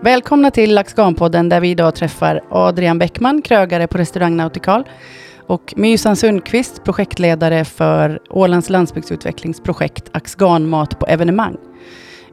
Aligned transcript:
Välkomna 0.00 0.50
till 0.50 0.74
Laxganpodden 0.74 1.48
där 1.48 1.60
vi 1.60 1.70
idag 1.70 1.94
träffar 1.94 2.40
Adrian 2.50 2.98
Bäckman, 2.98 3.42
krögare 3.42 3.86
på 3.86 3.98
restaurang 3.98 4.36
Nautikal 4.36 4.84
och 5.46 5.74
Mysan 5.76 6.16
Sundqvist, 6.16 6.84
projektledare 6.84 7.64
för 7.64 8.20
Ålands 8.30 8.70
landsbygdsutvecklingsprojekt 8.70 10.10
Axganmat 10.12 10.98
på 10.98 11.06
evenemang. 11.06 11.56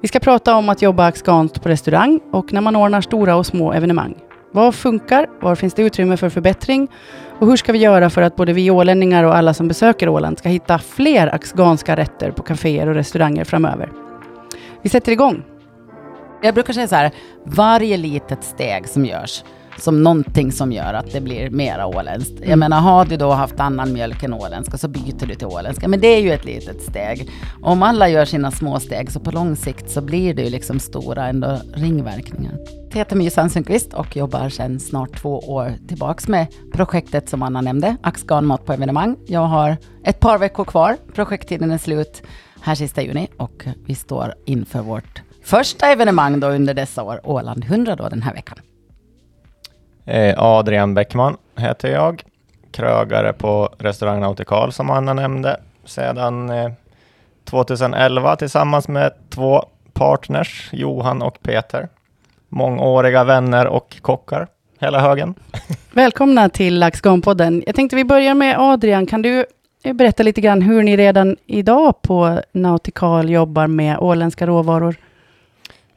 Vi 0.02 0.08
ska 0.08 0.20
prata 0.20 0.56
om 0.56 0.70
att 0.70 0.82
jobba 0.82 1.06
axganskt 1.06 1.64
på 1.64 1.70
restaurang 1.70 2.20
och 2.32 2.54
när 2.54 2.62
man 2.62 2.76
ordnar 2.76 3.02
stora 3.02 3.36
och 3.36 3.46
små 3.46 3.74
evenemang. 3.74 4.16
Vad 4.52 4.76
funkar? 4.76 5.28
Var 5.42 5.56
finns 5.56 5.74
det 5.74 5.82
utrymme 5.82 6.18
för 6.18 6.30
förbättring? 6.30 6.88
Och 7.40 7.48
hur 7.48 7.58
ska 7.58 7.72
vi 7.72 7.80
göra 7.80 8.10
för 8.10 8.22
att 8.22 8.36
både 8.36 8.54
vi 8.54 8.72
ålänningar 8.72 9.24
och 9.24 9.36
alla 9.36 9.54
som 9.54 9.68
besöker 9.68 10.10
Åland 10.10 10.38
ska 10.40 10.50
hitta 10.50 10.80
fler 10.80 11.36
axganska 11.36 11.96
rätter 11.96 12.32
på 12.32 12.44
kaféer 12.44 12.88
och 12.88 12.96
restauranger 12.96 13.44
framöver? 13.44 13.92
Vi 14.82 14.90
sätter 14.90 15.12
igång. 15.12 15.44
Jag 16.46 16.54
brukar 16.54 16.74
säga 16.74 16.88
så 16.88 16.96
här, 16.96 17.12
varje 17.46 17.98
litet 17.98 18.44
steg 18.44 18.88
som 18.88 19.06
görs 19.06 19.44
som 19.78 20.04
någonting 20.04 20.52
som 20.52 20.72
gör 20.72 20.94
att 20.94 21.12
det 21.12 21.22
blir 21.22 21.50
mera 21.50 21.88
åländskt. 21.88 22.34
Jag 22.46 22.60
menar, 22.60 22.82
har 22.82 23.06
du 23.06 23.18
då 23.18 23.32
haft 23.32 23.60
annan 23.60 23.94
mjölk 23.94 24.24
än 24.24 24.34
åländska 24.34 24.78
så 24.78 24.88
byter 24.88 25.26
du 25.28 25.36
till 25.36 25.48
åländska. 25.48 25.88
Men 25.88 26.00
det 26.00 26.08
är 26.08 26.22
ju 26.22 26.32
ett 26.32 26.46
litet 26.46 26.82
steg. 26.82 27.30
Om 27.62 27.84
alla 27.84 28.10
gör 28.10 28.26
sina 28.26 28.52
små 28.52 28.80
steg 28.80 29.12
så 29.12 29.20
på 29.20 29.32
lång 29.32 29.56
sikt 29.56 29.90
så 29.90 30.02
blir 30.02 30.34
det 30.34 30.42
ju 30.42 30.50
liksom 30.50 30.80
stora 30.80 31.28
ändå 31.28 31.60
ringverkningar. 31.74 32.54
Jag 32.90 32.98
heter 32.98 33.16
My 33.16 33.30
Sundqvist 33.30 33.94
och 33.94 34.16
jobbar 34.16 34.50
sedan 34.50 34.80
snart 34.80 35.22
två 35.22 35.40
år 35.40 35.74
tillbaks 35.88 36.28
med 36.28 36.48
projektet 36.74 37.30
som 37.30 37.44
Anna 37.44 37.62
nämnde, 37.62 37.98
Axganmat 38.02 38.66
på 38.66 38.74
evenemang. 38.74 39.18
Jag 39.28 39.46
har 39.46 39.78
ett 40.04 40.20
par 40.20 40.38
veckor 40.38 40.66
kvar. 40.66 40.98
Projekttiden 41.14 41.72
är 41.72 41.78
slut 41.78 42.24
här 42.62 42.76
sista 42.76 43.02
juni 43.02 43.28
och 43.38 43.66
vi 43.86 43.96
står 43.96 44.34
inför 44.46 44.82
vårt 44.82 45.22
första 45.46 45.88
evenemang 45.88 46.40
då 46.40 46.48
under 46.48 46.74
dessa 46.74 47.04
år, 47.04 47.20
Åland 47.24 47.64
100 47.64 47.96
då 47.96 48.10
den 48.10 48.22
här 48.22 48.34
veckan. 48.34 48.58
Eh, 50.06 50.36
Adrian 50.38 50.94
Bäckman 50.94 51.38
heter 51.56 51.92
jag, 51.92 52.24
krögare 52.72 53.34
på 53.34 53.70
restaurang 53.78 54.20
Nautikal 54.20 54.72
som 54.72 54.90
Anna 54.90 55.14
nämnde 55.14 55.60
sedan 55.86 56.50
eh, 56.50 56.72
2011 57.44 58.36
tillsammans 58.36 58.88
med 58.88 59.12
två 59.30 59.64
partners, 59.94 60.70
Johan 60.74 61.22
och 61.22 61.42
Peter. 61.42 61.90
Mångåriga 62.50 63.24
vänner 63.24 63.68
och 63.68 63.98
kockar, 64.02 64.48
hela 64.80 65.00
högen. 65.00 65.34
Välkomna 65.92 66.50
till 66.50 66.80
Laxganpodden. 66.80 67.64
Jag 67.66 67.76
tänkte 67.76 67.96
vi 67.96 68.06
börjar 68.06 68.34
med 68.34 68.56
Adrian. 68.60 69.06
Kan 69.06 69.22
du 69.22 69.46
berätta 69.94 70.24
lite 70.24 70.42
grann 70.42 70.62
hur 70.62 70.84
ni 70.84 70.98
redan 70.98 71.36
idag 71.46 72.02
på 72.02 72.42
Nautikal 72.52 73.30
jobbar 73.30 73.68
med 73.68 73.98
åländska 73.98 74.48
råvaror? 74.48 74.96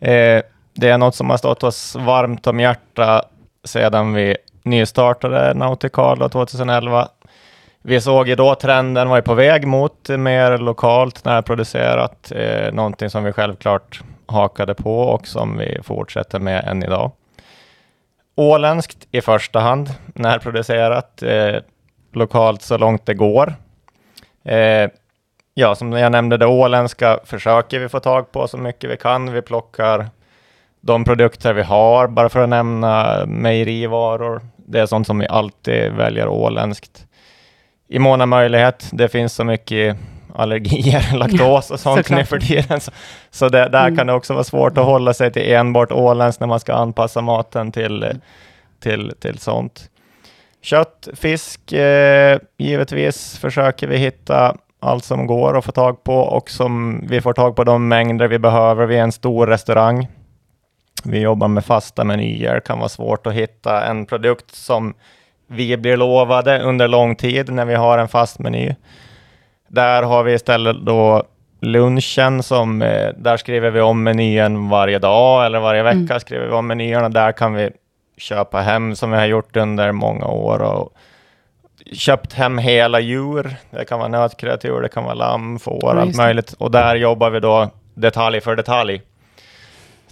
Eh, 0.01 0.43
det 0.75 0.89
är 0.89 0.99
något 0.99 1.15
som 1.15 1.31
har 1.31 1.37
stått 1.37 1.63
oss 1.63 1.97
varmt 1.97 2.47
om 2.47 2.61
hjärtat 2.61 3.31
sedan 3.65 4.13
vi 4.13 4.37
nystartade 4.63 5.55
Nauticalo 5.55 6.29
2011. 6.29 7.09
Vi 7.83 8.01
såg 8.01 8.29
ju 8.29 8.35
då 8.35 8.55
trenden 8.55 9.09
var 9.09 9.17
ju 9.17 9.23
på 9.23 9.35
väg 9.35 9.67
mot 9.67 10.09
mer 10.09 10.59
lokalt 10.59 11.25
närproducerat, 11.25 12.33
eh, 12.33 12.73
någonting 12.73 13.11
som 13.11 13.25
vi 13.25 13.33
självklart 13.33 14.01
hakade 14.27 14.75
på 14.75 15.01
och 15.01 15.27
som 15.27 15.59
vi 15.59 15.79
fortsätter 15.83 16.39
med 16.39 16.65
än 16.65 16.83
idag. 16.83 17.13
Åländskt 18.35 19.07
i 19.11 19.21
första 19.21 19.61
hand, 19.61 19.91
närproducerat, 20.15 21.23
eh, 21.23 21.57
lokalt 22.13 22.63
så 22.63 22.79
långt 22.79 23.07
det 23.07 23.15
går. 23.15 23.55
Eh, 24.45 24.91
ja, 25.59 25.75
som 25.75 25.92
jag 25.92 26.12
nämnde, 26.12 26.37
det 26.37 26.47
åländska 26.47 27.19
försöker 27.25 27.78
vi 27.78 27.89
få 27.89 28.01
tag 28.01 28.33
på 28.33 28.48
så 28.48 28.56
mycket 28.56 28.91
vi 28.91 28.97
kan. 28.97 29.33
Vi 29.33 29.42
plockar 29.42 30.06
de 30.81 31.05
produkter 31.05 31.53
vi 31.53 31.62
har, 31.62 32.09
bara 32.09 32.28
för 32.28 32.42
att 32.42 32.48
nämna 32.48 33.23
mejerivaror. 33.27 34.41
Det 34.56 34.81
är 34.81 34.86
sånt 34.86 35.06
som 35.06 35.19
vi 35.19 35.27
alltid 35.27 35.92
väljer 35.92 36.29
åländskt. 36.29 37.06
I 37.89 37.98
mån 37.98 38.20
av 38.20 38.29
möjlighet. 38.29 38.89
Det 38.92 39.08
finns 39.08 39.35
så 39.35 39.45
mycket 39.45 39.96
allergier, 40.35 41.17
laktos 41.17 41.70
och 41.70 41.80
sånt 41.80 42.11
nu 42.11 42.25
för 42.25 42.39
tiden. 42.39 42.80
Så, 42.80 42.90
så 43.30 43.48
det, 43.48 43.69
där 43.69 43.86
mm. 43.86 43.96
kan 43.96 44.07
det 44.07 44.13
också 44.13 44.35
vara 44.35 44.45
svårt 44.45 44.79
att 44.79 44.85
hålla 44.85 45.14
sig 45.14 45.33
till 45.33 45.52
enbart 45.52 45.92
åländskt 45.92 46.40
när 46.40 46.48
man 46.48 46.61
ska 46.61 46.75
anpassa 46.75 47.20
maten 47.20 47.73
till, 47.73 48.02
mm. 48.02 48.20
till, 48.80 49.13
till 49.20 49.39
sånt. 49.39 49.90
Kött, 50.63 51.08
fisk, 51.14 51.73
eh, 51.73 52.39
givetvis 52.58 53.39
försöker 53.39 53.86
vi 53.86 53.96
hitta 53.96 54.57
allt 54.80 55.05
som 55.05 55.27
går 55.27 55.58
att 55.58 55.64
få 55.64 55.72
tag 55.72 56.05
på 56.05 56.14
och 56.14 56.50
som 56.50 57.00
vi 57.08 57.20
får 57.20 57.33
tag 57.33 57.56
på 57.56 57.64
de 57.64 57.89
mängder 57.89 58.28
vi 58.28 58.39
behöver. 58.39 58.86
Vi 58.86 58.96
är 58.96 59.02
en 59.02 59.12
stor 59.12 59.46
restaurang. 59.46 60.08
Vi 61.05 61.20
jobbar 61.20 61.48
med 61.48 61.64
fasta 61.64 62.05
menyer. 62.05 62.55
Det 62.55 62.61
kan 62.61 62.78
vara 62.78 62.89
svårt 62.89 63.27
att 63.27 63.33
hitta 63.33 63.84
en 63.84 64.06
produkt 64.06 64.55
som 64.55 64.94
vi 65.46 65.77
blir 65.77 65.96
lovade 65.96 66.62
under 66.62 66.89
lång 66.89 67.16
tid 67.16 67.52
när 67.52 67.64
vi 67.64 67.74
har 67.74 67.98
en 67.98 68.08
fast 68.08 68.39
meny. 68.39 68.74
Där 69.68 70.02
har 70.02 70.22
vi 70.22 70.33
istället 70.33 70.77
då 70.77 71.22
lunchen 71.60 72.42
som, 72.42 72.83
eh, 72.83 73.08
där 73.16 73.36
skriver 73.36 73.70
vi 73.70 73.80
om 73.80 74.02
menyn 74.02 74.68
varje 74.68 74.98
dag 74.98 75.46
eller 75.46 75.60
varje 75.60 75.83
vecka 75.83 75.96
mm. 75.98 76.20
skriver 76.20 76.46
vi 76.46 76.52
om 76.52 76.66
menyerna. 76.66 77.08
Där 77.08 77.33
kan 77.33 77.55
vi 77.55 77.70
köpa 78.16 78.60
hem 78.60 78.96
som 78.96 79.10
vi 79.10 79.16
har 79.16 79.27
gjort 79.27 79.56
under 79.56 79.92
många 79.92 80.27
år 80.27 80.62
och 80.62 80.92
köpt 81.93 82.33
hem 82.33 82.59
hela 82.59 83.01
djur. 83.01 83.57
Det 83.71 83.85
kan 83.85 83.99
vara 83.99 84.09
nötkreatur, 84.09 84.81
det 84.81 84.89
kan 84.89 85.05
vara 85.05 85.15
lamm, 85.15 85.59
får, 85.59 85.81
ja, 85.83 86.01
allt 86.01 86.17
möjligt. 86.17 86.53
Och 86.59 86.71
där 86.71 86.95
jobbar 86.95 87.31
vi 87.31 87.41
då 87.41 87.71
detalj 87.95 88.41
för 88.41 88.57
detalj. 88.57 89.03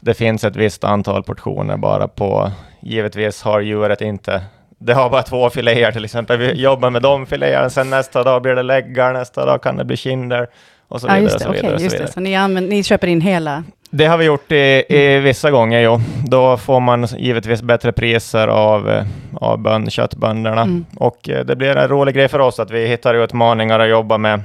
Det 0.00 0.14
finns 0.14 0.44
ett 0.44 0.56
visst 0.56 0.84
antal 0.84 1.22
portioner 1.22 1.76
bara 1.76 2.08
på, 2.08 2.50
givetvis 2.80 3.42
har 3.42 3.60
djuret 3.60 4.00
inte 4.00 4.42
det 4.78 4.94
har 4.94 5.10
bara 5.10 5.22
två 5.22 5.50
filéer 5.50 5.92
till 5.92 6.04
exempel. 6.04 6.38
Vi 6.38 6.52
jobbar 6.52 6.90
med 6.90 7.02
de 7.02 7.26
filéerna, 7.26 7.70
sen 7.70 7.90
nästa 7.90 8.22
dag 8.22 8.42
blir 8.42 8.54
det 8.54 8.62
läggar, 8.62 9.12
nästa 9.12 9.44
dag 9.44 9.62
kan 9.62 9.76
det 9.76 9.84
bli 9.84 9.96
kinder 9.96 10.48
och 10.88 11.00
så 11.00 11.06
vidare. 11.06 11.18
Ja, 11.18 11.22
just 11.22 11.38
det. 11.38 11.44
Så, 11.44 11.52
vidare, 11.52 11.74
okay, 11.74 11.84
just 11.84 11.98
det. 11.98 12.12
så 12.12 12.20
ni, 12.20 12.36
använder, 12.36 12.70
ni 12.70 12.82
köper 12.82 13.06
in 13.06 13.20
hela? 13.20 13.64
Det 13.90 14.06
har 14.06 14.18
vi 14.18 14.24
gjort 14.24 14.52
i, 14.52 14.84
i 14.88 15.18
vissa 15.18 15.50
gånger, 15.50 15.80
jo. 15.80 16.00
Då 16.28 16.56
får 16.56 16.80
man 16.80 17.06
givetvis 17.18 17.62
bättre 17.62 17.92
priser 17.92 18.48
av, 18.48 19.04
av 19.40 19.58
bön, 19.58 19.90
köttbönderna. 19.90 20.62
Mm. 20.62 20.86
Och 20.96 21.28
eh, 21.28 21.44
det 21.44 21.56
blir 21.56 21.76
en 21.76 21.88
rolig 21.88 22.14
grej 22.14 22.28
för 22.28 22.38
oss 22.38 22.60
att 22.60 22.70
vi 22.70 22.86
hittar 22.86 23.14
utmaningar 23.14 23.78
att 23.78 23.88
jobba 23.88 24.18
med, 24.18 24.42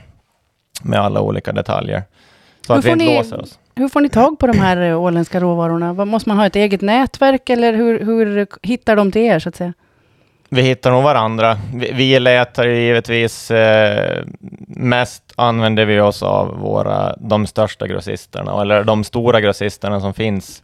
med 0.83 0.99
alla 0.99 1.21
olika 1.21 1.51
detaljer. 1.51 2.03
Så 2.67 2.73
hur 2.73 2.79
att 2.79 2.85
vi 2.85 2.89
inte 2.89 3.05
ni, 3.05 3.17
låser 3.17 3.41
oss. 3.41 3.59
Hur 3.75 3.89
får 3.89 4.01
ni 4.01 4.09
tag 4.09 4.39
på 4.39 4.47
de 4.47 4.59
här 4.59 4.77
eh, 4.77 5.01
åländska 5.01 5.39
råvarorna? 5.39 6.05
Måste 6.05 6.29
man 6.29 6.37
ha 6.37 6.45
ett 6.45 6.55
eget 6.55 6.81
nätverk 6.81 7.49
eller 7.49 7.73
hur, 7.73 8.05
hur 8.05 8.47
hittar 8.61 8.95
de 8.95 9.11
till 9.11 9.21
er 9.21 9.39
så 9.39 9.49
att 9.49 9.55
säga? 9.55 9.73
Vi 10.53 10.61
hittar 10.61 10.91
nog 10.91 11.03
varandra. 11.03 11.57
Vi, 11.73 11.91
vi 11.91 12.19
letar 12.19 12.67
givetvis, 12.67 13.51
eh, 13.51 14.23
mest 14.67 15.23
använder 15.35 15.85
vi 15.85 15.99
oss 15.99 16.23
av 16.23 16.59
våra, 16.59 17.15
de 17.17 17.47
största 17.47 17.87
grossisterna, 17.87 18.61
eller 18.61 18.83
de 18.83 19.03
stora 19.03 19.41
grossisterna 19.41 19.99
som 19.99 20.13
finns. 20.13 20.63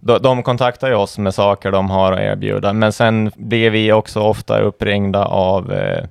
De, 0.00 0.18
de 0.22 0.42
kontaktar 0.42 0.88
ju 0.88 0.94
oss 0.94 1.18
med 1.18 1.34
saker 1.34 1.70
de 1.72 1.90
har 1.90 2.12
att 2.12 2.20
erbjuda, 2.20 2.72
men 2.72 2.92
sen 2.92 3.32
blir 3.36 3.70
vi 3.70 3.92
också 3.92 4.20
ofta 4.20 4.58
uppringda 4.58 5.24
av 5.24 5.72
eh, 5.72 6.04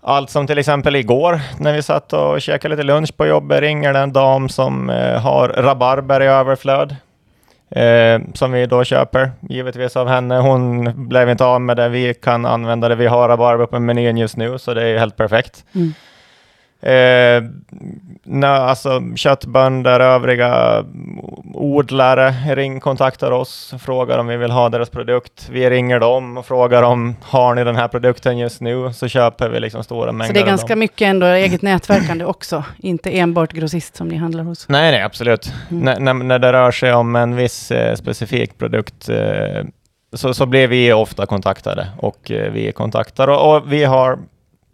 allt 0.00 0.30
som 0.30 0.46
till 0.46 0.58
exempel 0.58 0.96
igår 0.96 1.40
när 1.58 1.72
vi 1.72 1.82
satt 1.82 2.12
och 2.12 2.40
käkade 2.40 2.74
lite 2.74 2.86
lunch 2.86 3.16
på 3.16 3.26
jobbet 3.26 3.60
ringer 3.60 3.92
det 3.92 3.98
en 3.98 4.12
dam 4.12 4.48
som 4.48 4.90
eh, 4.90 5.20
har 5.20 5.48
rabarber 5.48 6.22
i 6.22 6.26
överflöd. 6.26 6.96
Eh, 7.70 8.20
som 8.34 8.52
vi 8.52 8.66
då 8.66 8.84
köper, 8.84 9.32
givetvis 9.48 9.96
av 9.96 10.08
henne. 10.08 10.38
Hon 10.38 10.92
blev 11.08 11.30
inte 11.30 11.44
av 11.44 11.60
med 11.60 11.76
det. 11.76 11.88
Vi 11.88 12.14
kan 12.14 12.46
använda 12.46 12.88
det. 12.88 12.94
Vi 12.94 13.06
har 13.06 13.28
rabarber 13.28 13.66
på 13.66 13.80
menyn 13.80 14.16
just 14.16 14.36
nu, 14.36 14.58
så 14.58 14.74
det 14.74 14.88
är 14.88 14.98
helt 14.98 15.16
perfekt. 15.16 15.64
Mm. 15.74 15.94
Eh, 16.86 17.42
na, 18.24 18.48
alltså 18.48 19.02
köttbönder, 19.16 20.00
övriga 20.00 20.84
odlare 21.54 22.34
ring, 22.54 22.80
kontaktar 22.80 23.30
oss, 23.30 23.74
frågar 23.78 24.18
om 24.18 24.26
vi 24.26 24.36
vill 24.36 24.50
ha 24.50 24.68
deras 24.68 24.90
produkt. 24.90 25.48
Vi 25.52 25.70
ringer 25.70 26.00
dem 26.00 26.36
och 26.36 26.46
frågar 26.46 26.82
om 26.82 27.16
har 27.22 27.54
ni 27.54 27.64
den 27.64 27.76
här 27.76 27.88
produkten 27.88 28.38
just 28.38 28.60
nu, 28.60 28.92
så 28.92 29.08
köper 29.08 29.48
vi 29.48 29.60
liksom 29.60 29.84
stora 29.84 30.12
mängder. 30.12 30.26
Så 30.26 30.32
det 30.32 30.40
är 30.40 30.46
ganska 30.46 30.76
mycket 30.76 31.08
ändå 31.08 31.26
eget 31.26 31.62
nätverkande 31.62 32.24
också, 32.24 32.64
inte 32.78 33.10
enbart 33.18 33.52
grossist 33.52 33.96
som 33.96 34.08
ni 34.08 34.16
handlar 34.16 34.44
hos? 34.44 34.68
Nej, 34.68 34.92
nej, 34.92 35.02
absolut. 35.02 35.52
Mm. 35.70 36.04
När, 36.04 36.14
när 36.14 36.38
det 36.38 36.52
rör 36.52 36.70
sig 36.70 36.92
om 36.92 37.16
en 37.16 37.36
viss 37.36 37.70
eh, 37.70 37.94
specifik 37.94 38.58
produkt 38.58 39.08
eh, 39.08 39.64
så, 40.12 40.34
så 40.34 40.46
blir 40.46 40.68
vi 40.68 40.92
ofta 40.92 41.26
kontaktade 41.26 41.88
och 41.98 42.30
eh, 42.30 42.52
vi 42.52 42.72
kontaktar 42.72 43.28
och, 43.28 43.56
och 43.56 43.72
vi 43.72 43.84
har 43.84 44.18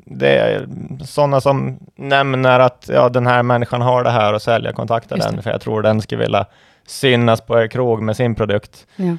det 0.04 0.38
är 0.38 0.66
sådana 1.04 1.40
som 1.40 1.78
nämner 1.96 2.60
att 2.60 2.90
ja, 2.93 3.08
den 3.08 3.26
här 3.26 3.43
människan 3.43 3.81
har 3.81 4.04
det 4.04 4.10
här 4.10 4.32
och 4.32 4.43
säljer 4.43 4.72
kontaktar 4.72 5.16
den, 5.16 5.43
för 5.43 5.50
jag 5.50 5.60
tror 5.60 5.82
den 5.82 6.00
skulle 6.00 6.22
vilja 6.22 6.46
synas 6.87 7.40
på 7.40 7.60
er 7.60 7.66
krog 7.69 8.02
med 8.02 8.16
sin 8.16 8.34
produkt. 8.34 8.87
Ja. 8.96 9.16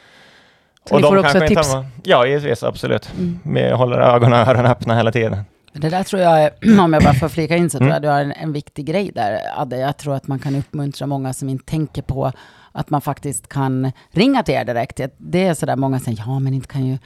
Så 0.90 0.96
och 0.96 1.02
ni 1.02 1.08
får 1.08 1.18
också 1.18 1.40
tips? 1.40 1.74
Har, 1.74 1.86
ja, 2.04 2.26
givetvis, 2.26 2.64
absolut. 2.64 3.12
Mm. 3.18 3.40
Vi 3.44 3.72
håller 3.72 3.98
ögon 3.98 4.34
och 4.34 4.40
öron 4.40 4.66
öppna 4.66 4.96
hela 4.96 5.12
tiden. 5.12 5.38
Det 5.74 5.90
där 5.90 6.04
tror 6.04 6.22
jag, 6.22 6.44
är, 6.44 6.52
om 6.80 6.94
jag 6.94 7.04
bara 7.04 7.14
får 7.14 7.30
flika 7.30 7.56
in, 7.56 7.70
så 7.70 7.78
tror 7.78 7.88
Mm. 7.88 7.94
jag 7.94 8.02
du 8.02 8.08
har 8.08 8.22
en, 8.22 8.32
en 8.32 8.54
viktig 8.54 8.86
grej 8.86 9.12
där, 9.16 9.40
Adde. 9.58 9.78
Jag 9.78 9.98
tror 9.98 10.16
att 10.16 10.28
man 10.28 10.40
kan 10.40 10.56
uppmuntra 10.56 11.08
många 11.08 11.34
som 11.34 11.50
inte 11.50 11.66
tänker 11.66 12.02
på 12.02 12.32
att 12.72 12.90
man 12.90 13.02
faktiskt 13.02 13.48
kan 13.50 13.92
ringa 14.12 14.44
till 14.44 14.54
er 14.56 14.66
direkt. 14.66 15.00
Det 15.18 15.48
är 15.48 15.54
sådär 15.54 15.76
många 15.76 16.00
säger, 16.00 16.24
ja 16.26 16.40
men 16.40 16.54
inte 16.54 16.68
kan 16.68 16.86
ju, 16.86 16.98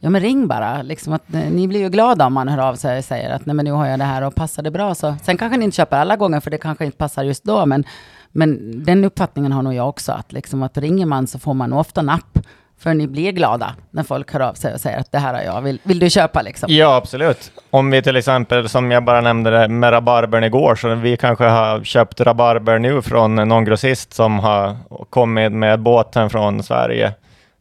ja 0.00 0.10
men 0.10 0.20
ring 0.20 0.46
bara. 0.46 0.82
Liksom 0.82 1.12
att, 1.12 1.34
eh, 1.34 1.40
ni 1.50 1.68
blir 1.68 1.80
ju 1.80 1.88
glada 1.88 2.26
om 2.26 2.32
man 2.32 2.48
hör 2.48 2.68
av 2.68 2.74
sig 2.74 2.98
och 2.98 3.04
säger 3.04 3.30
att 3.30 3.46
nej 3.46 3.54
men 3.54 3.64
nu 3.64 3.72
har 3.72 3.86
jag 3.86 3.98
det 3.98 4.04
här 4.04 4.22
och 4.22 4.34
passar 4.34 4.62
det 4.62 4.70
bra. 4.70 4.94
Så, 4.94 5.14
sen 5.22 5.36
kanske 5.36 5.58
ni 5.58 5.64
inte 5.64 5.76
köper 5.76 5.96
alla 5.96 6.16
gånger 6.16 6.40
för 6.40 6.50
det 6.50 6.58
kanske 6.58 6.84
inte 6.84 6.98
passar 6.98 7.24
just 7.24 7.44
då, 7.44 7.66
men, 7.66 7.84
men 8.32 8.82
den 8.84 9.04
uppfattningen 9.04 9.52
har 9.52 9.62
nog 9.62 9.74
jag 9.74 9.88
också, 9.88 10.12
att, 10.12 10.32
liksom 10.32 10.62
att 10.62 10.78
ringer 10.78 11.06
man 11.06 11.26
så 11.26 11.38
får 11.38 11.54
man 11.54 11.72
ofta 11.72 12.02
napp. 12.02 12.38
För 12.78 12.94
ni 12.94 13.06
blir 13.06 13.32
glada 13.32 13.74
när 13.90 14.02
folk 14.02 14.32
hör 14.32 14.40
av 14.40 14.54
sig 14.54 14.74
och 14.74 14.80
säger 14.80 14.98
att 14.98 15.12
det 15.12 15.18
här 15.18 15.34
har 15.34 15.42
jag, 15.42 15.62
vill, 15.62 15.80
vill 15.82 15.98
du 15.98 16.10
köpa 16.10 16.42
liksom? 16.42 16.72
Ja, 16.72 16.96
absolut. 16.96 17.52
Om 17.70 17.90
vi 17.90 18.02
till 18.02 18.16
exempel, 18.16 18.68
som 18.68 18.90
jag 18.90 19.04
bara 19.04 19.20
nämnde 19.20 19.50
det, 19.50 19.68
med 19.68 19.92
rabarbern 19.92 20.44
igår, 20.44 20.74
så 20.74 20.94
vi 20.94 21.16
kanske 21.16 21.44
har 21.44 21.84
köpt 21.84 22.20
rabarber 22.20 22.78
nu 22.78 23.02
från 23.02 23.34
någon 23.34 23.64
grossist 23.64 24.14
som 24.14 24.38
har 24.38 24.76
kommit 25.10 25.52
med 25.52 25.80
båten 25.80 26.30
från 26.30 26.62
Sverige. 26.62 27.12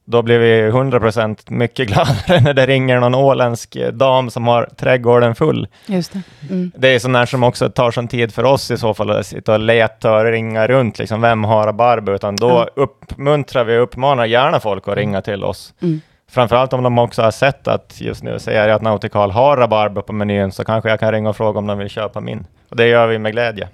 Då 0.07 0.22
blir 0.22 0.40
vi 0.40 0.72
100% 0.72 1.38
mycket 1.52 1.88
gladare 1.94 2.42
när 2.42 2.54
det 2.54 2.66
ringer 2.66 3.00
någon 3.00 3.16
åländsk 3.16 3.78
dam 3.94 4.30
som 4.30 4.48
har 4.48 4.69
trädgården 4.78 5.36
full. 5.36 5.68
Just 5.86 6.13
det. 6.13 6.22
Mm. 6.50 6.72
Det 6.78 6.88
är 6.88 7.18
här 7.18 7.25
som 7.25 7.44
också 7.44 7.69
tar 7.69 7.92
sån 7.92 8.07
tid 8.07 8.34
för 8.34 8.44
oss 8.44 8.72
i 8.72 8.78
så 8.78 8.94
fall 8.94 9.10
att 9.12 9.25
sitta 9.25 9.54
och 9.54 9.60
leta 9.60 10.18
och 10.18 10.24
ringa 10.25 10.68
runt, 10.68 11.00
liksom, 11.00 11.22
vem 11.22 11.44
har 11.44 11.66
rabarber? 11.66 12.13
Utan 12.13 12.36
då 12.36 12.48
Ja. 12.50 12.68
uppmuntrar 12.75 13.63
vi 13.63 13.78
och 13.78 13.84
uppmanar 13.84 14.25
gärna 14.25 14.60
folk 14.60 14.88
att 14.88 14.96
ringa 14.96 15.22
till 15.22 15.44
oss. 15.44 15.74
Mm. 15.81 16.02
Framförallt 16.31 16.74
om 16.74 16.84
de 16.84 17.00
också 17.00 17.22
har 17.22 17.31
sett 17.31 17.68
att 17.68 18.02
just 18.02 18.24
nu 18.24 18.40
säger 18.40 18.68
jag 18.68 18.75
att 18.75 18.81
Nautical 18.81 19.31
har 19.31 19.57
rabarber 19.57 20.02
på 20.02 20.13
menyn, 20.13 20.52
så 20.52 20.63
kanske 20.63 20.90
jag 20.90 21.00
kan 21.00 21.12
ringa 21.12 21.30
och 21.30 21.38
fråga 21.38 21.60
om 21.60 21.68
de 21.68 21.78
vill 21.78 21.90
köpa 21.90 22.19
min. 22.22 22.46
Och 22.69 22.75
det 22.75 22.88
gör 22.88 23.07
vi 23.07 23.19
med 23.19 23.31
glädje. 23.31 23.69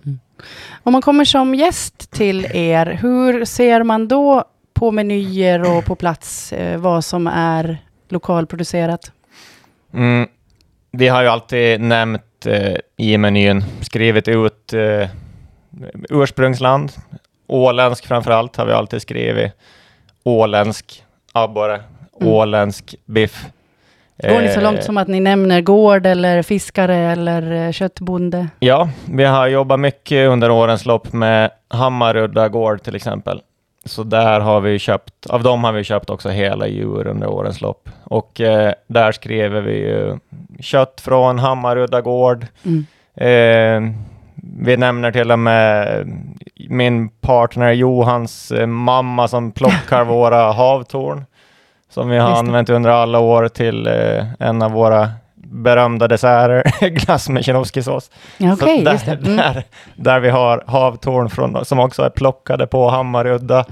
Om 0.83 0.93
man 0.93 1.01
kommer 1.01 1.25
som 1.25 1.55
gäst 1.55 2.11
till 2.11 2.45
er, 2.53 2.85
hur 3.01 3.45
ser 3.45 3.83
man 3.83 4.07
då 4.07 4.43
på 4.73 4.91
menyer 4.91 5.77
och 5.77 5.85
på 5.85 5.95
plats 5.95 6.53
eh, 6.53 6.77
vad 6.79 7.05
som 7.05 7.27
är 7.27 7.77
lokalproducerat? 8.09 9.11
Mm. 9.93 10.27
Vi 10.91 11.07
har 11.07 11.21
ju 11.21 11.27
alltid 11.27 11.81
nämnt 11.81 12.45
eh, 12.45 12.75
i 12.97 13.17
menyn, 13.17 13.63
skrivit 13.81 14.27
ut 14.27 14.73
eh, 14.73 15.09
ursprungsland, 16.09 16.91
åländsk 17.47 18.05
framförallt 18.07 18.55
har 18.55 18.65
vi 18.65 18.73
alltid 18.73 19.01
skrivit, 19.01 19.51
åländsk 20.23 21.03
abborre, 21.33 21.81
Mm. 22.21 22.33
åländsk 22.33 22.95
biff. 23.05 23.45
Går 24.23 24.41
ni 24.41 24.47
så 24.47 24.59
Eh, 24.59 24.63
långt 24.63 24.83
som 24.83 24.97
att 24.97 25.07
ni 25.07 25.19
nämner 25.19 25.61
gård 25.61 26.05
eller 26.05 26.41
fiskare 26.41 26.95
eller 26.95 27.51
eh, 27.51 27.71
köttbonde? 27.71 28.47
Ja, 28.59 28.89
vi 29.11 29.23
har 29.23 29.47
jobbat 29.47 29.79
mycket 29.79 30.29
under 30.29 30.51
årens 30.51 30.85
lopp 30.85 31.13
med 31.13 31.51
Hammarudda 31.69 32.49
gård 32.49 32.83
till 32.83 32.95
exempel. 32.95 33.41
Så 33.85 34.03
där 34.03 34.39
har 34.39 34.61
vi 34.61 34.79
köpt, 34.79 35.25
av 35.29 35.43
dem 35.43 35.63
har 35.63 35.71
vi 35.71 35.83
köpt 35.83 36.09
också 36.09 36.29
hela 36.29 36.67
djur 36.67 37.07
under 37.07 37.27
årens 37.27 37.61
lopp. 37.61 37.89
Och 38.03 38.41
eh, 38.41 38.73
där 38.87 39.11
skriver 39.11 39.61
vi 39.61 39.73
ju 39.73 40.19
kött 40.59 41.01
från 41.01 41.39
Hammarudda 41.39 42.01
gård. 42.01 42.45
Mm. 42.63 42.85
Eh, 43.15 43.93
vi 44.43 44.77
nämner 44.77 45.11
till 45.11 45.31
och 45.31 45.39
med 45.39 46.05
min 46.69 47.09
partner 47.09 47.71
Johans 47.71 48.51
eh, 48.51 48.67
mamma 48.67 49.27
som 49.27 49.51
plockar 49.51 50.03
våra 50.05 50.51
havtorn. 50.51 51.25
Som 51.89 52.09
vi 52.09 52.17
har 52.17 52.29
Just 52.29 52.39
använt 52.39 52.69
under 52.69 52.89
alla 52.89 53.19
år 53.19 53.47
till 53.47 53.87
eh, 53.87 54.25
en 54.39 54.61
av 54.61 54.71
våra 54.71 55.09
berömda 55.51 56.07
desserter, 56.07 56.89
glass 56.89 57.29
med 57.29 57.45
Så 58.37 58.53
Okej, 58.53 58.83
där. 58.83 59.13
Mm. 59.13 59.35
där, 59.35 59.63
där 59.95 60.19
vi 60.19 60.29
har 60.29 60.63
havtorn 60.67 61.29
från, 61.29 61.65
som 61.65 61.79
också 61.79 62.03
är 62.03 62.09
plockade 62.09 62.67
på 62.67 62.89
Hammarudda 62.89 63.65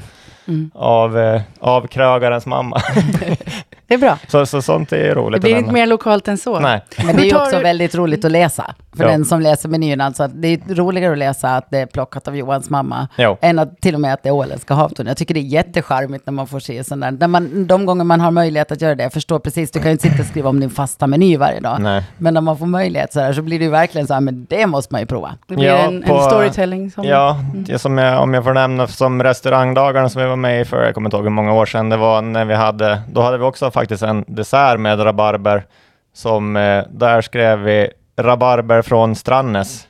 Mm. 0.48 0.72
av, 0.74 1.20
eh, 1.20 1.42
av 1.60 1.88
krögarens 1.88 2.46
mamma. 2.46 2.82
Det 3.88 3.94
är 3.94 3.98
bra. 3.98 4.18
så, 4.28 4.46
så 4.46 4.62
sånt 4.62 4.92
är 4.94 5.16
roligt 5.16 5.42
Det 5.42 5.46
blir 5.48 5.58
inte 5.58 5.72
mer 5.74 5.86
lokalt 5.88 6.28
än 6.28 6.38
så. 6.38 6.60
Nej, 6.60 6.82
Men 7.06 7.16
det 7.16 7.30
är 7.30 7.42
också 7.42 7.60
väldigt 7.60 7.96
roligt 7.96 8.26
att 8.26 8.32
läsa. 8.32 8.76
För 8.98 9.04
Ja. 9.04 9.10
den 9.12 9.26
som 9.26 9.42
läser 9.42 9.70
menyn, 9.70 10.02
alltså 10.02 10.24
att 10.24 10.42
det 10.42 10.48
är 10.48 10.76
roligare 10.76 11.12
att 11.12 11.18
läsa 11.18 11.50
att 11.56 11.68
det 11.72 11.78
är 11.80 11.86
plockat 11.86 12.28
av 12.28 12.38
Johans 12.38 12.70
mamma. 12.70 13.08
jo. 13.18 13.38
Än 13.42 13.60
att 13.60 13.82
till 13.82 13.96
och 13.96 14.02
med 14.02 14.14
att 14.14 14.24
det 14.24 14.30
är 14.30 14.34
åländska 14.34 14.74
havtorn. 14.74 15.08
Jag 15.08 15.18
tycker 15.18 15.34
det 15.34 15.40
är 15.40 15.42
jättecharmigt 15.42 16.26
när 16.26 16.34
man 16.34 16.48
får 16.48 16.60
se 16.60 16.84
sån 16.84 17.00
där. 17.00 17.12
När 17.12 17.28
man, 17.28 17.68
de 17.68 17.86
gånger 17.86 18.04
man 18.04 18.22
har 18.22 18.32
möjlighet 18.32 18.72
att 18.72 18.82
göra 18.82 18.96
det, 18.96 19.04
jag 19.04 19.14
förstår 19.14 19.40
precis, 19.40 19.72
du 19.72 19.80
kan 19.80 19.88
ju 19.88 19.92
inte 19.92 20.10
sitta 20.10 20.22
och 20.22 20.28
skriva 20.28 20.50
om 20.50 20.60
din 20.60 20.70
fasta 20.70 21.08
meny 21.08 21.38
varje 21.38 21.60
dag. 21.60 21.82
Nej. 21.82 22.04
Men 22.18 22.34
när 22.34 22.42
man 22.42 22.58
får 22.58 22.66
möjlighet 22.66 23.14
så, 23.14 23.20
här, 23.20 23.34
så 23.34 23.42
blir 23.42 23.60
det 23.60 23.66
ju 23.66 23.72
verkligen 23.72 24.08
så 24.08 24.14
här, 24.14 24.22
men 24.22 24.46
det 24.50 24.68
måste 24.68 24.94
man 24.94 25.02
ju 25.02 25.08
prova. 25.08 25.32
Det 25.48 25.56
blir 25.56 25.68
Ja, 25.68 25.78
en, 25.78 26.02
på- 26.04 26.14
en 26.18 26.24
storytelling. 26.24 26.92
Som, 26.92 27.04
Ja, 27.04 27.38
det 27.54 27.80
som 27.80 27.98
jag, 27.98 28.24
om 28.24 28.34
jag 28.34 28.44
får 28.44 28.54
nämna 28.54 28.88
som 28.88 29.24
restaurangdagarna 29.24 30.10
som 30.10 30.22
vi 30.22 30.28
var 30.28 30.36
med 30.36 30.62
i 30.62 30.66
för, 30.66 30.84
jag 30.86 30.94
kommer 30.94 31.08
inte 31.08 31.18
ihåg 31.18 31.24
hur 31.26 31.30
många 31.32 31.54
år 31.54 31.66
sedan 31.66 31.90
det 31.90 31.98
var, 31.98 32.22
när 32.22 32.46
vi 32.46 32.54
hade, 32.54 33.02
då 33.14 33.22
hade 33.22 33.38
vi 33.38 33.44
också 33.44 33.72
faktiskt 33.72 34.04
en 34.04 34.26
dessert 34.28 34.80
med 34.80 35.06
rabarber, 35.06 35.66
som, 36.14 36.56
eh, 36.56 36.84
där 36.92 37.22
skrev 37.22 37.60
vi 37.60 37.90
rabarber 38.24 38.82
från 38.82 39.16
Strannäs. 39.16 39.86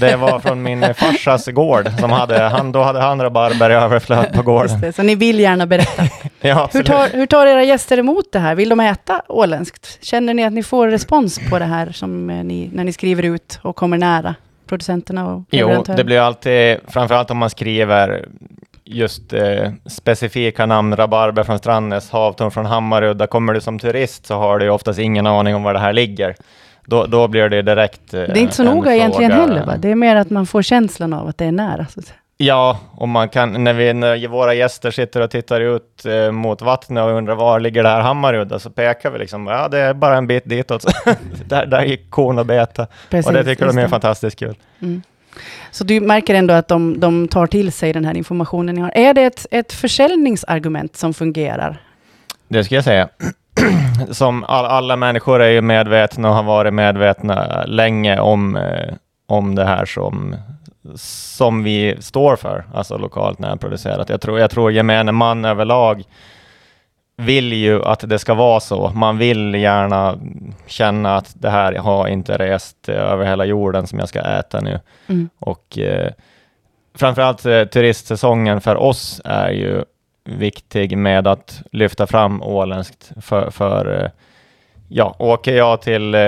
Det 0.00 0.16
var 0.16 0.40
från 0.40 0.62
min 0.62 0.94
farsas 0.94 1.46
gård, 1.46 1.88
som 2.00 2.10
hade, 2.10 2.38
han, 2.42 2.72
då 2.72 2.82
hade 2.82 3.00
han 3.00 3.22
rabarber 3.22 3.70
i 3.70 3.74
överflöd 3.74 4.32
på 4.34 4.42
gården. 4.42 4.80
Det, 4.80 4.92
så 4.92 5.02
ni 5.02 5.14
vill 5.14 5.40
gärna 5.40 5.66
berätta. 5.66 6.02
Ja, 6.40 6.68
Hur 6.72 6.82
tar, 6.82 7.08
hur 7.08 7.26
tar 7.26 7.46
era 7.46 7.62
gäster 7.64 7.98
emot 7.98 8.32
det 8.32 8.38
här? 8.38 8.54
Vill 8.54 8.68
de 8.68 8.80
äta 8.80 9.22
åländskt? 9.28 9.98
Känner 10.04 10.34
ni 10.34 10.44
att 10.44 10.52
ni 10.52 10.62
får 10.62 10.88
respons 10.88 11.40
på 11.50 11.58
det 11.58 11.64
här 11.64 11.92
som 11.92 12.30
eh, 12.30 12.44
ni, 12.44 12.70
när 12.72 12.84
ni 12.84 12.92
skriver 12.92 13.22
ut 13.22 13.58
och 13.62 13.76
kommer 13.76 13.98
nära 13.98 14.34
producenterna 14.66 15.26
och 15.34 15.42
Jo, 15.50 15.84
det 15.96 16.04
blir 16.04 16.20
alltid, 16.20 16.78
framförallt 16.88 17.30
om 17.30 17.38
man 17.38 17.50
skriver 17.50 18.28
just 18.84 19.32
eh, 19.32 19.70
specifika 19.86 20.66
namn, 20.66 20.96
rabarber 20.96 21.42
från 21.42 21.58
Strandnäs, 21.58 22.10
havtorn 22.10 22.50
från 22.50 22.66
Hammarudda. 22.66 23.26
Kommer 23.26 23.54
du 23.54 23.60
som 23.60 23.78
turist 23.78 24.26
så 24.26 24.34
har 24.34 24.58
du 24.58 24.70
oftast 24.70 24.98
ingen 24.98 25.26
aning 25.26 25.54
om 25.54 25.62
var 25.62 25.72
det 25.72 25.80
här 25.80 25.92
ligger. 25.92 26.34
Då, 26.88 27.06
då 27.06 27.28
blir 27.28 27.48
det 27.48 27.62
direkt 27.62 28.14
eh, 28.14 28.20
Det 28.20 28.32
är 28.32 28.36
inte 28.36 28.54
så 28.54 28.64
noga 28.64 28.94
egentligen 28.94 29.30
fråga. 29.30 29.46
heller, 29.46 29.66
va? 29.66 29.76
Det 29.76 29.90
är 29.90 29.94
mer 29.94 30.16
att 30.16 30.30
man 30.30 30.46
får 30.46 30.62
känslan 30.62 31.12
av 31.12 31.28
att 31.28 31.38
det 31.38 31.44
är 31.44 31.52
nära. 31.52 31.86
Ja, 32.36 32.80
och 32.92 33.08
man 33.08 33.28
kan, 33.28 33.64
när, 33.64 33.72
vi, 33.72 33.94
när 33.94 34.28
våra 34.28 34.54
gäster 34.54 34.90
sitter 34.90 35.20
och 35.20 35.30
tittar 35.30 35.60
ut 35.60 36.06
eh, 36.06 36.32
mot 36.32 36.62
vattnet 36.62 37.04
och 37.04 37.10
undrar 37.10 37.34
var 37.34 37.60
ligger 37.60 37.82
det 37.82 37.88
här 37.88 38.00
Hammarudda, 38.00 38.58
så 38.58 38.70
pekar 38.70 39.10
vi 39.10 39.18
liksom, 39.18 39.46
ja 39.46 39.68
det 39.68 39.78
är 39.78 39.94
bara 39.94 40.16
en 40.16 40.26
bit 40.26 40.42
ditåt. 40.44 40.84
där, 41.46 41.66
där 41.66 41.84
gick 41.84 42.10
kon 42.10 42.38
och 42.38 42.46
beta. 42.46 42.86
Precis, 43.10 43.26
och 43.26 43.32
det 43.32 43.44
tycker 43.44 43.66
de 43.66 43.78
är 43.78 43.82
det. 43.82 43.88
fantastiskt 43.88 44.38
kul. 44.38 44.54
Mm. 44.82 45.02
Så 45.70 45.84
du 45.84 46.00
märker 46.00 46.34
ändå 46.34 46.54
att 46.54 46.68
de, 46.68 47.00
de 47.00 47.28
tar 47.28 47.46
till 47.46 47.72
sig 47.72 47.92
den 47.92 48.04
här 48.04 48.16
informationen 48.16 48.74
ni 48.74 48.80
har. 48.80 48.92
Är 48.94 49.14
det 49.14 49.22
ett, 49.22 49.46
ett 49.50 49.72
försäljningsargument 49.72 50.96
som 50.96 51.14
fungerar? 51.14 51.82
Det 52.48 52.64
ska 52.64 52.74
jag 52.74 52.84
säga. 52.84 53.08
Som 54.10 54.44
all, 54.44 54.64
alla 54.64 54.96
människor 54.96 55.42
är 55.42 55.50
ju 55.50 55.62
medvetna 55.62 56.28
och 56.28 56.34
har 56.34 56.42
varit 56.42 56.74
medvetna 56.74 57.64
länge 57.66 58.20
om, 58.20 58.56
eh, 58.56 58.94
om 59.26 59.54
det 59.54 59.64
här 59.64 59.84
som, 59.84 60.36
som 60.94 61.62
vi 61.62 61.96
står 62.00 62.36
för, 62.36 62.64
alltså 62.74 62.98
lokalt 62.98 63.38
närproducerat. 63.38 64.08
Jag 64.08 64.20
tror, 64.20 64.40
jag 64.40 64.50
tror 64.50 64.72
gemene 64.72 65.12
man 65.12 65.44
överlag 65.44 66.04
vill 67.18 67.52
ju 67.52 67.84
att 67.84 68.08
det 68.08 68.18
ska 68.18 68.34
vara 68.34 68.60
så. 68.60 68.92
Man 68.94 69.18
vill 69.18 69.54
gärna 69.54 70.18
känna 70.66 71.16
att 71.16 71.32
det 71.34 71.50
här 71.50 71.74
har 71.74 72.08
inte 72.08 72.38
rest 72.38 72.88
över 72.88 73.24
hela 73.24 73.44
jorden 73.44 73.86
som 73.86 73.98
jag 73.98 74.08
ska 74.08 74.20
äta 74.20 74.60
nu. 74.60 74.80
Mm. 75.06 75.28
Och 75.38 75.78
eh, 75.78 76.12
framförallt 76.94 77.46
eh, 77.46 77.64
turistsäsongen 77.64 78.60
för 78.60 78.76
oss 78.76 79.20
är 79.24 79.50
ju 79.50 79.84
viktig 80.28 80.98
med 80.98 81.26
att 81.26 81.62
lyfta 81.72 82.06
fram 82.06 82.42
åländskt 82.42 83.12
för, 83.20 83.50
för 83.50 84.02
eh, 84.04 84.10
ja, 84.88 85.16
åker 85.18 85.56
jag 85.56 85.82
till 85.82 86.14
eh, 86.14 86.20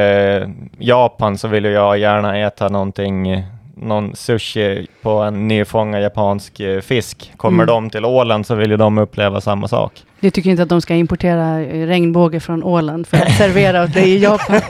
Japan 0.79 1.39
så 1.39 1.49
vill 1.49 1.65
jag 1.65 1.99
gärna 1.99 2.39
äta 2.39 2.69
någonting, 2.69 3.45
någon 3.77 4.17
sushi 4.17 4.87
på 5.03 5.11
en 5.11 5.49
nyfångad 5.49 6.03
japansk 6.03 6.61
eh, 6.61 6.81
fisk. 6.81 7.33
Kommer 7.37 7.63
Mm. 7.63 7.67
de 7.75 7.91
till 7.91 8.05
Åland 8.05 8.47
så 8.47 8.55
vill 8.55 8.71
ju 8.71 8.77
de 8.77 8.99
uppleva 8.99 9.41
samma 9.41 9.69
sak. 9.69 9.93
Du 10.21 10.31
tycker 10.31 10.51
inte 10.51 10.63
att 10.63 10.69
de 10.69 10.81
ska 10.81 10.95
importera 10.95 11.61
eh, 11.61 11.87
regnbåge 11.87 12.41
från 12.41 12.65
Åland 12.65 13.07
för 13.07 13.17
att 13.17 13.37
servera 13.37 13.85
åt 13.85 13.95
dig 13.95 14.11
i 14.11 14.19
Japan? 14.19 14.61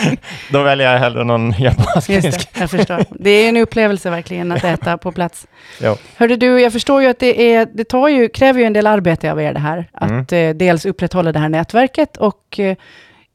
Då 0.52 0.62
väljer 0.62 0.92
jag 0.92 0.98
hellre 0.98 1.24
någon 1.24 1.54
japansk 1.58 2.10
Just 2.10 2.54
det, 2.54 2.60
jag 2.60 2.70
förstår. 2.70 3.04
Det 3.10 3.30
är 3.30 3.48
en 3.48 3.56
upplevelse 3.56 4.10
verkligen 4.10 4.52
att 4.52 4.64
äta 4.64 4.98
på 4.98 5.12
plats. 5.12 5.46
Jo. 5.80 5.96
Hörde 6.16 6.36
du, 6.36 6.60
jag 6.60 6.72
förstår 6.72 7.02
ju 7.02 7.08
att 7.08 7.18
det, 7.18 7.54
är, 7.54 7.68
det 7.74 7.84
tar 7.84 8.08
ju, 8.08 8.28
kräver 8.28 8.60
ju 8.60 8.66
en 8.66 8.72
del 8.72 8.86
arbete 8.86 9.32
av 9.32 9.40
er 9.40 9.52
det 9.52 9.60
här. 9.60 9.88
Att 9.92 10.32
eh, 10.32 10.50
dels 10.50 10.86
upprätthålla 10.86 11.32
det 11.32 11.38
här 11.38 11.48
nätverket 11.48 12.16
och 12.16 12.58
eh, 12.60 12.76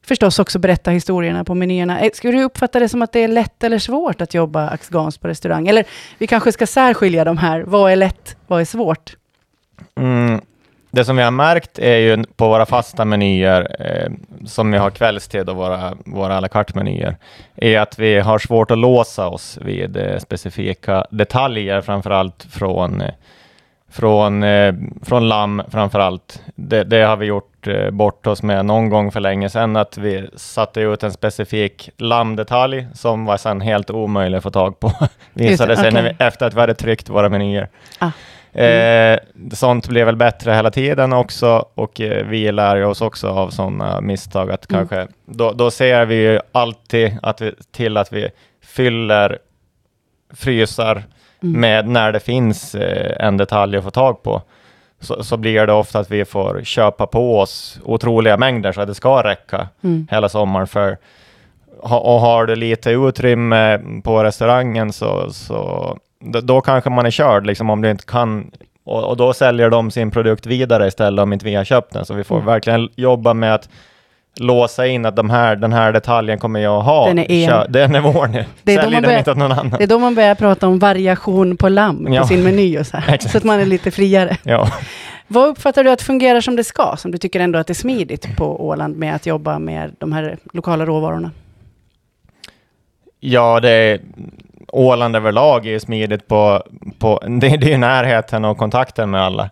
förstås 0.06 0.40
också 0.40 0.60
berätta 0.60 0.92
historierna 0.92 1.44
på 1.44 1.56
menyerna. 1.56 2.00
Eh, 2.00 2.12
Skulle 2.14 2.38
du 2.38 2.44
uppfatta 2.44 2.80
det 2.80 2.90
som 2.90 3.02
att 3.02 3.12
det 3.12 3.20
är 3.20 3.28
lätt 3.28 3.64
eller 3.64 3.80
svårt 3.80 4.22
att 4.22 4.34
jobba 4.34 4.70
Axgans 4.70 5.18
på 5.18 5.28
restaurang? 5.28 5.68
Eller 5.68 5.86
vi 6.18 6.28
kanske 6.28 6.52
ska 6.52 6.68
särskilja 6.68 7.24
de 7.24 7.38
här. 7.38 7.62
Vad 7.62 7.92
är 7.92 7.96
lätt, 7.96 8.36
vad 8.48 8.62
är 8.62 8.66
svårt? 8.66 9.16
Mm. 10.00 10.42
Det 10.94 11.06
som 11.06 11.16
vi 11.16 11.24
har 11.24 11.32
märkt 11.32 11.80
är 11.80 11.98
ju 11.98 12.24
på 12.36 12.48
våra 12.48 12.66
fasta 12.66 13.06
menyer, 13.06 13.76
eh, 13.80 14.12
som 14.46 14.72
vi 14.72 14.78
har 14.78 14.90
kvällstid 14.90 15.50
och 15.50 15.56
våra, 15.56 15.94
våra 16.06 16.38
à 16.38 16.40
la 16.40 16.48
carte-menyer, 16.48 17.16
är 17.56 17.80
att 17.80 18.00
vi 18.00 18.20
har 18.20 18.40
svårt 18.40 18.72
att 18.72 18.78
låsa 18.78 19.28
oss 19.28 19.58
vid 19.62 19.98
eh, 19.98 20.20
specifika 20.20 21.06
detaljer, 21.10 21.82
framförallt 21.82 22.48
från, 22.50 23.02
eh, 23.02 23.14
från, 23.92 24.44
eh, 24.44 24.74
från 25.02 25.30
lamm 25.30 25.62
framförallt. 25.72 26.42
Det, 26.56 26.84
det 26.84 27.02
har 27.02 27.18
vi 27.18 27.26
gjort 27.26 27.68
eh, 27.68 27.90
bort 27.90 28.28
oss 28.28 28.44
med 28.44 28.66
någon 28.66 28.90
gång 28.90 29.12
för 29.12 29.20
länge 29.20 29.50
sedan, 29.50 29.76
att 29.76 29.98
vi 29.98 30.30
satte 30.36 30.82
ut 30.82 31.04
en 31.04 31.12
specifik 31.12 31.90
lammdetalj 31.98 32.88
som 32.94 33.26
var 33.26 33.38
sedan 33.38 33.62
helt 33.62 33.90
omöjlig 33.90 34.38
att 34.38 34.44
få 34.44 34.52
tag 34.52 34.80
på, 34.80 34.92
visade 35.34 35.72
Just 35.74 35.84
det, 35.84 35.92
sig 35.92 36.04
vi, 36.04 36.26
efter 36.26 36.46
att 36.48 36.54
vi 36.54 36.60
hade 36.60 36.76
tryckt 36.76 37.10
våra 37.10 37.30
menyer. 37.30 37.70
Ah. 38.00 38.12
Eh, 38.54 39.20
sånt 39.54 39.88
blir 39.88 40.06
väl 40.06 40.16
bättre 40.16 40.52
hela 40.54 40.72
tiden 40.72 41.14
också 41.14 41.66
och 41.76 42.02
eh, 42.02 42.26
vi 42.26 42.52
lär 42.52 42.86
oss 42.86 43.02
också 43.02 43.28
av 43.30 43.50
sådana 43.50 44.02
misstag 44.02 44.52
att 44.52 44.72
Mm. 44.72 44.88
kanske, 44.88 45.14
då, 45.26 45.52
då 45.52 45.72
ser 45.72 46.06
vi 46.06 46.16
ju 46.16 46.40
alltid 46.52 47.18
att 47.22 47.42
vi, 47.42 47.54
till 47.72 47.98
att 47.98 48.14
vi 48.14 48.30
fyller 48.64 49.40
frysar 50.34 51.04
Mm. 51.44 51.62
med 51.62 51.88
när 51.88 52.12
det 52.12 52.20
finns 52.20 52.76
eh, 52.76 53.28
en 53.28 53.38
detalj 53.38 53.78
att 53.78 53.84
få 53.84 53.92
tag 53.92 54.24
på. 54.24 54.42
Så, 55.00 55.24
så 55.24 55.38
blir 55.38 55.68
det 55.68 55.74
ofta 55.74 56.00
att 56.00 56.12
vi 56.12 56.26
får 56.26 56.62
köpa 56.64 57.08
på 57.08 57.40
oss 57.40 57.80
otroliga 57.84 58.38
mängder 58.38 58.72
så 58.72 58.82
att 58.82 58.88
det 58.88 58.96
ska 58.96 59.24
räcka 59.24 59.68
Mm. 59.84 60.08
hela 60.12 60.30
sommaren. 60.30 60.68
För, 60.68 60.98
och 61.80 62.20
har 62.20 62.46
du 62.46 62.56
lite 62.56 62.92
utrymme 62.92 63.80
på 64.04 64.24
restaurangen 64.24 64.94
så, 64.94 65.34
så 65.34 65.98
då, 66.44 66.62
kanske 66.62 66.90
man 66.90 67.06
är 67.06 67.12
körd, 67.12 67.46
liksom, 67.46 67.70
om 67.70 67.82
du 67.82 67.92
inte 67.92 68.06
kan. 68.06 68.52
Och, 68.86 69.04
och 69.04 69.18
då 69.18 69.34
säljer 69.34 69.70
de 69.70 69.92
sin 69.92 70.12
produkt 70.12 70.46
vidare 70.46 70.88
istället 70.88 71.24
om 71.24 71.34
inte 71.34 71.46
vi 71.46 71.56
har 71.56 71.64
köpt 71.64 71.94
den. 71.94 72.06
Så 72.06 72.14
vi 72.14 72.24
får 72.24 72.36
Mm. 72.36 72.46
verkligen 72.46 72.90
jobba 72.96 73.34
med 73.34 73.54
att 73.56 73.70
låsa 74.40 74.88
in 74.88 75.06
att 75.06 75.16
de 75.16 75.30
här, 75.30 75.56
den 75.56 75.74
här 75.74 75.92
detaljen 75.94 76.40
kommer 76.40 76.60
jag 76.60 76.80
att 76.80 76.86
ha. 76.86 77.08
Den 77.08 77.20
är 77.20 77.32
er. 77.32 77.48
Kör- 77.48 77.68
Den 77.70 77.96
är 77.96 78.02
vår 78.02 78.28
nu. 78.28 78.46
Det 78.64 78.74
är 78.76 78.84
då 78.84 78.90
man 78.90 79.02
börjar- 79.04 79.36
någon 79.36 79.52
annan. 79.52 79.70
Det 79.78 79.84
är 79.84 79.88
då 79.88 80.00
man 80.00 80.16
börjar 80.16 80.36
prata 80.36 80.68
om 80.68 80.80
variation 80.80 81.58
på 81.58 81.70
lamm 81.70 82.06
på 82.06 82.14
Ja. 82.14 82.28
sin 82.28 82.44
meny 82.44 82.78
och 82.80 82.88
så 82.88 82.98
här. 82.98 83.18
Så 83.22 83.38
att 83.38 83.44
man 83.44 83.60
är 83.60 83.66
lite 83.66 83.92
friare. 83.92 84.38
Ja. 84.44 84.68
Vad 85.28 85.48
uppfattar 85.50 85.84
du 85.84 85.90
att 85.92 86.02
fungerar 86.02 86.42
som 86.42 86.56
det 86.56 86.64
ska? 86.64 86.96
Som 86.98 87.12
du 87.12 87.18
tycker 87.18 87.40
ändå 87.40 87.60
att 87.60 87.68
det 87.68 87.72
är 87.72 87.76
smidigt 87.76 88.36
på 88.38 88.68
Åland 88.68 88.98
med 88.98 89.16
att 89.16 89.26
jobba 89.26 89.60
med 89.60 89.96
de 90.00 90.12
här 90.14 90.38
lokala 90.54 90.86
råvarorna? 90.86 91.32
Ja, 93.20 93.60
det 93.60 93.70
är, 93.70 94.00
Åland 94.76 95.16
överlag 95.16 95.66
är 95.66 95.70
ju 95.72 95.80
smidigt 95.80 96.28
på, 96.28 96.64
på 97.00 97.20
det, 97.28 97.58
det 97.58 97.68
är 97.68 97.72
ju 97.72 97.78
närheten 97.78 98.46
och 98.46 98.58
kontakten 98.58 99.12
med 99.12 99.22
alla. 99.22 99.50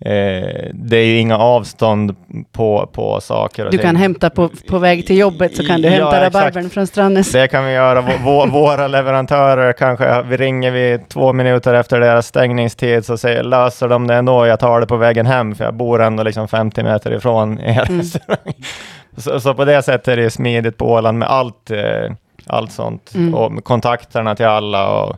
Eh, 0.00 0.68
det 0.72 0.96
är 0.96 1.04
ju 1.06 1.18
inga 1.18 1.38
avstånd 1.38 2.16
på, 2.52 2.90
på 2.92 3.20
saker 3.20 3.64
och 3.66 3.70
Du 3.72 3.78
kan 3.78 3.90
ting. 3.94 4.02
hämta 4.02 4.30
på, 4.30 4.50
på 4.68 4.78
väg 4.78 5.06
till 5.06 5.18
jobbet 5.18 5.56
så 5.56 5.64
kan 5.66 5.82
du 5.82 5.88
Ja, 5.88 5.92
hämta 6.10 6.24
rabarbern 6.26 6.70
från 6.70 6.86
Strandnäs. 6.86 7.32
Det 7.32 7.48
kan 7.48 7.64
vi 7.64 7.72
göra. 7.72 8.00
Vå- 8.00 8.18
vå- 8.24 8.50
våra 8.50 8.88
leverantörer 8.88 9.72
kanske, 9.72 10.22
vi 10.22 10.36
ringer 10.36 10.70
vi 10.70 10.98
två 11.08 11.32
minuter 11.32 11.74
efter 11.74 12.00
deras 12.00 12.26
stängningstid 12.26 13.04
så 13.04 13.18
säger, 13.18 13.42
löser 13.44 13.88
de 13.88 14.06
det 14.06 14.14
ändå, 14.14 14.46
jag 14.46 14.60
tar 14.60 14.80
det 14.80 14.86
på 14.86 14.96
vägen 14.96 15.26
hem 15.26 15.54
för 15.54 15.64
jag 15.64 15.74
bor 15.74 16.02
ändå 16.02 16.22
liksom 16.22 16.48
50 16.48 16.82
meter 16.82 17.14
ifrån 17.14 17.60
er 17.60 17.88
Mm. 17.90 18.02
Så, 19.16 19.40
så 19.40 19.54
på 19.54 19.64
det 19.64 19.82
sättet 19.82 20.08
är 20.08 20.16
det 20.16 20.30
smidigt 20.30 20.76
på 20.76 20.92
Åland 20.92 21.18
med 21.18 21.28
allt, 21.28 21.70
eh, 21.70 22.12
allt 22.50 22.72
sånt 22.72 23.14
Mm. 23.14 23.34
och 23.34 23.64
kontakterna 23.64 24.34
till 24.34 24.46
alla 24.46 25.02
och 25.02 25.16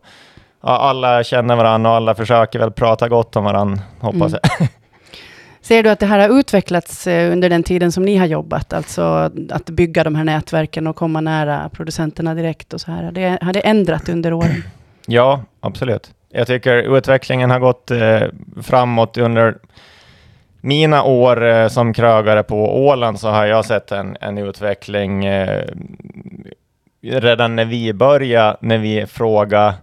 ja, 0.63 0.69
alla 0.79 1.25
känner 1.25 1.57
varandra 1.57 1.91
och 1.91 1.97
alla 1.97 2.15
försöker 2.15 2.59
väl 2.59 2.71
prata 2.71 3.09
gott 3.09 3.37
om 3.37 3.45
varandra, 3.45 3.83
hoppas 4.01 4.33
Mm. 4.33 4.41
jag. 4.59 4.69
Ser 5.63 5.83
du 5.83 5.91
att 5.91 6.01
det 6.01 6.07
här 6.07 6.29
har 6.29 6.39
utvecklats 6.41 7.07
eh, 7.07 7.33
under 7.33 7.49
den 7.51 7.63
tiden 7.63 7.93
som 7.93 8.05
ni 8.05 8.17
har 8.17 8.27
jobbat? 8.27 8.73
Alltså 8.73 9.31
att 9.51 9.67
bygga 9.71 10.05
de 10.05 10.15
här 10.15 10.25
nätverken 10.25 10.87
och 10.87 10.97
komma 10.97 11.21
nära 11.21 11.69
producenterna 11.73 12.35
direkt 12.35 12.75
och 12.75 12.81
så 12.81 12.91
här. 12.93 13.05
Har 13.05 13.13
det, 13.13 13.39
har 13.43 13.53
det 13.53 13.61
ändrat 13.61 14.09
under 14.09 14.33
åren? 14.33 14.63
Ja, 15.07 15.43
absolut. 15.61 16.11
Jag 16.33 16.47
tycker 16.47 16.97
utvecklingen 16.97 17.51
har 17.51 17.59
gått 17.61 17.91
eh, 17.91 18.21
framåt 18.63 19.17
under 19.19 19.57
mina 20.61 21.03
år 21.03 21.45
eh, 21.47 21.69
som 21.69 21.93
krögare 21.93 22.43
på 22.43 22.87
Åland 22.87 23.21
så 23.21 23.29
har 23.29 23.47
jag 23.47 23.65
sett 23.65 23.93
en, 23.93 24.17
en 24.21 24.39
utveckling 24.39 25.25
eh, 25.25 25.65
redan 27.03 27.57
när 27.57 27.65
vi 27.65 27.93
började, 27.93 28.57
när 28.61 28.79
vi 28.79 29.07
frågade 29.07 29.75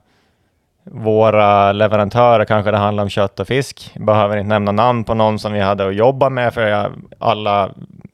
våra 0.84 1.72
leverantörer, 1.72 2.46
kanske 2.46 2.72
det 2.72 2.78
handlar 2.78 3.04
om 3.04 3.10
kött 3.10 3.40
och 3.40 3.48
fisk, 3.48 3.92
behöver 3.96 4.38
inte 4.38 4.50
nämna 4.50 4.72
namn 4.72 5.04
på 5.04 5.14
någon 5.14 5.40
som 5.40 5.54
vi 5.54 5.60
hade 5.60 5.88
att 5.88 5.96
jobba 5.96 6.30
med, 6.30 6.54
för 6.54 6.68
jag, 6.68 6.92
alla 7.20 7.70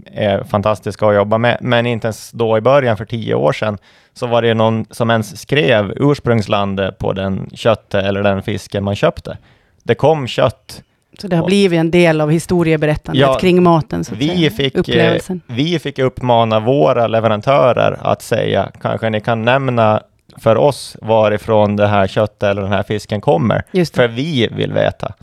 är 0.05 0.43
fantastiska 0.43 1.07
att 1.07 1.15
jobba 1.15 1.37
med, 1.37 1.57
men 1.61 1.85
inte 1.85 2.07
ens 2.07 2.31
då 2.31 2.57
i 2.57 2.61
början, 2.61 2.97
för 2.97 3.05
tio 3.05 3.35
år 3.35 3.53
sedan, 3.53 3.77
så 4.13 4.27
var 4.27 4.41
det 4.41 4.47
ju 4.47 4.53
någon 4.53 4.85
som 4.89 5.09
ens 5.09 5.41
skrev 5.41 5.93
ursprungslandet 5.95 6.97
på 6.97 7.13
den 7.13 7.49
köttet 7.53 8.05
eller 8.05 8.23
den 8.23 8.41
fisken 8.41 8.83
man 8.83 8.95
köpte. 8.95 9.37
Det 9.83 9.95
kom 9.95 10.27
kött. 10.27 10.83
Så 11.19 11.27
det 11.27 11.35
har 11.35 11.45
blivit 11.45 11.79
en 11.79 11.91
del 11.91 12.21
av 12.21 12.31
historieberättandet 12.31 13.21
Ja, 13.21 13.37
kring 13.39 13.63
maten, 13.63 14.03
så 14.03 14.13
att 14.13 14.19
Vi 14.19 14.27
säga. 14.27 14.49
fick, 14.51 14.75
eh, 14.75 14.79
Upplevelsen. 14.79 15.41
vi 15.47 15.79
fick 15.79 15.99
uppmana 15.99 16.59
våra 16.59 17.07
leverantörer 17.07 17.97
att 18.01 18.21
säga, 18.21 18.71
kanske 18.81 19.09
ni 19.09 19.21
kan 19.21 19.41
nämna 19.41 20.01
för 20.37 20.55
oss 20.57 20.97
varifrån 21.01 21.75
det 21.75 21.87
här 21.87 22.07
köttet 22.07 22.43
eller 22.43 22.61
den 22.61 22.71
här 22.71 22.83
fisken 22.83 23.21
kommer. 23.21 23.63
För 23.95 24.07
vi 24.07 24.47
vill 24.51 24.73
veta. 24.73 25.13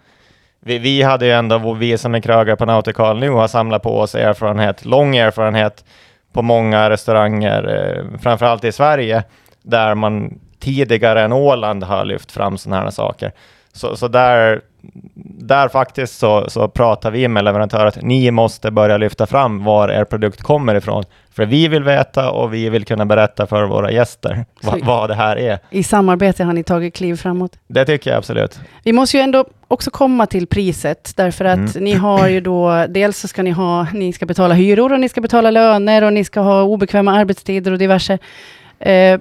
Vi, 0.60 0.78
vi 0.78 1.02
hade 1.02 1.26
ju 1.26 1.32
ändå, 1.32 1.72
vi 1.74 1.98
som 1.98 2.14
är 2.14 2.20
krögare 2.20 2.56
på 2.56 2.64
Nautical 2.66 3.18
nu 3.18 3.30
har 3.30 3.48
samlat 3.48 3.82
på 3.82 3.98
oss 3.98 4.14
erfarenhet, 4.14 4.84
lång 4.84 5.16
erfarenhet 5.16 5.84
på 6.32 6.42
många 6.42 6.90
restauranger, 6.90 7.68
eh, 8.14 8.18
framförallt 8.20 8.64
i 8.64 8.72
Sverige, 8.72 9.22
där 9.62 9.94
man 9.94 10.38
tidigare 10.58 11.22
än 11.22 11.32
Åland 11.32 11.84
har 11.84 12.04
lyft 12.04 12.32
fram 12.32 12.58
sådana 12.58 12.82
här 12.82 12.90
saker. 12.90 13.32
Så, 13.72 13.96
så 13.96 14.08
där, 14.08 14.60
där 15.24 15.68
faktiskt 15.68 16.18
så, 16.18 16.44
så 16.50 16.68
pratar 16.68 17.10
vi 17.10 17.28
med 17.28 17.44
leverantörer 17.44 17.86
att 17.86 18.02
ni 18.02 18.30
måste 18.30 18.70
börja 18.70 18.96
lyfta 18.96 19.26
fram 19.26 19.64
var 19.64 19.88
er 19.88 20.04
produkt 20.04 20.42
kommer 20.42 20.74
ifrån. 20.74 21.04
För 21.32 21.46
vi 21.46 21.68
vill 21.68 21.82
veta 21.84 22.30
och 22.30 22.54
vi 22.54 22.68
vill 22.68 22.84
kunna 22.84 23.06
berätta 23.06 23.46
för 23.46 23.64
våra 23.64 23.90
gäster 23.90 24.44
vad, 24.62 24.80
vad 24.84 25.10
det 25.10 25.14
här 25.14 25.36
är. 25.36 25.58
I 25.70 25.82
samarbete 25.82 26.44
har 26.44 26.52
ni 26.52 26.62
tagit 26.64 26.94
kliv 26.94 27.16
framåt. 27.16 27.52
Det 27.66 27.84
tycker 27.84 28.10
jag 28.10 28.18
absolut. 28.18 28.60
Vi 28.84 28.92
måste 28.92 29.16
ju 29.16 29.22
ändå 29.22 29.44
också 29.68 29.90
komma 29.90 30.26
till 30.26 30.46
priset, 30.46 31.12
därför 31.16 31.44
att 31.44 31.58
Mm. 31.76 31.84
ni 31.84 31.92
har 31.92 32.28
ju 32.28 32.40
då, 32.40 32.86
dels 32.88 33.18
så 33.18 33.28
ska 33.28 33.42
ni 33.42 33.50
ha, 33.50 33.86
ni 33.94 34.12
ska 34.12 34.26
betala 34.26 34.54
hyror 34.54 34.92
och 34.92 35.00
ni 35.00 35.08
ska 35.08 35.20
betala 35.20 35.50
löner 35.50 36.02
och 36.04 36.12
ni 36.12 36.24
ska 36.24 36.40
ha 36.40 36.62
obekväma 36.62 37.12
arbetstider 37.12 37.72
och 37.72 37.78
diverse. 37.78 38.18
Eh, 38.78 38.92
eh, 38.92 39.18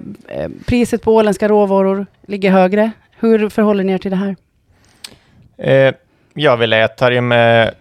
priset 0.66 1.02
på 1.02 1.14
åländska 1.14 1.48
råvaror 1.48 2.06
ligger 2.26 2.50
högre. 2.50 2.90
Hur 3.20 3.48
förhåller 3.48 3.84
ni 3.84 3.92
er 3.92 3.98
till 3.98 4.10
det 4.10 4.16
här? 4.16 4.36
Eh, 5.58 5.94
ja, 6.34 6.56
vi 6.56 6.66
letar 6.66 7.10
ju 7.10 7.20
med... 7.20 7.74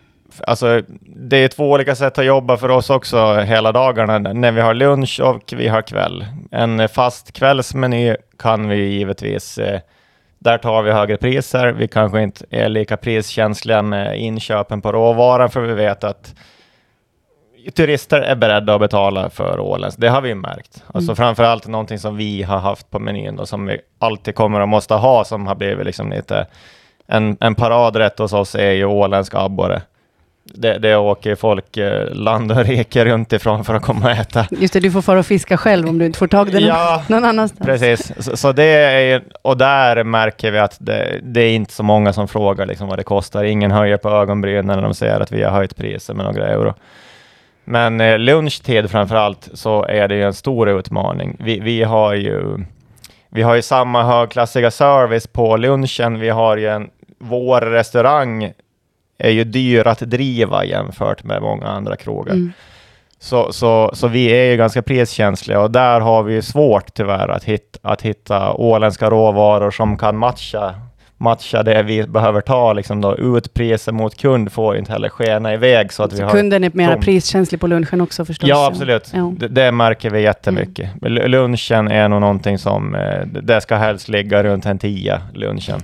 Alltså, 0.43 0.81
det 1.15 1.37
är 1.37 1.47
två 1.47 1.71
olika 1.71 1.95
sätt 1.95 2.17
att 2.17 2.25
jobba 2.25 2.57
för 2.57 2.69
oss 2.69 2.89
också 2.89 3.35
hela 3.35 3.71
dagarna, 3.71 4.17
när 4.19 4.51
vi 4.51 4.61
har 4.61 4.73
lunch 4.73 5.19
och 5.23 5.53
vi 5.57 5.67
har 5.67 5.81
kväll. 5.81 6.25
En 6.51 6.89
fast 6.89 7.33
kvällsmeny 7.33 8.15
kan 8.37 8.69
vi 8.69 8.77
givetvis... 8.77 9.57
Eh, 9.57 9.79
där 10.41 10.57
tar 10.57 10.83
vi 10.83 10.91
högre 10.91 11.17
priser. 11.17 11.67
Vi 11.71 11.87
kanske 11.87 12.21
inte 12.21 12.45
är 12.49 12.69
lika 12.69 12.97
priskänsliga 12.97 13.81
med 13.81 14.19
inköpen 14.19 14.81
på 14.81 14.91
råvaran, 14.91 15.49
för 15.49 15.61
vi 15.61 15.73
vet 15.73 16.03
att 16.03 16.35
turister 17.73 18.21
är 18.21 18.35
beredda 18.35 18.73
att 18.75 18.81
betala 18.81 19.29
för 19.29 19.59
ålens. 19.59 19.95
Det 19.95 20.07
har 20.09 20.21
vi 20.21 20.35
märkt. 20.35 20.83
Alltså 20.93 21.09
Mm. 21.11 21.15
framförallt 21.15 21.67
någonting 21.67 21.99
som 21.99 22.17
vi 22.17 22.43
har 22.43 22.57
haft 22.57 22.89
på 22.91 22.99
menyn 22.99 23.39
och 23.39 23.47
som 23.49 23.65
vi 23.65 23.77
alltid 23.99 24.35
kommer 24.35 24.59
att 24.61 24.69
måste 24.69 24.93
ha, 24.93 25.23
som 25.23 25.47
har 25.47 25.55
blivit 25.55 25.85
liksom 25.85 26.11
lite 26.11 26.45
en, 27.07 27.37
en 27.39 27.55
paradrätt 27.55 28.19
hos 28.19 28.33
oss 28.33 28.55
är 28.55 28.71
ju 28.71 28.85
åländsk 28.85 29.33
abborre. 29.35 29.81
Det, 30.53 30.77
det 30.77 30.95
åker 30.95 31.35
folk 31.35 31.77
eh, 31.77 32.11
land 32.13 32.51
och 32.51 32.57
rike 32.65 33.05
runt 33.05 33.33
ifrån 33.33 33.63
för 33.65 33.73
att 33.73 33.81
komma 33.81 34.05
och 34.05 34.11
äta. 34.11 34.45
Just 34.51 34.73
det, 34.73 34.79
du 34.79 34.91
får 34.91 35.01
fara 35.01 35.19
och 35.19 35.25
fiska 35.25 35.57
själv 35.57 35.87
om 35.89 35.97
du 35.97 36.05
inte 36.05 36.19
får 36.19 36.27
tag 36.27 36.51
den 36.51 36.63
Ja, 36.65 37.03
någon 37.07 37.25
annanstans. 37.25 37.65
precis. 37.67 38.11
Så, 38.25 38.37
så 38.37 38.51
det 38.51 38.63
är 38.63 39.23
och 39.41 39.57
där 39.57 40.03
märker 40.03 40.51
vi 40.51 40.59
att 40.59 40.77
det, 40.79 41.19
det 41.23 41.41
är 41.41 41.51
inte 41.51 41.73
så 41.73 41.83
många 41.83 42.13
som 42.13 42.27
frågar 42.27 42.65
liksom 42.65 42.87
vad 42.87 42.99
det 42.99 43.03
kostar. 43.03 43.43
Ingen 43.43 43.71
höjer 43.71 43.97
på 43.97 44.09
ögonbrynen 44.09 44.65
när 44.65 44.81
de 44.81 44.93
ser 44.93 45.19
att 45.19 45.31
vi 45.31 45.43
har 45.43 45.51
höjt 45.51 45.75
priset 45.77 46.15
med 46.15 46.25
några 46.25 46.47
euro. 46.47 46.73
Men 47.69 48.01
eh, 48.01 48.19
lunchtid 48.19 48.89
framför 48.89 49.15
allt 49.15 49.49
så 49.53 49.85
är 49.85 50.07
det 50.07 50.15
ju 50.15 50.23
en 50.23 50.33
stor 50.33 50.69
utmaning. 50.69 51.37
Vi, 51.39 51.59
vi 51.59 51.83
har 51.83 52.13
ju 52.13 52.57
vi 53.29 53.41
har 53.41 53.55
ju 53.55 53.61
samma 53.61 54.03
högklassiga 54.03 54.71
service 54.71 55.27
på 55.27 55.57
lunchen. 55.57 56.19
Vi 56.19 56.29
har 56.29 56.57
ju 56.57 56.67
en, 56.67 56.89
vår 57.19 57.61
restaurang 57.61 58.53
är 59.17 59.29
ju 59.29 59.43
dyr 59.43 59.87
att 59.87 59.99
driva 59.99 60.65
jämfört 60.65 61.23
med 61.23 61.41
många 61.41 61.67
andra 61.67 61.95
krogar. 61.95 62.33
Mm. 62.33 62.51
Så, 63.19 63.53
så, 63.53 63.91
så 63.93 64.07
vi 64.07 64.25
är 64.25 64.51
ju 64.51 64.57
ganska 64.57 64.81
priskänsliga 64.81 65.59
och 65.59 65.71
där 65.71 65.99
har 65.99 66.23
vi 66.23 66.41
svårt 66.41 66.93
tyvärr 66.93 67.27
att 67.27 67.43
hitta, 67.43 67.79
att 67.81 68.01
hitta 68.01 68.53
åländska 68.53 69.09
råvaror 69.09 69.71
som 69.71 69.97
kan 69.97 70.17
matcha 70.17 70.75
matcha 71.21 71.63
det 71.63 71.83
vi 71.83 72.03
behöver 72.07 72.41
ta, 72.41 72.73
liksom 72.73 73.01
då, 73.01 73.17
utpriser 73.17 73.91
mot 73.91 74.17
kund 74.17 74.51
får 74.51 74.77
inte 74.77 74.91
heller 74.91 75.09
skena 75.09 75.53
iväg 75.53 75.93
så 75.93 76.03
att 76.03 76.13
vi 76.13 76.17
Så 76.17 76.23
har... 76.23 76.31
kunden 76.31 76.63
är 76.63 76.71
mer 76.73 76.91
tom- 76.93 77.01
priskänslig 77.01 77.61
på 77.61 77.67
lunchen 77.67 78.01
också 78.01 78.25
förstås. 78.25 78.49
Ja, 78.49 78.67
absolut. 78.67 79.11
Ja. 79.13 79.33
Det, 79.37 79.47
det 79.47 79.71
märker 79.71 80.09
vi 80.09 80.21
jättemycket. 80.21 80.89
Mm. 81.01 81.31
Lunchen 81.31 81.87
är 81.87 82.09
nog 82.09 82.21
någonting 82.21 82.57
som, 82.57 82.95
eh, 82.95 83.25
det 83.27 83.61
ska 83.61 83.75
helst 83.75 84.09
ligga 84.09 84.43
runt 84.43 84.65
en 84.65 84.79
tia, 84.79 85.21
lunchen. 85.33 85.81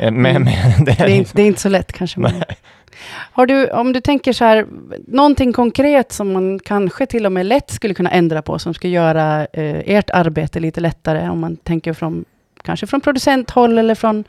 Eh, 0.00 0.10
Men, 0.12 0.36
Mm. 0.36 0.42
men 0.76 0.84
det 0.84 0.92
Det 0.98 1.02
är, 1.04 1.08
inte, 1.08 1.30
det 1.34 1.42
är 1.42 1.46
inte 1.46 1.60
så 1.60 1.68
lätt 1.68 1.92
kanske. 1.92 2.20
Men. 2.20 2.32
Har 3.32 3.46
du, 3.46 3.70
om 3.70 3.92
du 3.92 4.00
tänker 4.00 4.32
så 4.32 4.44
här, 4.44 4.66
någonting 5.06 5.52
konkret 5.52 6.12
som 6.12 6.32
man 6.32 6.58
kanske 6.58 7.06
till 7.06 7.26
och 7.26 7.32
med 7.32 7.46
lätt 7.46 7.70
skulle 7.70 7.94
kunna 7.94 8.10
ändra 8.10 8.42
på, 8.42 8.58
som 8.58 8.74
skulle 8.74 8.92
göra 8.92 9.40
eh, 9.52 9.82
ert 9.96 10.10
arbete 10.10 10.60
lite 10.60 10.80
lättare, 10.80 11.28
om 11.28 11.40
man 11.40 11.56
tänker 11.56 11.92
från, 11.92 12.24
kanske 12.62 12.86
från 12.86 13.00
producenthåll 13.00 13.78
eller 13.78 13.94
från 13.94 14.24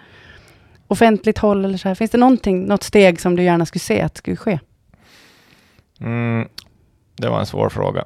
offentligt 0.88 1.38
håll 1.38 1.65
eller 1.65 1.77
så 1.77 1.88
här. 1.88 1.96
Finns 1.96 2.12
det 2.12 2.17
någonting, 2.17 2.65
något 2.65 2.84
steg 2.84 3.22
som 3.22 3.36
du 3.36 3.44
gärna 3.44 3.65
skulle 3.65 3.79
se 3.79 4.01
att 4.01 4.17
skulle 4.17 4.36
ske? 4.38 4.60
Mm, 6.01 6.48
det 7.17 7.29
var 7.29 7.39
en 7.39 7.46
svår 7.46 7.70
fråga. 7.70 8.03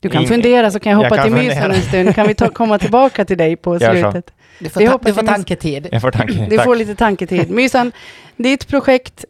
Du 0.00 0.08
kan 0.08 0.22
Ing- 0.24 0.28
fundera 0.28 0.70
så 0.70 0.80
kan 0.80 0.92
jag 0.92 0.98
jag 1.04 1.04
hoppa 1.10 1.16
kan 1.22 1.24
till 1.34 1.46
mysen 1.46 1.70
en 1.70 1.82
stund. 1.82 2.14
Kan 2.14 2.28
vi 2.28 2.34
ta, 2.34 2.48
komma 2.48 2.78
tillbaka 2.78 3.24
till 3.24 3.38
dig 3.38 3.56
på 3.56 3.78
slutet? 3.78 4.30
Du 4.58 4.68
får, 4.68 4.80
Det 4.80 4.86
ta, 4.86 4.92
hoppas 4.92 5.06
du 5.06 5.14
får 5.14 5.24
jag 5.24 5.34
tanketid. 5.34 5.88
Jag 5.92 6.02
får 6.02 6.10
tanke. 6.10 6.46
Du 6.50 6.56
Tack. 6.56 6.64
får 6.64 6.76
lite 6.76 6.94
tanketid. 6.94 7.50
Mysan, 7.50 7.92
ditt 8.36 8.68
projekt 8.68 9.24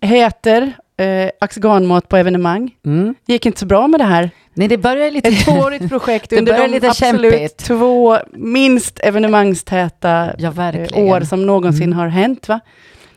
heter 0.00 0.72
eh, 0.96 1.30
Axganmat 1.40 2.08
på 2.08 2.16
evenemang. 2.16 2.70
Mm. 2.86 3.14
gick 3.26 3.46
inte 3.46 3.60
så 3.60 3.66
bra 3.66 3.88
med 3.88 4.00
det 4.00 4.04
här. 4.04 4.30
Nej, 4.58 4.68
det 4.68 4.78
börjar 4.78 5.10
lite... 5.10 5.28
Ett 5.28 5.44
tvåårigt 5.44 5.88
projekt 5.88 6.30
Det 6.30 6.38
under 6.38 6.52
börjar 6.52 6.68
de 6.68 6.74
lite 6.74 6.88
absolut 6.90 7.32
kämpigt. 7.32 7.58
två 7.58 8.18
minst 8.32 9.00
evenemangstäta 9.02 10.30
Ja, 10.38 10.48
eh, 10.48 10.54
verkligen. 10.54 11.08
år 11.08 11.20
som 11.20 11.46
någonsin 11.46 11.82
Mm. 11.82 11.98
har 11.98 12.08
hänt. 12.08 12.48
Va? 12.48 12.60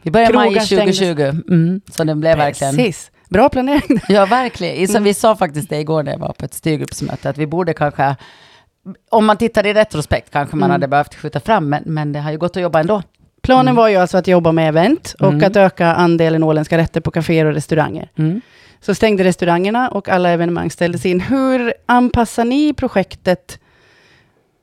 Vi 0.02 0.12
maj 0.12 0.26
krogar 0.28 0.62
stängdes. 0.62 1.00
2020, 1.00 1.22
mm. 1.54 1.82
så 1.92 2.04
det 2.04 2.16
blev 2.16 2.38
verkligen... 2.38 2.76
Precis. 2.76 3.12
Bra 3.30 3.50
planering. 3.50 4.00
Ja, 4.08 4.26
verkligen. 4.26 4.88
Så 4.88 4.94
Mm. 4.94 5.04
Vi 5.04 5.14
sa 5.14 5.36
faktiskt 5.36 5.70
det 5.70 5.80
igår 5.80 6.04
när 6.04 6.12
jag 6.12 6.20
var 6.20 6.34
på 6.34 6.46
ett 6.46 6.54
styrgruppsmöte, 6.54 7.30
att 7.30 7.38
vi 7.38 7.48
borde 7.48 7.74
kanske, 7.74 8.16
om 9.10 9.26
man 9.26 9.38
tittar 9.38 9.66
i 9.66 9.74
retrospekt, 9.74 10.32
kanske 10.32 10.56
man 10.56 10.68
Mm. 10.68 10.72
hade 10.72 10.88
behövt 10.88 11.16
skjuta 11.16 11.40
fram, 11.40 11.70
men, 11.70 11.84
men 11.86 12.14
det 12.14 12.20
har 12.20 12.32
ju 12.32 12.38
gått 12.38 12.58
att 12.58 12.64
jobba 12.64 12.80
ändå. 12.80 13.02
Planen 13.44 13.68
Mm. 13.68 13.76
var 13.76 13.88
ju 13.88 13.96
alltså 13.96 14.18
att 14.18 14.28
jobba 14.28 14.52
med 14.52 14.68
event 14.70 15.16
och 15.20 15.28
Mm. 15.34 15.44
att 15.48 15.56
öka 15.56 15.88
andelen 15.94 16.44
åländska 16.44 16.78
rätter 16.78 17.02
på 17.02 17.12
kaféer 17.12 17.46
och 17.46 17.54
restauranger. 17.54 18.10
Så 18.82 18.96
stängde 18.96 19.24
restaurangerna 19.24 19.90
och 19.90 20.10
alla 20.10 20.30
evenemang 20.30 20.72
ställdes 20.72 21.06
in. 21.06 21.20
Hur 21.20 21.74
anpassar 21.86 22.46
ni 22.46 22.74
projektet 22.74 23.60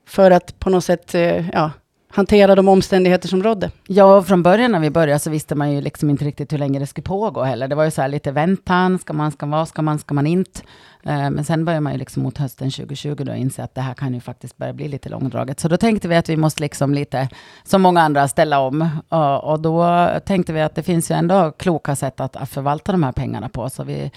för 0.07 0.31
att 0.31 0.59
på 0.59 0.71
något 0.71 0.85
sätt 0.85 1.15
eh, 1.15 1.49
ja, 1.51 1.71
hantera 2.19 2.55
de 2.55 2.69
omständigheter 2.69 3.29
som 3.29 3.43
rådde? 3.43 3.71
Ja, 3.87 4.23
från 4.23 4.43
början 4.43 4.73
när 4.73 4.81
vi 4.81 4.91
började 4.91 5.19
så 5.19 5.31
visste 5.31 5.55
man 5.55 5.73
ju 5.73 5.81
liksom 5.81 6.11
inte 6.11 6.25
riktigt 6.25 6.53
hur 6.53 6.59
länge 6.59 6.79
det 6.79 6.87
skulle 6.87 7.03
pågå 7.03 7.43
heller. 7.43 7.69
Det 7.69 7.75
var 7.75 7.85
ju 7.85 7.91
så 7.91 8.03
här 8.03 8.09
lite 8.09 8.33
väntan, 8.33 8.99
ska 8.99 9.13
man, 9.13 9.33
ska 9.33 9.47
man, 9.47 9.67
ska 9.67 9.83
man, 9.83 9.99
ska 9.99 10.15
man 10.15 10.27
inte? 10.27 10.61
Eh, 11.03 11.31
men 11.31 11.45
sen 11.45 11.65
började 11.65 11.81
man 11.81 11.93
ju 11.93 11.99
liksom 11.99 12.23
mot 12.23 12.39
hösten 12.39 12.71
2020 12.71 13.15
då 13.15 13.35
inse 13.35 13.63
att 13.63 13.75
det 13.75 13.81
här 13.81 13.95
kan 13.95 14.15
ju 14.15 14.21
faktiskt 14.21 14.57
börja 14.57 14.73
bli 14.73 14.89
lite 14.89 15.09
långdraget. 15.09 15.61
Så 15.61 15.69
då 15.69 15.77
tänkte 15.77 16.09
vi 16.09 16.17
att 16.17 16.29
vi 16.29 16.37
måste 16.37 16.63
liksom 16.63 16.95
lite, 16.95 17.29
som 17.65 17.83
många 17.83 18.03
andra, 18.03 18.29
ställa 18.29 18.61
om. 18.61 18.89
Och, 19.09 19.45
och 19.45 19.61
då 19.61 20.09
tänkte 20.27 20.53
vi 20.53 20.61
att 20.61 20.75
det 20.75 20.83
finns 20.83 21.11
ju 21.11 21.15
ändå 21.15 21.53
kloka 21.59 21.97
sätt 21.97 22.21
att, 22.21 22.37
att 22.37 22.51
förvalta 22.51 22.93
de 22.93 23.03
här 23.03 23.13
pengarna 23.13 23.49
på. 23.49 23.71
Så 23.71 23.85
vi, 23.85 24.11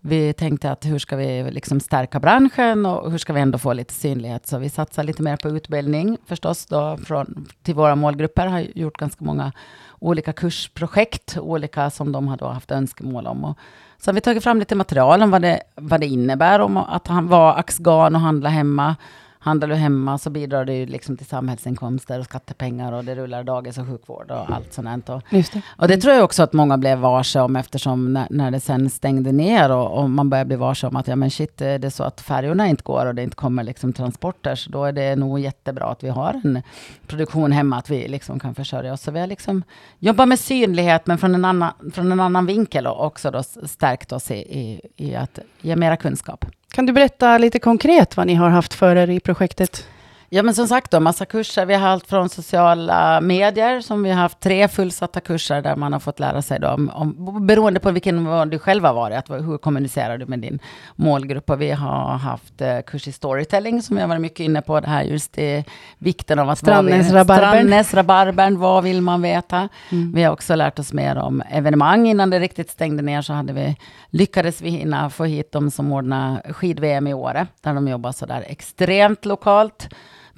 vi 0.00 0.32
tänkte 0.32 0.70
att 0.70 0.84
hur 0.84 0.98
ska 0.98 1.16
vi 1.16 1.50
liksom 1.50 1.80
stärka 1.80 2.20
branschen 2.20 2.86
och 2.86 3.10
hur 3.10 3.18
ska 3.18 3.32
vi 3.32 3.40
ändå 3.40 3.58
få 3.58 3.72
lite 3.72 3.94
synlighet. 3.94 4.46
Så 4.46 4.58
vi 4.58 4.68
satsar 4.68 5.02
lite 5.02 5.22
mer 5.22 5.36
på 5.36 5.48
utbildning 5.48 6.18
förstås 6.26 6.66
då 6.66 6.96
från, 6.96 7.46
till 7.62 7.74
våra 7.74 7.94
målgrupper. 7.94 8.46
Har 8.46 8.60
gjort 8.60 8.96
ganska 8.96 9.24
många 9.24 9.52
olika 9.98 10.32
kursprojekt, 10.32 11.38
olika 11.38 11.90
som 11.90 12.12
de 12.12 12.28
har 12.28 12.36
då 12.36 12.46
haft 12.46 12.70
önskemål 12.70 13.26
om. 13.26 13.44
Och 13.44 13.58
så 13.98 14.10
har 14.10 14.14
vi 14.14 14.20
tagit 14.20 14.42
fram 14.42 14.58
lite 14.58 14.74
material 14.74 15.22
om 15.22 15.30
vad 15.30 15.42
det, 15.42 15.60
vad 15.74 16.00
det 16.00 16.06
innebär 16.06 16.60
om 16.60 16.76
att 16.76 17.06
han 17.06 17.28
var 17.28 17.58
axgan 17.58 18.14
och 18.14 18.20
handla 18.20 18.48
hemma. 18.48 18.96
Handlar 19.42 19.68
du 19.68 19.74
hemma 19.74 20.18
så 20.18 20.30
bidrar 20.30 20.66
ju 20.66 20.86
liksom 20.86 21.16
till 21.16 21.26
samhällsinkomster 21.26 22.18
och 22.18 22.24
skattepengar 22.24 22.92
och 22.92 23.04
det 23.04 23.14
rullar 23.14 23.44
dagis 23.44 23.78
och 23.78 23.86
sjukvård 23.86 24.30
och 24.30 24.50
allt 24.50 24.72
sånt. 24.72 25.08
Och, 25.08 25.22
det. 25.30 25.62
och 25.76 25.88
det 25.88 25.96
tror 25.96 26.14
jag 26.14 26.24
också 26.24 26.42
att 26.42 26.52
många 26.52 26.78
blev 26.78 26.98
varse 26.98 27.40
om 27.40 27.56
eftersom 27.56 28.12
när, 28.12 28.26
när 28.30 28.50
det 28.50 28.60
sen 28.60 28.90
stängde 28.90 29.32
ner 29.32 29.70
och, 29.70 29.98
och 29.98 30.10
man 30.10 30.30
började 30.30 30.48
bli 30.48 30.56
varse 30.56 30.86
om 30.86 30.96
att 30.96 31.08
ja 31.08 31.16
men 31.16 31.30
shit, 31.30 31.60
är 31.60 31.78
det 31.78 31.90
så 31.90 32.04
att 32.04 32.20
färjorna 32.20 32.68
inte 32.68 32.82
går 32.82 33.06
och 33.06 33.14
det 33.14 33.22
inte 33.22 33.36
kommer 33.36 33.62
liksom 33.62 33.92
transporter 33.92 34.54
så 34.54 34.70
då 34.70 34.84
är 34.84 34.92
det 34.92 35.16
nog 35.16 35.40
jättebra 35.40 35.84
att 35.84 36.04
vi 36.04 36.08
har 36.08 36.40
en 36.44 36.62
produktion 37.06 37.52
hemma, 37.52 37.76
att 37.76 37.90
vi 37.90 38.08
liksom 38.08 38.40
kan 38.40 38.54
försörja 38.54 38.92
oss. 38.92 39.02
Så 39.02 39.10
vi 39.10 39.20
har 39.20 39.26
liksom 39.26 39.62
jobbat 39.98 40.28
med 40.28 40.38
synlighet 40.38 41.06
men 41.06 41.18
från 41.18 41.34
en 41.34 41.44
annan, 41.44 41.72
från 41.92 42.12
en 42.12 42.20
annan 42.20 42.46
vinkel 42.46 42.86
och 42.86 43.06
också 43.06 43.30
då 43.30 43.42
stärkt 43.42 44.12
oss 44.12 44.30
i, 44.30 44.34
i, 44.34 44.80
i 44.96 45.14
att 45.14 45.38
ge 45.60 45.76
mera 45.76 45.96
kunskap. 45.96 46.44
Kan 46.72 46.86
du 46.86 46.92
berätta 46.92 47.38
lite 47.38 47.58
konkret 47.58 48.16
vad 48.16 48.26
ni 48.26 48.34
har 48.34 48.48
haft 48.48 48.74
för 48.74 48.96
er 48.96 49.10
i 49.10 49.20
projektet? 49.20 49.86
Ja, 50.32 50.42
men 50.42 50.54
som 50.54 50.68
sagt 50.68 50.90
då, 50.90 51.00
massa 51.00 51.24
kurser. 51.24 51.66
Vi 51.66 51.74
har 51.74 51.88
allt 51.88 52.06
från 52.06 52.28
sociala 52.28 53.20
medier, 53.20 53.80
som 53.80 54.02
vi 54.02 54.10
har 54.10 54.16
haft 54.16 54.40
tre 54.40 54.68
fullsatta 54.68 55.20
kurser 55.20 55.62
där 55.62 55.76
man 55.76 55.92
har 55.92 56.00
fått 56.00 56.20
lära 56.20 56.42
sig 56.42 56.60
då, 56.60 56.68
om, 56.68 56.90
om, 56.94 57.46
beroende 57.46 57.80
på 57.80 57.90
vilken 57.90 58.16
nivå 58.16 58.44
du 58.44 58.58
själv 58.58 58.84
har 58.84 58.94
varit, 58.94 59.18
att, 59.18 59.30
hur 59.30 59.58
kommunicerar 59.58 60.18
du 60.18 60.26
med 60.26 60.38
din 60.38 60.58
målgrupp. 60.96 61.50
Och 61.50 61.60
vi 61.60 61.70
har 61.70 62.18
haft 62.18 62.60
eh, 62.60 62.78
kurs 62.86 63.08
i 63.08 63.12
storytelling, 63.12 63.82
som 63.82 63.96
jag 63.96 64.08
varit 64.08 64.20
mycket 64.20 64.40
inne 64.40 64.62
på, 64.62 64.80
det 64.80 64.88
här 64.88 65.02
just 65.02 65.38
i 65.38 65.64
vikten 65.98 66.38
av 66.38 66.50
att... 66.50 66.58
Strandnäsrabarbern. 66.58 68.58
Vad 68.58 68.84
vill 68.84 69.02
man 69.02 69.22
veta? 69.22 69.68
Mm. 69.90 70.12
Vi 70.12 70.22
har 70.22 70.32
också 70.32 70.54
lärt 70.54 70.78
oss 70.78 70.92
mer 70.92 71.16
om 71.16 71.42
evenemang. 71.50 72.08
Innan 72.08 72.30
det 72.30 72.38
riktigt 72.38 72.70
stängde 72.70 73.02
ner 73.02 73.22
så 73.22 73.32
hade 73.32 73.52
vi, 73.52 73.76
lyckades 74.10 74.60
vi 74.60 74.70
hinna 74.70 75.10
få 75.10 75.24
hit 75.24 75.52
de 75.52 75.70
som 75.70 75.92
ordnar 75.92 76.52
skid-VM 76.52 77.06
i 77.06 77.14
Åre, 77.14 77.46
där 77.60 77.74
de 77.74 77.88
jobbar 77.88 78.12
sådär 78.12 78.44
extremt 78.46 79.24
lokalt. 79.24 79.88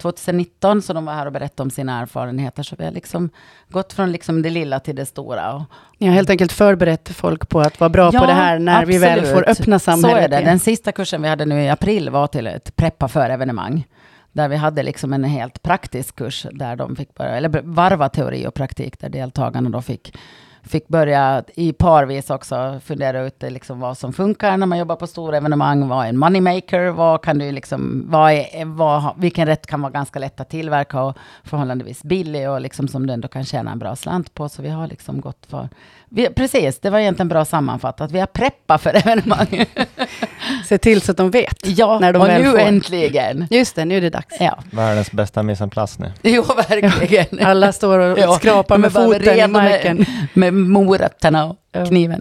2019, 0.03 0.83
så 0.83 0.93
de 0.93 1.05
var 1.05 1.13
här 1.13 1.27
och 1.27 1.33
berättade 1.33 1.63
om 1.63 1.71
sina 1.71 2.01
erfarenheter. 2.01 2.63
Så 2.63 2.77
vi 2.79 2.85
har 2.85 2.93
liksom 2.93 3.31
gått 3.69 3.93
från 3.93 4.13
liksom 4.13 4.43
det 4.43 4.51
lilla 4.51 4.81
till 4.81 4.97
det 4.97 5.07
stora. 5.07 5.55
Och, 5.55 5.63
har 6.01 6.09
helt 6.09 6.31
enkelt 6.31 6.53
förberett 6.53 7.09
folk 7.09 7.49
på 7.49 7.61
att 7.61 7.81
vara 7.81 7.91
bra 7.91 8.11
på 8.11 8.17
Ja, 8.17 8.27
det 8.27 8.33
här 8.33 8.59
när 8.59 8.87
vi 8.87 8.99
väl 8.99 9.19
absolut. 9.19 9.35
får 9.35 9.49
öppna 9.51 9.79
samhället. 9.79 10.17
Så 10.17 10.25
är 10.25 10.29
det. 10.29 10.37
igen. 10.37 10.45
Den 10.49 10.59
sista 10.59 10.93
kursen 10.93 11.23
vi 11.23 11.29
hade 11.29 11.45
nu 11.45 11.63
i 11.63 11.69
april 11.69 12.11
var 12.11 12.27
till 12.27 12.47
ett 12.47 12.77
preppa 12.77 13.09
för 13.09 13.31
evenemang. 13.31 13.87
Där 14.33 14.49
vi 14.49 14.57
hade 14.57 14.83
liksom 14.83 15.13
en 15.13 15.25
helt 15.25 15.63
praktisk 15.63 16.17
kurs 16.17 16.47
där 16.53 16.77
de 16.77 16.97
fick 16.97 17.15
börja, 17.15 17.37
eller 17.37 17.63
varva 17.65 18.09
teori 18.09 18.47
och 18.47 18.55
praktik, 18.55 19.01
där 19.01 19.09
deltagarna 19.09 19.71
då 19.71 19.83
fick, 19.83 20.17
fick 20.67 20.89
börja 20.89 21.45
i 21.55 21.73
parvis 21.73 22.31
också 22.31 22.81
fundera 22.85 23.21
ut 23.23 23.43
liksom 23.43 23.81
vad 23.81 23.99
som 23.99 24.13
funkar 24.13 24.57
när 24.57 24.67
man 24.67 24.79
jobbar 24.79 24.97
på 24.97 25.07
stora 25.07 25.37
evenemang. 25.37 25.89
Vad 25.89 26.05
är 26.05 26.09
en 26.09 26.19
moneymaker? 26.19 26.89
Vad 26.91 27.23
kan 27.23 27.39
du 27.39 27.53
liksom, 27.53 28.05
vad 28.09 28.33
är, 28.33 28.65
vad, 28.65 29.15
vilken 29.17 29.47
rätt 29.47 29.67
kan 29.67 29.81
vara 29.83 29.93
ganska 29.93 30.19
lätt 30.19 30.41
att 30.41 30.51
tillverka 30.51 31.03
och 31.03 31.17
förhållandevis 31.45 32.03
billig 32.03 32.51
och 32.51 32.61
liksom 32.61 32.89
som 32.89 33.07
du 33.07 33.13
ändå 33.13 33.29
kan 33.29 33.45
tjäna 33.45 33.71
en 33.73 33.79
bra 33.79 33.97
slant 33.97 34.35
på. 34.35 34.49
Så 34.49 34.63
vi 34.63 34.69
har 34.69 34.87
liksom 34.87 35.21
gått 35.21 35.47
för, 35.51 35.69
vi, 36.09 36.27
precis, 36.29 36.79
det 36.81 36.91
var 36.91 36.99
egentligen 36.99 37.29
bra 37.29 37.45
sammanfattat. 37.45 38.11
Vi 38.13 38.19
har 38.21 38.27
preppat 38.27 38.83
för 38.83 38.91
evenemang. 38.97 39.65
Se 40.65 40.79
till 40.79 41.01
så 41.01 41.11
att 41.11 41.17
de 41.17 41.31
vet. 41.31 41.57
ja, 41.79 41.99
När 41.99 42.13
de 42.13 42.23
och 42.23 42.29
väl 42.29 42.43
nu 42.43 42.51
får. 42.51 42.59
äntligen. 42.59 43.47
Just 43.51 43.77
det, 43.77 43.85
nu 43.85 43.97
är 43.97 44.01
det 44.01 44.11
dags. 44.11 44.37
Ja, 44.41 44.59
Världens 44.71 45.13
bästa 45.13 45.43
mise 45.43 45.65
en 45.65 45.71
place 45.71 46.03
nu. 46.03 46.13
jo 46.31 46.43
verkligen. 46.69 47.47
Alla 47.47 47.73
står 47.73 47.99
och 47.99 48.19
Ja, 48.19 48.35
skrapar 48.35 48.79
med 48.79 48.93
bara 48.93 49.05
foten 49.05 49.23
i 49.23 49.27
redo 49.27 49.49
med- 49.53 49.71
marken. 49.71 50.07
Med 50.53 50.71
morötterna 50.71 51.45
och 51.47 51.57
Ja. 51.75 51.87
kniven. 51.87 52.21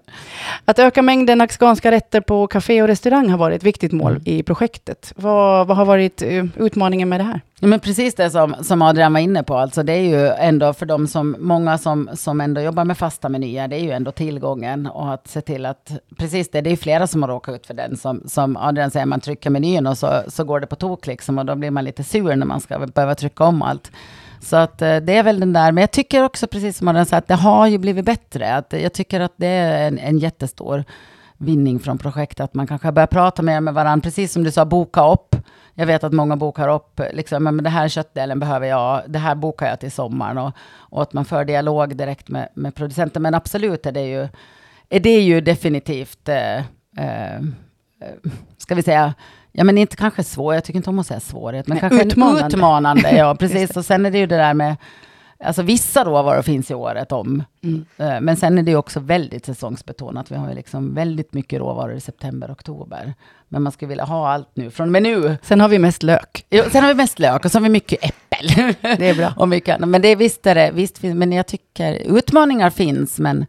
Att 0.65 0.79
öka 0.79 1.01
mängden 1.01 1.41
afghanska 1.41 1.91
rätter 1.91 2.21
på 2.21 2.47
café 2.47 2.81
och 2.81 2.87
restaurang 2.87 3.29
har 3.29 3.37
varit 3.37 3.55
ett 3.57 3.63
viktigt 3.63 3.91
mål 3.91 4.11
Mm. 4.11 4.21
i 4.25 4.43
projektet. 4.43 5.13
Vad, 5.15 5.67
vad 5.67 5.77
har 5.77 5.85
varit 5.85 6.21
eh, 6.21 6.45
utmaningen 6.57 7.09
med 7.09 7.19
det 7.19 7.23
här? 7.23 7.41
Ja, 7.59 7.67
men 7.67 7.79
precis 7.79 8.15
det 8.15 8.29
som, 8.29 8.55
som 8.61 8.81
Adrian 8.81 9.13
var 9.13 9.19
inne 9.19 9.43
på, 9.43 9.57
alltså 9.57 9.83
det 9.83 9.93
är 9.93 10.01
ju 10.01 10.27
ändå 10.27 10.73
för 10.73 10.85
de 10.85 11.07
som, 11.07 11.35
många 11.39 11.77
som, 11.77 12.09
som 12.13 12.41
ändå 12.41 12.61
jobbar 12.61 12.85
med 12.85 12.97
fasta 12.97 13.29
menyer, 13.29 13.67
det 13.67 13.75
är 13.75 13.83
ju 13.83 13.91
ändå 13.91 14.11
tillgången 14.11 14.87
och 14.87 15.13
att 15.13 15.27
se 15.27 15.41
till 15.41 15.65
att, 15.65 15.91
precis 16.17 16.51
det, 16.51 16.61
det 16.61 16.69
är 16.71 16.75
flera 16.77 17.07
som 17.07 17.21
har 17.23 17.29
råkat 17.29 17.55
ut 17.55 17.67
för 17.67 17.73
den, 17.73 17.97
som, 17.97 18.23
som 18.27 18.57
Adrian 18.57 18.91
säger, 18.91 19.05
man 19.05 19.19
trycker 19.21 19.49
menyn 19.49 19.87
och 19.87 19.97
så, 19.97 20.21
så 20.27 20.43
går 20.43 20.59
det 20.59 20.67
på 20.67 20.75
tok 20.75 21.07
liksom 21.07 21.37
och 21.37 21.45
då 21.45 21.55
blir 21.55 21.71
man 21.71 21.83
lite 21.83 22.03
sur 22.03 22.35
när 22.35 22.45
man 22.45 22.61
ska 22.61 22.79
behöva 22.87 23.15
trycka 23.15 23.43
om 23.43 23.61
allt. 23.61 23.91
Så 24.41 24.55
att 24.55 24.81
eh, 24.81 24.97
det 24.97 25.17
är 25.17 25.23
väl 25.23 25.39
den 25.39 25.53
där, 25.53 25.71
men 25.71 25.81
jag 25.81 25.91
tycker 25.91 26.23
också 26.23 26.47
precis 26.47 26.77
som 26.77 26.87
Adrian 26.87 27.05
sa, 27.05 27.17
att 27.17 27.27
det 27.27 27.35
har 27.35 27.67
ju 27.67 27.77
blivit 27.77 28.05
bättre, 28.05 28.55
att 28.55 28.73
jag 28.73 28.93
tycker 28.93 29.19
att 29.19 29.33
det 29.35 29.47
är 29.47 29.87
en, 29.87 29.99
en 29.99 30.17
jättestor 30.17 30.83
vinning 31.37 31.79
från 31.79 31.97
projektet, 31.97 32.39
att 32.39 32.53
man 32.53 32.67
kanske 32.67 32.91
börjar 32.91 33.07
prata 33.07 33.41
mer 33.41 33.61
med 33.61 33.73
varandra, 33.73 34.03
precis 34.03 34.33
som 34.33 34.43
du 34.43 34.51
sa, 34.51 34.65
boka 34.65 35.07
upp. 35.07 35.35
Jag 35.73 35.85
vet 35.85 36.03
att 36.03 36.13
många 36.13 36.35
bokar 36.35 36.67
upp, 36.67 37.01
liksom, 37.13 37.43
men 37.43 37.63
det 37.63 37.69
här 37.69 37.87
köttdelen 37.87 38.39
behöver 38.39 38.67
jag, 38.67 39.01
det 39.07 39.19
här 39.19 39.35
bokar 39.35 39.67
jag 39.69 39.79
till 39.79 39.91
sommaren. 39.91 40.37
Och, 40.37 40.53
och 40.77 41.01
att 41.01 41.13
man 41.13 41.25
för 41.25 41.45
dialog 41.45 41.95
direkt 41.95 42.29
med, 42.29 42.49
med 42.53 42.75
producenten. 42.75 43.21
Men 43.21 43.33
absolut 43.33 43.85
är 43.85 43.91
det 43.91 44.07
ju, 44.07 44.27
är 44.89 44.99
det 44.99 45.21
ju 45.21 45.41
definitivt, 45.41 46.29
eh, 46.29 46.57
eh, 46.97 47.35
eh 47.35 47.41
ska 48.57 48.75
vi 48.75 48.83
säga, 48.83 49.13
ja 49.51 49.63
men 49.63 49.77
inte 49.77 49.95
kanske 49.95 50.23
svår, 50.23 50.53
jag 50.53 50.63
tycker 50.63 50.77
inte 50.77 50.89
om 50.89 50.99
att 50.99 51.07
säga 51.07 51.19
svårighet, 51.19 51.67
men 51.67 51.75
Nej, 51.75 51.89
kanske 51.89 52.07
utmanande. 52.07 52.47
utmanande. 52.47 53.11
Ja, 53.17 53.35
precis. 53.39 53.77
Och 53.77 53.85
sen 53.85 54.05
är 54.05 54.11
det 54.11 54.17
ju 54.17 54.25
det 54.27 54.37
där 54.37 54.53
med, 54.53 54.75
Alltså 55.43 55.61
vissa 55.61 56.03
råvaror 56.03 56.41
finns 56.41 56.71
i 56.71 56.73
året 56.73 57.11
om. 57.11 57.43
Mm. 57.63 57.85
Eh, 57.97 58.21
Men 58.21 58.37
sen 58.37 58.57
är 58.57 58.63
det 58.63 58.75
också 58.75 58.99
väldigt 58.99 59.45
säsongsbetonat. 59.45 60.31
Vi 60.31 60.35
har 60.35 60.49
ju 60.49 60.55
liksom 60.55 60.93
väldigt 60.93 61.33
mycket 61.33 61.59
råvaror 61.59 61.93
i 61.93 61.99
september, 61.99 62.51
oktober. 62.51 63.13
Men 63.47 63.61
man 63.61 63.71
skulle 63.71 63.89
vilja 63.89 64.03
ha 64.03 64.29
allt 64.31 64.49
nu, 64.53 64.71
från 64.71 64.91
med 64.91 65.03
nu. 65.03 65.37
Sen 65.43 65.59
har 65.61 65.67
vi 65.69 65.79
mest 65.79 66.03
lök. 66.03 66.45
Jo, 66.49 66.63
sen 66.71 66.81
har 66.83 66.89
vi 66.89 66.95
mest 66.95 67.19
lök 67.19 67.45
och 67.45 67.51
så 67.51 67.57
har 67.57 67.63
vi 67.63 67.69
mycket 67.69 67.99
äppel. 68.05 68.75
Det 68.97 69.09
är 69.09 69.15
bra. 69.15 69.33
och 69.37 69.49
mycket 69.49 69.75
annat. 69.75 69.89
Men 69.89 70.01
det 70.01 70.15
visst 70.15 70.47
är 70.47 70.55
det, 70.55 70.71
visst, 70.73 71.03
men 71.03 71.31
jag 71.31 71.47
tycker 71.47 71.93
utmaningar 71.93 72.69
finns, 72.69 73.19
men 73.19 73.45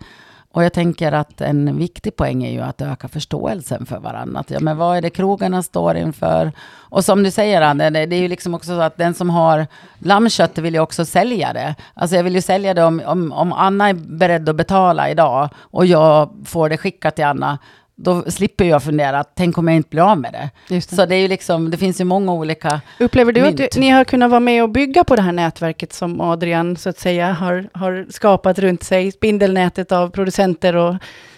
och 0.52 0.64
jag 0.64 0.72
tänker 0.72 1.12
att 1.12 1.40
en 1.40 1.78
viktig 1.78 2.16
poäng 2.16 2.44
är 2.44 2.50
ju 2.50 2.60
att 2.60 2.82
öka 2.82 3.08
förståelsen 3.08 3.86
för 3.86 3.98
varandra. 3.98 4.40
Att, 4.40 4.50
Ja, 4.50 4.60
men 4.60 4.76
vad 4.76 4.96
är 4.96 5.02
det 5.02 5.10
krogarna 5.10 5.62
står 5.62 5.96
inför? 5.96 6.52
Och 6.92 7.04
som 7.04 7.22
du 7.22 7.30
säger, 7.30 7.62
Anne, 7.62 7.90
det, 7.90 8.06
det 8.06 8.16
är 8.16 8.20
ju 8.20 8.28
liksom 8.28 8.54
också 8.54 8.66
så 8.66 8.80
att 8.80 8.96
den 8.96 9.14
som 9.14 9.30
har 9.30 9.66
lammkött 9.98 10.58
vill 10.58 10.74
ju 10.74 10.80
också 10.80 11.04
sälja 11.04 11.52
det. 11.52 11.74
Alltså 11.94 12.16
jag 12.16 12.24
vill 12.24 12.34
ju 12.34 12.42
sälja 12.42 12.74
det 12.74 12.84
om, 12.84 13.02
om, 13.06 13.32
om 13.32 13.52
Anna 13.52 13.88
är 13.88 13.94
beredd 13.94 14.48
att 14.48 14.56
betala 14.56 15.10
idag 15.10 15.48
och 15.56 15.86
jag 15.86 16.30
får 16.44 16.68
det 16.68 16.76
skickat 16.76 17.16
till 17.16 17.24
Anna. 17.24 17.58
Då 17.96 18.22
slipper 18.30 18.64
jag 18.64 18.82
fundera, 18.82 19.24
tänk 19.24 19.58
om 19.58 19.68
jag 19.68 19.76
inte 19.76 19.88
blir 19.88 20.10
av 20.10 20.18
med 20.18 20.32
det. 20.32 20.50
Det. 20.68 20.80
Så 20.80 21.06
det 21.06 21.14
är 21.14 21.20
ju 21.20 21.28
liksom, 21.28 21.70
det 21.70 21.76
finns 21.76 22.00
ju 22.00 22.04
många 22.04 22.32
olika 22.32 22.80
Upplever 23.00 23.32
du 23.32 23.40
att 23.40 23.58
mynt. 23.58 23.72
du, 23.72 23.80
ni 23.80 23.90
har 23.90 24.04
kunnat 24.04 24.30
vara 24.30 24.40
med 24.40 24.62
och 24.62 24.70
bygga 24.70 25.04
på 25.04 25.16
det 25.16 25.22
här 25.22 25.32
nätverket 25.32 25.92
som 25.92 26.20
Adrian 26.20 26.76
så 26.76 26.88
att 26.88 26.98
säga 26.98 27.32
har, 27.32 27.68
har 27.72 28.06
skapat 28.10 28.58
runt 28.58 28.82
sig? 28.82 29.12
Spindelnätet 29.12 29.92
av 29.92 30.10
producenter 30.10 30.76
och 30.76 30.94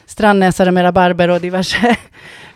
strandnäsare 0.06 0.70
med 0.70 0.84
rabarber 0.84 1.28
och 1.28 1.40
diverse. 1.40 1.96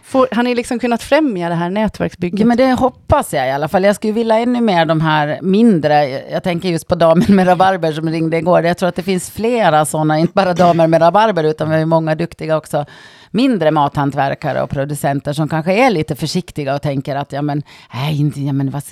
Får, 0.03 0.29
har 0.33 0.43
ni 0.43 0.55
liksom 0.55 0.79
kunnat 0.79 1.03
främja 1.03 1.49
det 1.49 1.55
här 1.55 1.71
nätverksbygget? 1.71 2.41
Ja, 2.41 2.47
men 2.47 2.57
det 2.57 2.73
hoppas 2.73 3.33
jag 3.33 3.49
i 3.49 3.51
alla 3.51 3.69
fall. 3.69 3.85
Jag 3.85 3.97
skulle 3.97 4.13
vilja 4.13 4.39
ännu 4.39 4.61
mer 4.61 4.85
de 4.85 5.01
här 5.01 5.39
mindre. 5.43 6.09
Jag 6.31 6.43
tänker 6.43 6.69
just 6.69 6.89
på 6.89 6.95
damen 6.95 7.27
med 7.29 7.47
rabarber 7.47 7.93
som 7.93 8.09
ringde 8.09 8.37
igår. 8.37 8.65
Jag 8.65 8.79
tror 8.79 8.89
att 8.89 8.95
det 8.95 9.03
finns 9.03 9.31
flera 9.31 9.85
sådana, 9.85 10.19
inte 10.19 10.33
bara 10.35 10.55
damer 10.55 10.87
med 10.87 11.03
rabarber, 11.03 11.45
utan 11.45 11.69
vi 11.69 11.75
har 11.75 11.81
ju 11.81 11.87
många 11.87 12.15
duktiga 12.15 12.57
också 12.57 12.85
mindre 13.31 13.71
mathantverkare 13.71 14.63
och 14.63 14.71
producenter 14.71 15.33
som 15.33 15.49
kanske 15.49 15.73
är 15.73 15.91
lite 15.91 16.17
försiktiga 16.17 16.75
och 16.75 16.83
tänker 16.83 17.17
att 17.17 17.33
ja 17.33 17.43
men, 17.43 17.63
nej, 17.95 18.21
inte, 18.21 18.41
ja, 18.41 18.53
men 18.53 18.71
vad, 18.71 18.83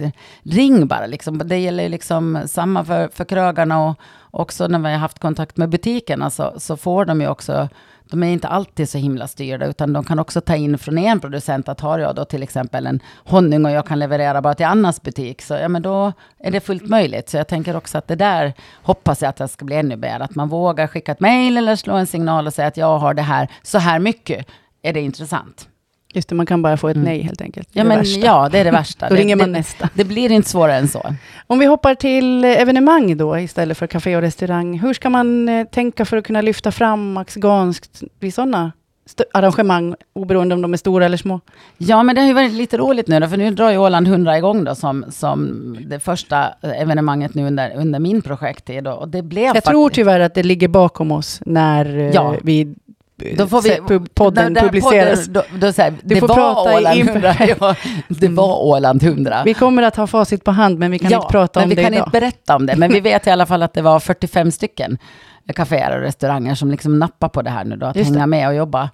ring 0.42 0.86
bara 0.86 1.06
liksom. 1.06 1.38
Det 1.38 1.58
gäller 1.58 1.82
ju 1.82 1.88
liksom 1.88 2.42
samma 2.46 2.84
för, 2.84 3.08
för 3.08 3.24
krögarna 3.24 3.84
och 3.84 3.96
också 4.30 4.66
när 4.68 4.78
vi 4.78 4.90
har 4.90 4.98
haft 4.98 5.18
kontakt 5.18 5.56
med 5.56 5.68
butikerna 5.68 6.30
så, 6.30 6.54
så 6.56 6.76
får 6.76 7.04
de 7.04 7.20
ju 7.20 7.28
också 7.28 7.68
de 8.10 8.22
är 8.22 8.26
inte 8.26 8.48
alltid 8.48 8.88
så 8.88 8.98
himla 8.98 9.28
styrda, 9.28 9.66
utan 9.66 9.92
de 9.92 10.04
kan 10.04 10.18
också 10.18 10.40
ta 10.40 10.56
in 10.56 10.78
från 10.78 10.98
en 10.98 11.20
producent 11.20 11.68
att 11.68 11.80
har 11.80 11.98
jag 11.98 12.14
då 12.14 12.24
till 12.24 12.42
exempel 12.42 12.86
en 12.86 13.00
honung 13.24 13.64
och 13.64 13.70
jag 13.70 13.86
kan 13.86 13.98
leverera 13.98 14.42
bara 14.42 14.54
till 14.54 14.66
Annas 14.66 15.02
butik, 15.02 15.42
så 15.42 15.54
ja 15.54 15.68
men 15.68 15.82
då 15.82 16.12
är 16.38 16.50
det 16.50 16.60
fullt 16.60 16.88
möjligt. 16.88 17.28
Så 17.28 17.36
jag 17.36 17.48
tänker 17.48 17.76
också 17.76 17.98
att 17.98 18.08
det 18.08 18.16
där 18.16 18.52
hoppas 18.82 19.22
jag 19.22 19.28
att 19.28 19.36
det 19.36 19.48
ska 19.48 19.64
bli 19.64 19.76
ännu 19.76 19.96
mer, 19.96 20.20
att 20.20 20.34
man 20.34 20.48
vågar 20.48 20.86
skicka 20.86 21.12
ett 21.12 21.20
mejl 21.20 21.56
eller 21.56 21.76
slå 21.76 21.94
en 21.94 22.06
signal 22.06 22.46
och 22.46 22.54
säga 22.54 22.68
att 22.68 22.76
jag 22.76 22.98
har 22.98 23.14
det 23.14 23.22
här 23.22 23.48
så 23.62 23.78
här 23.78 23.98
mycket. 23.98 24.46
Är 24.82 24.92
det 24.92 25.00
intressant? 25.00 25.68
Just 26.16 26.28
det, 26.28 26.34
man 26.34 26.46
kan 26.46 26.62
bara 26.62 26.76
få 26.76 26.88
ett 26.88 26.96
nej 26.96 27.22
helt 27.22 27.40
enkelt. 27.40 27.68
Ja, 27.72 27.82
Det 27.82 27.88
men 27.88 27.98
värsta. 27.98 28.26
ja, 28.26 28.48
det 28.52 28.58
är 28.58 28.64
det 28.64 28.70
värsta. 28.70 29.06
Då 29.08 29.14
det, 29.14 29.20
ringer 29.20 29.36
man 29.36 29.52
det, 29.52 29.58
nästa. 29.58 29.88
Det 29.94 30.04
blir 30.04 30.32
inte 30.32 30.48
svårare 30.50 30.76
än 30.76 30.88
så. 30.88 31.14
Om 31.46 31.58
vi 31.58 31.66
hoppar 31.66 31.94
till 31.94 32.44
eh, 32.44 32.50
evenemang 32.50 33.16
då 33.16 33.38
istället 33.38 33.78
för 33.78 33.86
café 33.86 34.16
och 34.16 34.22
restaurang. 34.22 34.78
Hur 34.78 34.94
ska 34.94 35.10
man 35.10 35.48
eh, 35.48 35.64
tänka 35.66 36.04
för 36.04 36.16
att 36.16 36.24
kunna 36.24 36.40
lyfta 36.40 36.72
fram 36.72 37.12
Max 37.12 37.34
Ganskt 37.34 38.02
vid 38.20 38.34
sådana 38.34 38.72
arrangemang, 39.34 39.94
oberoende 40.12 40.54
om 40.54 40.62
de 40.62 40.72
är 40.72 40.76
stora 40.76 41.04
eller 41.04 41.16
små? 41.16 41.40
Ja, 41.78 42.02
men 42.02 42.14
det 42.14 42.20
har 42.20 42.28
ju 42.28 42.34
varit 42.34 42.52
lite 42.52 42.76
roligt 42.76 43.08
nu 43.08 43.20
då, 43.20 43.28
för 43.28 43.36
nu 43.36 43.50
drar 43.50 43.70
ju 43.70 43.78
Åland 43.78 44.08
100 44.08 44.38
igång 44.38 44.64
då 44.64 44.74
som, 44.74 45.04
som 45.10 45.76
det 45.86 46.00
första 46.00 46.48
evenemanget 46.62 47.34
nu 47.34 47.46
under, 47.46 47.76
under 47.76 47.98
min 47.98 48.22
projekttid. 48.22 48.86
Och 48.86 49.08
det 49.08 49.22
blev 49.22 49.44
Jag 49.44 49.48
faktiskt... 49.54 49.70
tror 49.70 49.90
tyvärr 49.90 50.20
att 50.20 50.34
det 50.34 50.42
ligger 50.42 50.68
bakom 50.68 51.12
oss 51.12 51.40
när 51.46 51.98
eh, 51.98 52.10
Ja. 52.10 52.34
vi 52.42 52.60
eh, 52.60 52.68
Då 53.36 53.46
får 53.46 53.62
vi, 53.62 54.06
podden 54.14 54.52
när- 54.52 54.60
publiceras. 54.60 55.26
Podden, 55.26 55.32
då, 55.50 55.66
då 55.66 55.72
säger, 55.72 55.90
Du 56.02 56.14
det 56.14 56.20
får 56.20 56.28
var 56.28 56.34
prata 56.34 56.76
Åland 56.76 56.98
info- 57.00 57.10
100. 57.10 57.34
Ja, 57.60 57.74
det 58.08 58.28
var 58.28 58.64
Åland 58.64 59.02
100. 59.02 59.42
Vi 59.44 59.54
kommer 59.54 59.82
att 59.82 59.96
ha 59.96 60.06
facit 60.06 60.44
på 60.44 60.50
hand, 60.50 60.78
men 60.78 60.90
vi 60.90 60.98
kan 60.98 61.12
inte 61.12 61.26
prata 61.30 61.60
men 61.60 61.64
om 61.64 61.68
vi 61.70 61.74
det 61.74 61.82
kan 61.82 61.94
idag. 61.94 62.06
inte 62.06 62.20
berätta 62.20 62.56
om 62.56 62.66
det. 62.66 62.76
Men 62.76 62.92
vi 62.92 63.00
vet 63.10 63.26
i 63.26 63.30
alla 63.30 63.46
fall 63.46 63.62
att 63.62 63.72
det 63.72 63.82
var 63.82 64.00
45 64.00 64.50
stycken 64.50 64.98
kaféer 65.54 65.96
och 65.96 66.02
restauranger 66.02 66.54
som 66.54 66.70
liksom 66.70 66.98
nappar 66.98 67.28
på 67.28 67.42
det 67.42 67.50
här 67.50 67.64
nu 67.64 67.76
då. 67.76 67.86
Att 67.86 67.96
Just 67.96 68.12
det. 68.12 68.14
hänga 68.18 68.26
med 68.26 68.48
och 68.48 68.54
jobba, 68.54 68.90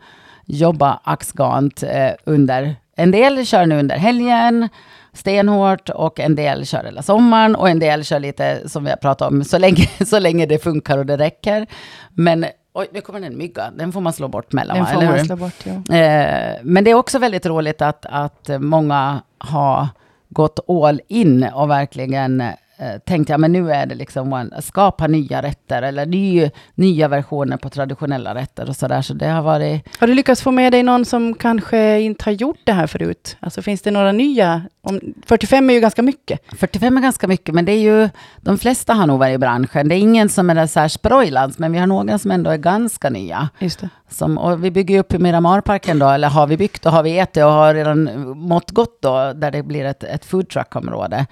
jobba 0.46 1.00
axgant 1.04 1.82
eh, 1.82 2.10
under. 2.24 2.76
En 2.96 3.10
del 3.10 3.46
kör 3.46 3.66
nu 3.66 3.78
under 3.78 3.96
helgen, 3.96 4.68
stenhårt 5.12 5.88
och 5.88 6.20
en 6.20 6.34
del 6.36 6.66
kör 6.66 6.84
hela 6.84 7.02
sommaren 7.02 7.56
och 7.56 7.68
en 7.70 7.78
del 7.78 8.04
kör 8.04 8.20
lite 8.20 8.68
som 8.68 8.84
vi 8.84 8.90
har 8.90 8.96
pratat 8.96 9.28
om 9.32 9.44
så 9.44 9.58
länge, 9.58 9.88
så 10.06 10.18
länge 10.18 10.46
det 10.46 10.58
funkar 10.62 10.98
och 10.98 11.06
det 11.06 11.16
räcker. 11.16 11.66
Men 12.10 12.46
oj, 12.74 12.88
nu 12.92 13.00
kommer 13.00 13.20
en 13.20 13.38
mygga. 13.38 13.70
Den 13.70 13.92
får 13.92 14.00
man 14.00 14.12
slå 14.12 14.28
bort 14.28 14.52
mellan, 14.52 14.76
Den 14.76 14.84
va? 14.84 14.90
får 14.90 14.96
eller 14.98 15.10
man 15.10 15.18
hur? 15.18 15.24
slå 15.24 15.36
bort, 15.36 15.66
ja. 15.88 15.96
Eh, 15.96 16.56
men 16.62 16.84
det 16.84 16.90
är 16.90 16.94
också 16.94 17.18
väldigt 17.18 17.46
roligt 17.46 17.82
att, 17.82 18.06
att 18.06 18.50
många 18.60 19.22
har 19.38 19.88
gått 20.28 20.58
all 20.68 21.00
in 21.08 21.44
och 21.54 21.70
verkligen 21.70 22.42
eh, 22.76 22.98
tänkt, 22.98 23.28
ja 23.28 23.38
men 23.38 23.52
nu 23.52 23.72
är 23.72 23.86
det 23.86 23.94
liksom 23.94 24.32
att 24.32 24.64
skapa 24.64 25.06
nya 25.06 25.42
rätter 25.42 25.82
eller 25.82 26.06
ny, 26.06 26.50
nya 26.74 27.08
versioner 27.08 27.56
på 27.56 27.70
traditionella 27.70 28.34
rätter 28.34 28.68
och 28.68 28.76
sådär. 28.76 29.02
Så 29.02 29.14
det 29.14 29.26
har 29.26 29.42
varit, 29.42 29.98
Har 29.98 30.06
du 30.06 30.14
lyckats 30.14 30.42
få 30.42 30.50
med 30.50 30.72
dig 30.72 30.82
någon 30.82 31.04
som 31.04 31.34
kanske 31.34 32.00
inte 32.00 32.24
har 32.24 32.32
gjort 32.32 32.60
det 32.64 32.72
här 32.72 32.86
förut? 32.86 33.36
Alltså 33.40 33.62
finns 33.62 33.82
det 33.82 33.90
några 33.90 34.12
nya? 34.12 34.62
Om, 34.80 35.00
45 35.26 35.70
är 35.70 35.74
ju 35.74 35.80
ganska 35.80 36.02
mycket. 36.02 36.40
45 36.58 36.96
är 36.96 37.02
ganska 37.02 37.28
mycket, 37.28 37.54
men 37.54 37.64
det 37.64 37.72
är 37.72 37.80
ju, 37.80 38.08
de 38.40 38.58
flesta 38.58 38.94
har 38.94 39.06
nog 39.06 39.18
varit 39.18 39.34
i 39.34 39.38
branschen. 39.38 39.88
Det 39.88 39.94
är 39.94 39.98
ingen 39.98 40.28
som 40.28 40.50
är 40.50 40.66
så 40.66 40.80
här 40.80 40.88
sprojlans, 40.88 41.58
men 41.58 41.72
vi 41.72 41.78
har 41.78 41.86
några 41.86 42.18
som 42.18 42.30
ändå 42.30 42.50
är 42.50 42.56
ganska 42.56 43.10
nya. 43.10 43.48
Just 43.58 43.80
det. 43.80 43.88
Som, 44.08 44.38
och 44.38 44.64
vi 44.64 44.70
bygger 44.70 44.94
ju 44.94 45.00
upp 45.00 45.14
i 45.14 45.18
Miramarparken 45.18 45.98
då, 45.98 46.08
eller 46.08 46.28
har 46.28 46.46
vi 46.46 46.56
byggt 46.56 46.86
och 46.86 46.92
har 46.92 47.02
vi 47.02 47.18
ätit 47.18 47.44
och 47.44 47.50
har 47.50 47.74
redan 47.74 48.28
mått 48.38 48.70
gott 48.70 49.02
då, 49.02 49.32
där 49.32 49.50
det 49.50 49.62
blir 49.62 49.84
ett, 49.84 50.04
ett 50.04 50.24
foodtruck-område 50.24 51.26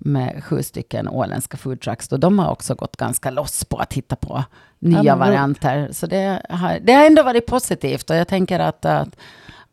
med 0.00 0.44
sju 0.44 0.62
stycken 0.62 1.08
åländska 1.08 1.56
foodtrucks. 1.56 2.08
Då 2.08 2.16
de 2.16 2.38
har 2.38 2.50
också 2.50 2.74
gått 2.74 2.96
ganska 2.96 3.30
loss 3.30 3.64
på 3.64 3.76
att 3.76 3.92
hitta 3.92 4.16
på 4.16 4.44
nya 4.78 5.16
vad 5.16 5.18
varianter. 5.18 5.88
Så 5.92 6.06
det 6.06 6.42
har, 6.48 6.78
det 6.82 6.92
har 6.92 7.06
ändå 7.06 7.22
varit 7.22 7.46
positivt 7.46 8.10
och 8.10 8.16
jag 8.16 8.28
tänker 8.28 8.60
att, 8.60 8.84
att, 8.84 9.16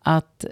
att 0.01 0.45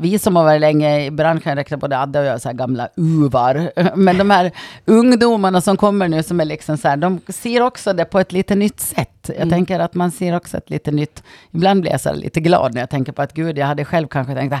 vi 0.00 0.18
som 0.18 0.36
har 0.36 0.44
varit 0.44 0.60
länge 0.60 1.04
i 1.04 1.10
branschen 1.10 1.56
räknar 1.56 1.78
både 1.78 1.98
Adde 1.98 2.20
och 2.20 2.24
jag 2.26 2.40
så 2.40 2.48
här 2.48 2.56
gamla 2.56 2.88
uvar. 2.96 3.72
Men 3.96 4.18
de 4.18 4.30
här 4.30 4.50
ungdomarna 4.84 5.60
som 5.60 5.76
kommer 5.76 6.08
nu 6.08 6.22
som 6.22 6.40
är 6.40 6.44
liksom 6.44 6.76
så 6.78 6.88
här, 6.88 6.96
de 6.96 7.20
ser 7.28 7.60
också 7.62 7.92
det 7.92 8.04
på 8.04 8.18
ett 8.20 8.32
lite 8.32 8.54
nytt 8.54 8.80
sätt. 8.80 9.08
Jag 9.26 9.36
Mm. 9.36 9.50
tänker 9.50 9.80
att 9.80 9.94
man 9.94 10.10
ser 10.10 10.36
också 10.36 10.56
ett 10.56 10.70
lite 10.70 10.90
nytt, 10.90 11.22
ibland 11.50 11.80
blir 11.80 11.90
jag 11.92 12.00
så 12.00 12.12
lite 12.12 12.40
glad 12.40 12.74
när 12.74 12.80
jag 12.82 12.90
tänker 12.90 13.12
på 13.12 13.22
att 13.22 13.32
gud, 13.32 13.58
jag 13.58 13.66
hade 13.66 13.84
själv 13.84 14.06
kanske 14.08 14.34
tänkt, 14.34 14.54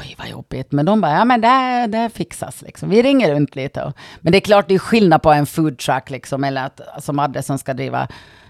oj 0.00 0.14
vad 0.18 0.28
jobbigt, 0.28 0.72
men 0.72 0.86
de 0.86 1.00
bara, 1.00 1.12
ja 1.12 1.24
men 1.24 1.40
det, 1.40 1.86
det 1.98 2.10
fixas 2.14 2.62
liksom. 2.62 2.90
Vi 2.90 3.02
ringer 3.02 3.34
runt 3.34 3.56
lite. 3.56 3.82
Och, 3.82 3.92
men 4.20 4.32
det 4.32 4.38
är 4.38 4.40
klart 4.40 4.68
det 4.68 4.74
är 4.74 4.78
skillnad 4.78 5.22
på 5.22 5.32
en 5.32 5.46
food 5.46 5.78
truck 5.78 6.10
liksom, 6.10 6.44
eller 6.44 6.64
att, 6.64 6.80
som 7.04 7.18
Adde 7.18 7.42
som 7.42 7.58
ska 7.58 7.74
driva 7.74 8.08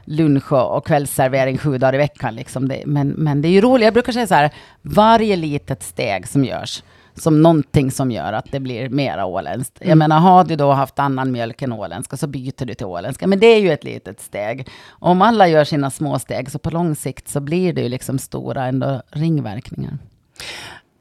lunch 0.09 0.53
och 0.53 0.87
kvällsservering 0.87 1.59
sju 1.59 1.79
dagar 1.79 1.95
i 1.95 1.99
veckan. 1.99 2.35
Liksom 2.35 2.69
det, 2.69 2.83
men, 2.87 3.09
men 3.09 3.43
det 3.43 3.49
är 3.49 3.53
ju 3.53 3.61
roligt. 3.61 3.85
Jag 3.85 3.93
brukar 3.95 4.13
säga 4.13 4.27
så 4.27 4.35
här, 4.35 4.51
varje 4.83 5.37
litet 5.37 5.83
steg 5.83 6.29
som 6.29 6.45
görs, 6.45 6.83
som 7.15 7.43
någonting 7.43 7.91
som 7.91 8.11
gör 8.11 8.33
att 8.33 8.53
det 8.53 8.61
blir 8.61 8.89
mera 8.89 9.27
åländskt. 9.27 9.77
Jag 9.81 9.87
Mm. 9.87 9.99
menar, 9.99 10.19
har 10.21 10.45
du 10.45 10.57
då 10.57 10.71
haft 10.73 10.99
annan 10.99 11.33
mjölk 11.33 11.63
än 11.63 11.73
åländska 11.73 12.17
så 12.17 12.27
byter 12.27 12.65
du 12.67 12.75
till 12.75 12.87
åländska. 12.87 13.27
Men 13.27 13.41
det 13.41 13.47
är 13.47 13.61
ju 13.61 13.73
ett 13.73 13.85
litet 13.85 14.21
steg. 14.21 14.69
Om 14.89 15.23
alla 15.23 15.49
gör 15.49 15.65
sina 15.65 15.91
små 15.91 16.19
steg, 16.19 16.51
så 16.51 16.59
på 16.59 16.71
lång 16.71 16.97
sikt 16.97 17.29
så 17.29 17.41
blir 17.41 17.73
det 17.73 17.81
ju 17.83 17.89
liksom 17.89 18.19
stora 18.19 18.67
ändå 18.67 19.03
ringverkningar. 19.11 19.99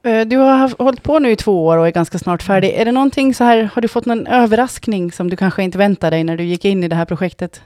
Eh, 0.06 0.22
Du 0.28 0.38
har 0.38 0.58
haft, 0.58 0.80
hållit 0.80 1.04
på 1.04 1.20
nu 1.20 1.32
i 1.32 1.36
två 1.36 1.66
år 1.66 1.78
och 1.78 1.88
är 1.88 1.92
ganska 1.92 2.20
snart 2.20 2.44
färdig. 2.44 2.70
Är 2.70 2.86
det 2.86 2.92
någonting 2.92 3.34
så 3.34 3.44
här, 3.44 3.70
har 3.74 3.82
du 3.82 3.88
fått 3.88 4.06
någon 4.06 4.28
överraskning 4.28 5.12
som 5.12 5.30
du 5.30 5.36
kanske 5.36 5.64
inte 5.64 5.78
väntade 5.78 6.16
dig 6.16 6.24
när 6.24 6.38
du 6.38 6.44
gick 6.44 6.66
in 6.66 6.84
i 6.84 6.88
det 6.88 6.96
här 6.96 7.06
projektet? 7.06 7.62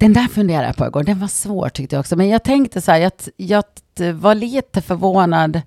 Den 0.00 0.12
där 0.12 0.28
funderade 0.28 0.66
jag 0.66 0.76
på 0.76 0.86
igår. 0.86 1.02
Den 1.02 1.18
var 1.18 1.28
svår 1.28 1.68
tyckte 1.68 1.96
jag 1.96 2.00
också. 2.00 2.16
Men 2.16 2.28
jag 2.28 2.42
tänkte 2.42 2.80
så 2.80 2.92
här, 2.92 2.98
jag, 2.98 3.12
jag 3.36 3.64
var 4.12 4.34
lite 4.34 4.82
förvånad. 4.82 5.60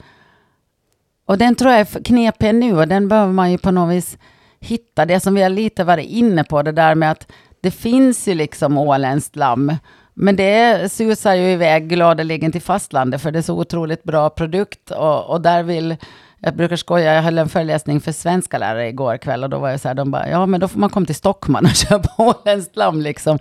Och 1.26 1.38
den 1.38 1.56
tror 1.56 1.72
jag 1.72 1.80
är 1.80 2.04
knepig 2.04 2.56
nu 2.56 2.78
och 2.78 2.88
den 2.88 3.08
behöver 3.08 3.34
man 3.34 3.52
ju 3.52 3.58
på 3.58 3.72
något 3.72 3.94
vis 3.96 4.18
hitta. 4.60 5.06
Det 5.06 5.20
som 5.20 5.36
vi 5.36 5.42
har 5.42 5.50
lite 5.50 5.84
varit 5.84 6.10
inne 6.10 6.44
på, 6.44 6.62
det 6.62 6.72
där 6.72 6.96
med 6.96 7.12
att 7.12 7.32
det 7.62 7.72
finns 7.72 8.28
ju 8.28 8.34
liksom 8.34 8.78
åländskt 8.78 9.36
lamm. 9.36 9.74
Men 10.14 10.36
det 10.36 10.92
susar 10.92 11.34
ju 11.34 11.52
iväg 11.52 11.90
gladeligen 11.90 12.52
till 12.52 12.62
fastlandet 12.62 13.22
för 13.22 13.32
det 13.32 13.40
är 13.40 13.44
så 13.44 13.60
otroligt 13.60 14.04
bra 14.04 14.30
produkt. 14.30 14.92
Och, 14.92 15.30
och 15.30 15.42
där 15.42 15.64
vill, 15.64 15.96
jag 16.40 16.56
brukar 16.56 16.76
skoja, 16.76 17.14
jag 17.14 17.22
höll 17.22 17.38
en 17.38 17.50
föreläsning 17.50 18.02
för 18.02 18.12
svenska 18.12 18.58
lärare 18.58 18.88
igår 18.88 19.18
kväll 19.18 19.44
och 19.44 19.50
då 19.50 19.60
var 19.60 19.70
jag 19.70 19.80
så 19.80 19.88
här, 19.88 19.96
de 19.96 20.12
bara, 20.12 20.30
ja 20.30 20.46
men 20.46 20.60
då 20.60 20.68
får 20.68 20.80
man 20.80 20.90
komma 20.90 21.06
till 21.06 21.16
Stockholm 21.16 21.66
och 21.66 21.76
köpa 21.76 22.10
åländskt 22.18 22.76
lamm 22.76 23.02
liksom. 23.02 23.40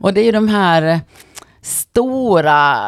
Och 0.00 0.14
det 0.14 0.20
är 0.20 0.24
ju 0.24 0.32
de 0.32 0.48
här 0.48 1.00
stora 1.62 2.86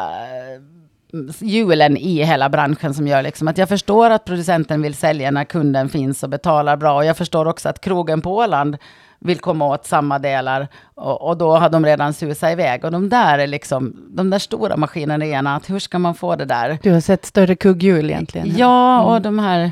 hjulen 1.39 1.97
i 1.97 2.23
hela 2.23 2.49
branschen 2.49 2.93
som 2.93 3.07
gör 3.07 3.21
liksom 3.21 3.47
att 3.47 3.57
jag 3.57 3.69
förstår 3.69 4.09
att 4.09 4.25
producenten 4.25 4.81
vill 4.81 4.95
sälja 4.95 5.31
när 5.31 5.43
kunden 5.43 5.89
finns 5.89 6.23
och 6.23 6.29
betalar 6.29 6.77
bra. 6.77 6.95
Och 6.95 7.05
jag 7.05 7.17
förstår 7.17 7.47
också 7.47 7.69
att 7.69 7.81
krogen 7.81 8.21
på 8.21 8.35
Åland 8.35 8.77
vill 9.19 9.39
komma 9.39 9.67
åt 9.67 9.85
samma 9.85 10.19
delar. 10.19 10.67
Och, 10.95 11.27
och 11.27 11.37
då 11.37 11.57
har 11.57 11.69
de 11.69 11.85
redan 11.85 12.13
susat 12.13 12.51
iväg. 12.51 12.85
Och 12.85 12.91
de 12.91 13.09
där 13.09 13.39
är 13.39 13.47
liksom, 13.47 13.95
de 14.09 14.29
där 14.29 14.39
stora 14.39 14.77
maskinerierna, 14.77 15.55
att 15.55 15.69
hur 15.69 15.79
ska 15.79 15.99
man 15.99 16.15
få 16.15 16.35
det 16.35 16.45
där? 16.45 16.77
Du 16.83 16.91
har 16.91 16.99
sett 16.99 17.25
större 17.25 17.55
kugghjul 17.55 18.09
egentligen? 18.09 18.53
Ja, 18.57 19.01
och 19.01 19.21
de 19.21 19.39
här 19.39 19.71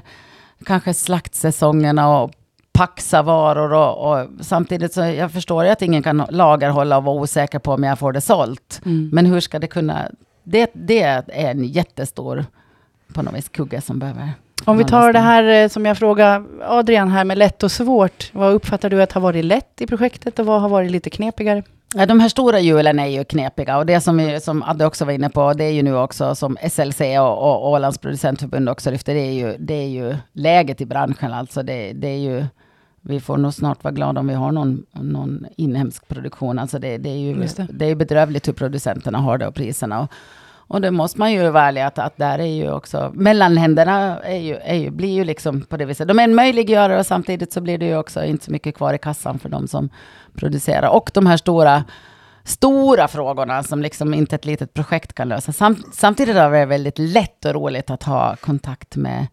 kanske 0.66 0.94
slaktsäsongerna 0.94 2.20
och 2.20 2.32
paxa 2.72 3.22
varor 3.22 3.74
och, 3.74 4.12
och, 4.12 4.28
samtidigt 4.40 4.94
så 4.94 5.02
jag 5.02 5.32
förstår 5.32 5.64
jag 5.64 5.72
att 5.72 5.82
ingen 5.82 6.04
kan 6.04 6.26
lagerhålla 6.30 6.98
och 6.98 7.04
vara 7.04 7.22
osäker 7.22 7.60
på 7.60 7.74
om 7.74 7.84
jag 7.84 8.00
får 8.00 8.14
det 8.14 8.22
sålt. 8.22 8.82
Mm. 8.86 9.10
Men 9.14 9.26
hur 9.26 9.40
ska 9.40 9.60
det 9.60 9.68
kunna... 9.68 10.08
Det, 10.44 10.72
det 10.74 11.02
är 11.02 11.24
en 11.28 11.66
jättestor 11.66 12.46
på 13.14 13.22
något 13.22 13.36
vis 13.36 13.50
kugge 13.50 13.82
som 13.82 14.00
behöver... 14.00 14.30
Om 14.66 14.78
vi 14.78 14.84
tar 14.84 15.14
det 15.14 15.20
här 15.20 15.44
eh, 15.44 15.68
som 15.68 15.86
jag 15.86 15.98
frågade 15.98 16.46
Adrian 16.62 17.10
här 17.10 17.24
med 17.24 17.38
lätt 17.38 17.64
och 17.64 17.72
svårt. 17.72 18.30
Vad 18.34 18.54
uppfattar 18.54 18.90
du 18.90 19.02
att 19.02 19.12
har 19.12 19.22
varit 19.22 19.46
lätt 19.46 19.82
i 19.82 19.88
projektet 19.88 20.40
och 20.40 20.46
vad 20.46 20.62
har 20.62 20.70
varit 20.70 20.92
lite 20.92 21.10
knepigare? 21.10 21.64
Ja, 21.96 22.06
de 22.06 22.20
här 22.20 22.30
stora 22.30 22.60
hjulen 22.60 23.00
är 23.00 23.08
ju 23.08 23.24
knepiga 23.24 23.78
och 23.78 23.86
det 23.86 24.02
som, 24.02 24.18
vi, 24.18 24.40
som 24.40 24.64
Adde 24.64 24.86
också 24.86 25.06
var 25.06 25.12
inne 25.12 25.30
på, 25.30 25.54
det 25.54 25.64
är 25.64 25.72
ju 25.72 25.84
nu 25.84 25.98
också 25.98 26.36
som 26.36 26.58
SLC 26.70 27.02
och, 27.02 27.38
och 27.38 27.72
Ålands 27.72 27.98
producentförbund 27.98 28.70
också 28.70 28.92
lyfter, 28.92 29.14
det 29.14 29.20
är 29.20 29.34
ju, 29.34 29.56
det 29.60 29.74
är 29.74 29.88
ju 29.88 30.16
läget 30.34 30.82
i 30.82 30.86
branschen 30.86 31.34
alltså. 31.34 31.64
Det, 31.64 31.94
det 31.94 32.08
är 32.08 32.18
ju, 32.18 32.46
vi 33.02 33.20
får 33.20 33.38
nog 33.38 33.54
snart 33.54 33.84
vara 33.84 33.94
glada 33.94 34.20
om 34.20 34.28
vi 34.28 34.34
har 34.34 34.52
någon, 34.52 34.86
någon 34.92 35.46
inhemsk 35.58 36.08
produktion. 36.08 36.60
Alltså 36.60 36.80
det, 36.80 36.98
det 36.98 37.10
är 37.10 37.18
ju 37.18 37.34
det. 37.34 37.68
det. 37.70 37.86
är 37.86 37.96
bedrövligt 37.96 38.48
hur 38.48 38.54
producenterna 38.54 39.18
har 39.18 39.38
det 39.38 39.48
och 39.48 39.56
priserna. 39.56 40.00
Och, 40.00 40.12
och 40.72 40.82
det 40.82 40.92
måste 40.92 41.20
man 41.20 41.32
ju 41.32 41.50
vara 41.50 41.64
ärlig 41.64 41.82
att, 41.82 42.00
att 42.00 42.18
där 42.18 42.40
är 42.40 42.56
ju 42.56 42.72
också, 42.72 43.12
mellanhänderna 43.14 44.20
är 44.20 44.38
ju, 44.38 44.56
är 44.56 44.76
ju, 44.76 44.90
blir 44.90 45.14
ju 45.14 45.24
liksom 45.24 45.62
på 45.62 45.78
det 45.78 45.86
viset. 45.86 46.08
De 46.08 46.20
är 46.20 46.24
en 46.24 46.36
möjliggörare 46.36 47.00
och 47.00 47.06
samtidigt 47.06 47.54
så 47.54 47.62
blir 47.62 47.78
det 47.78 47.86
ju 47.86 47.98
också 47.98 48.24
inte 48.24 48.46
så 48.46 48.52
mycket 48.52 48.76
kvar 48.76 48.94
i 48.94 48.98
kassan 48.98 49.40
för 49.40 49.50
de 49.50 49.68
som 49.68 49.90
producerar. 50.34 50.90
Och 50.90 51.12
de 51.14 51.26
här 51.26 51.38
stora, 51.38 51.84
stora 52.44 53.08
frågorna 53.08 53.64
som 53.64 53.82
liksom 53.82 54.14
inte 54.14 54.36
ett 54.36 54.46
litet 54.46 54.74
projekt 54.74 55.14
kan 55.14 55.30
lösa. 55.30 55.52
Sam, 55.52 55.84
samtidigt 55.94 56.36
har 56.36 56.52
det 56.52 56.66
väldigt 56.66 57.00
lätt 57.00 57.46
och 57.46 57.54
roligt 57.54 57.90
att 57.90 58.04
ha 58.04 58.36
kontakt 58.36 58.96
med, 58.96 59.28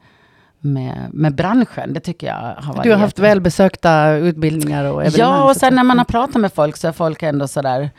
med, 0.61 1.09
med 1.13 1.35
branschen. 1.35 1.93
Det 1.93 2.01
tycker 2.01 2.27
jag 2.27 2.55
har 2.63 2.75
varit 2.75 2.85
Du 2.85 2.91
har 2.91 2.99
haft 2.99 3.19
välbesökta 3.19 4.11
utbildningar 4.11 4.85
och 4.85 5.05
evenemang. 5.05 5.33
Ja, 5.33 5.51
och 5.51 5.57
sen 5.57 5.75
när 5.75 5.85
man 5.85 5.99
har 5.99 6.05
pratat 6.05 6.41
med 6.41 6.53
folk 6.53 6.77
så 6.77 6.89
är 6.89 6.93
folk 6.93 7.23
ändå 7.23 7.49
sådär 7.49 7.91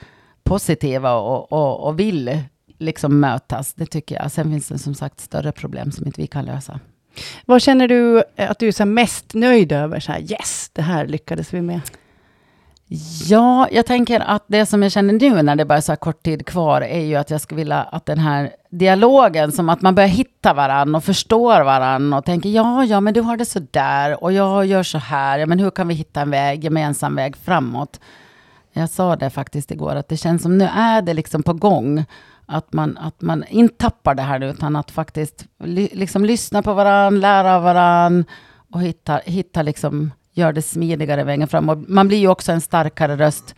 positiva 0.44 1.14
och, 1.14 1.52
och, 1.52 1.88
och 1.88 2.00
vill 2.00 2.44
liksom 2.78 3.20
mötas. 3.20 3.74
Det 3.74 3.86
tycker 3.86 4.16
jag. 4.16 4.32
Sen 4.32 4.52
finns 4.52 4.68
det 4.68 4.78
som 4.78 4.96
sagt 4.96 5.20
större 5.20 5.52
problem 5.52 5.92
som 5.92 6.06
inte 6.06 6.22
vi 6.22 6.28
kan 6.28 6.46
lösa. 6.46 6.80
Vad 7.46 7.62
känner 7.62 7.88
du 7.88 8.24
att 8.36 8.60
du 8.60 8.68
är 8.68 8.72
så 8.72 8.86
mest 8.86 9.34
nöjd 9.34 9.72
över? 9.72 10.00
Så 10.00 10.12
här, 10.12 10.22
yes, 10.32 10.70
det 10.74 10.82
här 10.82 11.08
lyckades 11.08 11.54
vi 11.54 11.62
med. 11.62 11.82
Ja, 13.28 13.68
jag 13.72 13.86
tänker 13.86 14.20
att 14.20 14.44
det 14.48 14.66
som 14.66 14.84
jag 14.84 14.92
känner 14.92 15.14
nu 15.14 15.42
när 15.42 15.56
det 15.56 15.66
bara 15.66 15.78
är 15.78 15.82
så 15.82 15.92
här 15.92 15.98
kort 15.98 16.24
tid 16.24 16.46
kvar 16.46 16.82
är 16.82 17.06
ju 17.06 17.16
att 17.16 17.30
jag 17.30 17.42
skulle 17.42 17.58
vilja 17.58 17.82
att 17.82 18.06
den 18.06 18.20
här 18.20 18.52
dialogen, 18.70 19.52
som 19.52 19.70
att 19.70 19.82
man 19.82 19.96
börjar 19.96 20.10
hitta 20.10 20.54
varandra 20.54 20.98
och 20.98 21.04
förstår 21.04 21.62
varandra, 21.62 22.18
och 22.18 22.26
tänker 22.26 22.50
ja, 22.50 22.86
ja, 22.86 23.02
men 23.02 23.14
du 23.14 23.22
har 23.22 23.38
det 23.38 23.46
så 23.46 23.60
där 23.72 24.24
och 24.24 24.34
jag 24.34 24.66
gör 24.66 24.84
så 24.84 24.98
här, 24.98 25.40
ja, 25.40 25.46
men 25.46 25.60
hur 25.60 25.72
kan 25.72 25.88
vi 25.88 25.94
hitta 25.94 26.22
en 26.22 26.32
väg, 26.32 26.64
gemensam 26.64 27.16
väg 27.16 27.38
framåt? 27.38 28.00
Jag 28.74 28.90
sa 28.90 29.16
det 29.16 29.30
faktiskt 29.30 29.72
igår, 29.72 29.96
att 29.96 30.08
det 30.08 30.18
känns 30.18 30.42
som 30.42 30.58
nu 30.58 30.66
är 30.66 31.02
det 31.02 31.14
liksom 31.14 31.44
på 31.44 31.54
gång. 31.54 32.06
Att 32.46 32.74
man, 32.74 32.98
att 32.98 33.22
man 33.22 33.44
inte 33.50 33.76
tappar 33.78 34.16
det 34.16 34.22
här 34.22 34.40
nu, 34.40 34.50
utan 34.50 34.76
att 34.76 34.92
faktiskt 34.92 35.46
liksom 35.92 36.26
lyssna 36.26 36.62
på 36.64 36.74
varandra, 36.74 37.20
lära 37.20 37.56
av 37.56 37.64
varandra 37.64 38.26
och 38.72 38.82
hitta, 38.82 39.18
hitta 39.18 39.62
liksom, 39.62 40.12
gör 40.40 40.54
det 40.54 40.62
smidigare 40.62 41.24
vägen 41.24 41.48
fram. 41.48 41.70
Och 41.70 41.78
man 41.88 42.08
blir 42.08 42.18
ju 42.18 42.28
också 42.28 42.52
en 42.52 42.62
starkare 42.62 43.16
röst 43.16 43.56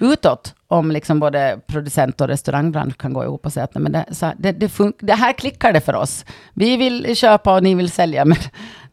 utåt, 0.00 0.54
om 0.68 0.90
liksom 0.90 1.20
både 1.20 1.60
producent 1.66 2.20
och 2.20 2.28
restaurangbransch 2.28 2.96
kan 2.96 3.12
gå 3.12 3.24
ihop 3.24 3.46
och 3.46 3.52
säga 3.52 3.64
att 3.64 3.74
nej, 3.74 3.82
men 3.82 3.92
det, 3.92 4.04
så 4.10 4.26
här, 4.26 4.34
det, 4.38 4.52
det, 4.52 4.92
det 4.98 5.14
här 5.14 5.32
klickar 5.32 5.72
det 5.72 5.80
för 5.80 5.94
oss. 5.94 6.24
Vi 6.54 6.76
vill 6.76 7.16
köpa 7.16 7.54
och 7.54 7.62
ni 7.62 7.74
vill 7.74 7.90
sälja, 7.90 8.24
men 8.24 8.38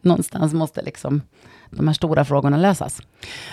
någonstans 0.00 0.52
måste 0.52 0.82
liksom 0.82 1.22
de 1.70 1.88
här 1.88 1.94
stora 1.94 2.24
frågorna 2.24 2.56
lösas. 2.56 3.02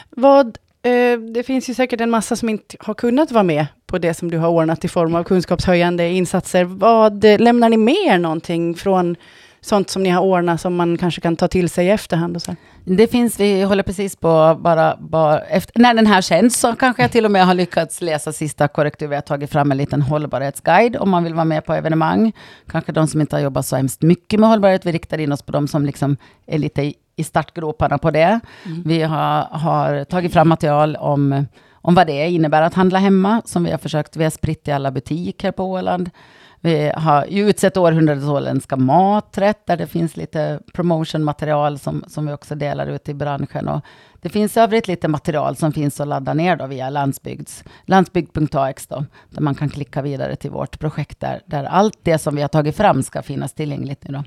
Vad, 0.10 0.48
eh, 0.82 1.20
det 1.34 1.44
finns 1.46 1.70
ju 1.70 1.74
säkert 1.74 2.02
en 2.02 2.10
massa 2.10 2.36
som 2.36 2.50
inte 2.50 2.78
har 2.80 2.94
kunnat 2.94 3.32
vara 3.32 3.44
med 3.44 3.68
på 3.86 3.98
det 3.98 4.14
som 4.14 4.32
du 4.32 4.38
har 4.38 4.50
ordnat 4.50 4.86
i 4.86 4.88
form 4.88 5.16
av 5.16 5.24
kunskapshöjande 5.24 6.10
insatser. 6.10 6.64
Vad 6.64 7.24
lämnar 7.24 7.70
ni 7.70 7.78
med 7.78 7.96
er 8.08 8.18
någonting 8.18 8.76
från 8.76 9.16
sånt 9.68 9.90
som 9.90 10.04
ni 10.04 10.10
har 10.10 10.22
ordnat 10.22 10.62
som 10.62 10.76
man 10.76 10.98
kanske 10.98 11.22
kan 11.22 11.36
ta 11.36 11.48
till 11.48 11.70
sig 11.70 11.86
i 11.86 11.90
efterhand? 11.90 12.36
Och 12.36 12.42
så? 12.42 12.56
Det 12.84 13.08
finns, 13.08 13.40
vi 13.40 13.64
håller 13.64 13.84
precis 13.84 14.16
på 14.16 14.58
bara, 14.60 14.98
bara 15.00 15.40
efter, 15.40 15.80
när 15.80 15.94
den 15.94 16.08
här 16.08 16.22
känns 16.22 16.60
så 16.60 16.76
kanske 16.76 17.02
jag 17.02 17.12
till 17.12 17.26
och 17.26 17.32
med 17.32 17.46
har 17.46 17.54
lyckats 17.54 18.02
läsa 18.02 18.32
sista 18.32 18.68
korrektur. 18.68 19.08
Vi 19.08 19.16
har 19.16 19.22
tagit 19.22 19.52
fram 19.52 19.72
en 19.72 19.78
liten 19.78 20.02
hållbarhetsguide 20.02 20.96
om 20.96 21.10
man 21.10 21.24
vill 21.24 21.34
vara 21.34 21.46
med 21.46 21.66
på 21.66 21.74
evenemang. 21.74 22.32
Kanske 22.68 22.92
de 22.92 23.08
som 23.08 23.22
inte 23.22 23.36
har 23.36 23.42
jobbat 23.42 23.66
så 23.66 23.76
hemskt 23.76 24.02
mycket 24.02 24.40
med 24.40 24.50
hållbarhet. 24.50 24.86
Vi 24.86 24.92
riktar 24.92 25.18
in 25.18 25.32
oss 25.32 25.42
på 25.42 25.52
de 25.52 25.68
som 25.68 25.86
liksom 25.86 26.18
är 26.46 26.58
lite 26.58 26.94
i, 27.16 27.24
startgroparna 27.24 27.98
på 27.98 28.12
det. 28.12 28.40
Vi 28.86 29.02
har, 29.02 29.42
har 29.52 30.04
tagit 30.04 30.34
fram 30.34 30.50
material 30.50 30.96
om, 30.96 31.46
om 31.72 31.96
vad 31.96 32.08
det 32.08 32.30
innebär 32.30 32.62
att 32.62 32.74
handla 32.74 33.00
hemma, 33.00 33.42
som 33.46 33.64
vi 33.64 33.72
har 33.72 33.78
försökt, 33.78 34.16
vi 34.16 34.24
har 34.24 34.32
spritt 34.32 34.68
i 34.68 34.72
alla 34.72 34.92
butiker 34.92 35.52
på 35.52 35.64
Åland. 35.64 36.10
Vi 36.62 36.92
har 36.96 37.26
utsett 37.30 37.78
århundradets 37.78 38.26
åländska 38.28 38.76
maträtt, 38.76 39.66
där 39.66 39.78
det 39.78 39.88
finns 39.88 40.18
lite 40.18 40.60
promotionmaterial 40.74 41.80
som, 41.80 42.04
som 42.08 42.26
vi 42.28 42.34
också 42.34 42.56
delar 42.56 42.88
ut 42.88 43.10
i 43.10 43.14
branschen. 43.14 43.68
Och 43.68 43.82
det 44.22 44.30
finns 44.30 44.58
övrigt 44.58 44.88
lite 44.88 45.08
material 45.08 45.56
som 45.56 45.74
finns 45.74 46.00
att 46.00 46.08
ladda 46.08 46.34
ner 46.34 46.56
då 46.56 46.66
via 46.68 46.90
landsbygds, 46.90 47.64
landsbygd.ax 47.86 48.88
då, 48.88 49.06
där 49.30 49.42
man 49.42 49.56
kan 49.56 49.70
klicka 49.70 50.02
vidare 50.02 50.36
till 50.36 50.52
vårt 50.52 50.80
projekt 50.80 51.20
där, 51.20 51.42
där 51.46 51.64
allt 51.64 52.00
det 52.04 52.18
som 52.18 52.36
vi 52.36 52.42
har 52.42 52.50
tagit 52.50 52.76
fram 52.78 53.04
ska 53.04 53.22
finnas 53.22 53.54
tillgängligt 53.54 54.04
nu 54.08 54.14
då. 54.14 54.24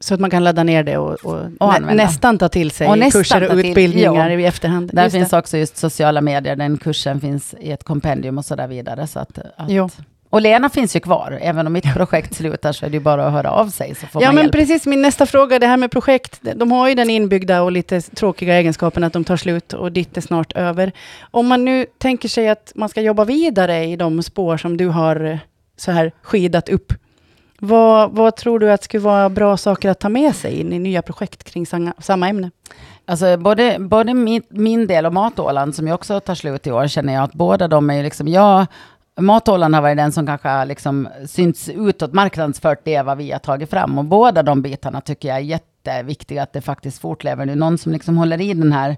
Så 0.00 0.14
att 0.14 0.20
man 0.20 0.30
kan 0.30 0.44
ladda 0.44 0.62
ner 0.62 0.84
det 0.84 0.98
och, 0.98 1.24
och, 1.24 1.36
nä, 1.50 1.56
använda. 1.58 2.04
nästan 2.04 2.38
ta 2.38 2.48
till 2.48 2.70
sig 2.70 2.88
Och 2.88 3.12
kurser 3.12 3.42
och 3.42 3.50
till- 3.50 3.66
utbildningar 3.70 4.30
ja. 4.30 4.38
i 4.40 4.44
efterhand. 4.44 4.90
Där 4.92 5.02
Just 5.02 5.16
finns 5.16 5.30
det. 5.30 5.38
också 5.38 5.56
just 5.58 5.76
sociala 5.76 6.20
medier, 6.20 6.56
den 6.56 6.78
kursen 6.78 7.20
finns 7.20 7.54
i 7.60 7.72
ett 7.72 7.84
kompendium 7.84 8.38
och 8.38 8.44
så 8.44 8.56
där 8.56 8.68
vidare. 8.68 9.06
Så 9.06 9.18
att, 9.18 9.38
att. 9.56 9.70
Och 10.30 10.42
Lena 10.42 10.68
finns 10.70 10.96
ju 10.96 11.00
kvar, 11.00 11.38
även 11.42 11.66
om 11.66 11.72
mitt 11.72 11.92
projekt 11.94 12.34
slutar 12.34 12.72
så 12.72 12.86
är 12.86 12.90
det 12.90 12.94
ju 12.96 13.00
bara 13.00 13.26
att 13.26 13.32
höra 13.32 13.50
av 13.50 13.68
sig 13.68 13.94
så 13.94 14.06
får 14.06 14.22
Ja, 14.22 14.28
man 14.28 14.34
men 14.34 14.44
hjälp. 14.44 14.52
precis. 14.54 14.86
Min 14.86 15.02
nästa 15.02 15.26
fråga, 15.26 15.58
det 15.58 15.66
här 15.66 15.76
med 15.76 15.90
projekt. 15.90 16.40
De 16.54 16.72
har 16.72 16.88
ju 16.88 16.94
den 16.94 17.10
inbyggda 17.10 17.62
och 17.62 17.72
lite 17.72 18.00
tråkiga 18.00 18.54
egenskapen 18.54 19.04
att 19.04 19.12
de 19.12 19.24
tar 19.24 19.36
slut 19.36 19.72
och 19.72 19.92
ditt 19.92 20.16
är 20.16 20.20
snart 20.20 20.52
över. 20.52 20.92
Om 21.30 21.46
man 21.46 21.64
nu 21.64 21.86
tänker 21.98 22.28
sig 22.28 22.48
att 22.48 22.72
man 22.74 22.88
ska 22.88 23.00
jobba 23.00 23.24
vidare 23.24 23.84
i 23.84 23.96
de 23.96 24.22
spår 24.22 24.56
som 24.56 24.76
du 24.76 24.88
har 24.88 25.24
eh, 25.24 25.38
så 25.76 25.92
här 25.92 26.12
skidat 26.22 26.68
upp. 26.68 26.92
Vad, 27.58 28.10
vad 28.12 28.36
tror 28.36 28.58
du 28.58 28.72
att 28.72 28.84
skulle 28.84 29.02
vara 29.02 29.28
bra 29.28 29.56
saker 29.56 29.90
att 29.90 30.00
ta 30.00 30.08
med 30.08 30.34
sig 30.34 30.60
in 30.60 30.72
i 30.72 30.78
nya 30.78 31.02
projekt 31.02 31.44
kring 31.44 31.66
samma, 31.66 31.92
samma 31.98 32.28
ämne? 32.28 32.50
Alltså 33.06 33.36
både, 33.36 33.76
både 33.80 34.14
min, 34.14 34.42
min 34.48 34.86
del 34.86 35.06
och 35.06 35.12
Matåland 35.12 35.74
som 35.74 35.86
ju 35.86 35.92
också 35.92 36.20
tar 36.20 36.34
slut 36.34 36.66
i 36.66 36.70
år 36.70 36.86
känner 36.86 37.14
jag 37.14 37.22
att 37.24 37.32
båda 37.32 37.68
de 37.68 37.90
är 37.90 38.02
liksom, 38.02 38.28
jag 38.28 38.66
Mathållaren 39.20 39.74
har 39.74 39.82
varit 39.82 39.96
den 39.96 40.12
som 40.12 40.26
kanske 40.26 40.48
har 40.48 40.66
liksom 40.66 41.08
synts 41.26 41.68
utåt, 41.68 42.12
marknadsfört 42.12 42.80
det 42.84 43.02
vad 43.02 43.18
vi 43.18 43.32
har 43.32 43.38
tagit 43.38 43.70
fram. 43.70 43.98
Och 43.98 44.04
båda 44.04 44.42
de 44.42 44.62
bitarna 44.62 45.00
tycker 45.00 45.28
jag 45.28 45.36
är 45.36 45.40
jätteviktiga 45.40 46.42
att 46.42 46.52
det 46.52 46.60
faktiskt 46.60 47.00
fortlever 47.00 47.46
nu. 47.46 47.54
Någon 47.54 47.78
som 47.78 47.92
liksom 47.92 48.16
håller 48.16 48.40
i 48.40 48.54
den 48.54 48.72
här 48.72 48.96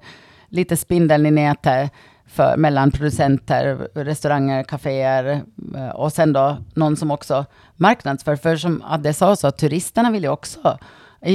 lite 0.49 0.77
spindeln 0.77 1.27
i 1.27 1.31
nätet 1.31 1.93
för, 2.27 2.57
mellan 2.57 2.91
producenter, 2.91 3.89
restauranger, 3.95 4.63
kaféer 4.63 5.43
eh, 5.77 5.89
och 5.89 6.13
sen 6.13 6.33
då 6.33 6.57
någon 6.75 6.97
som 6.97 7.11
också 7.11 7.45
marknadsför. 7.77 8.37
För 8.37 8.57
som 8.57 8.83
Adde 8.87 9.15
sa 9.15 9.37
så, 9.37 9.51
turisterna 9.51 10.11
vill 10.11 10.23
ju 10.23 10.29
också 10.29 10.79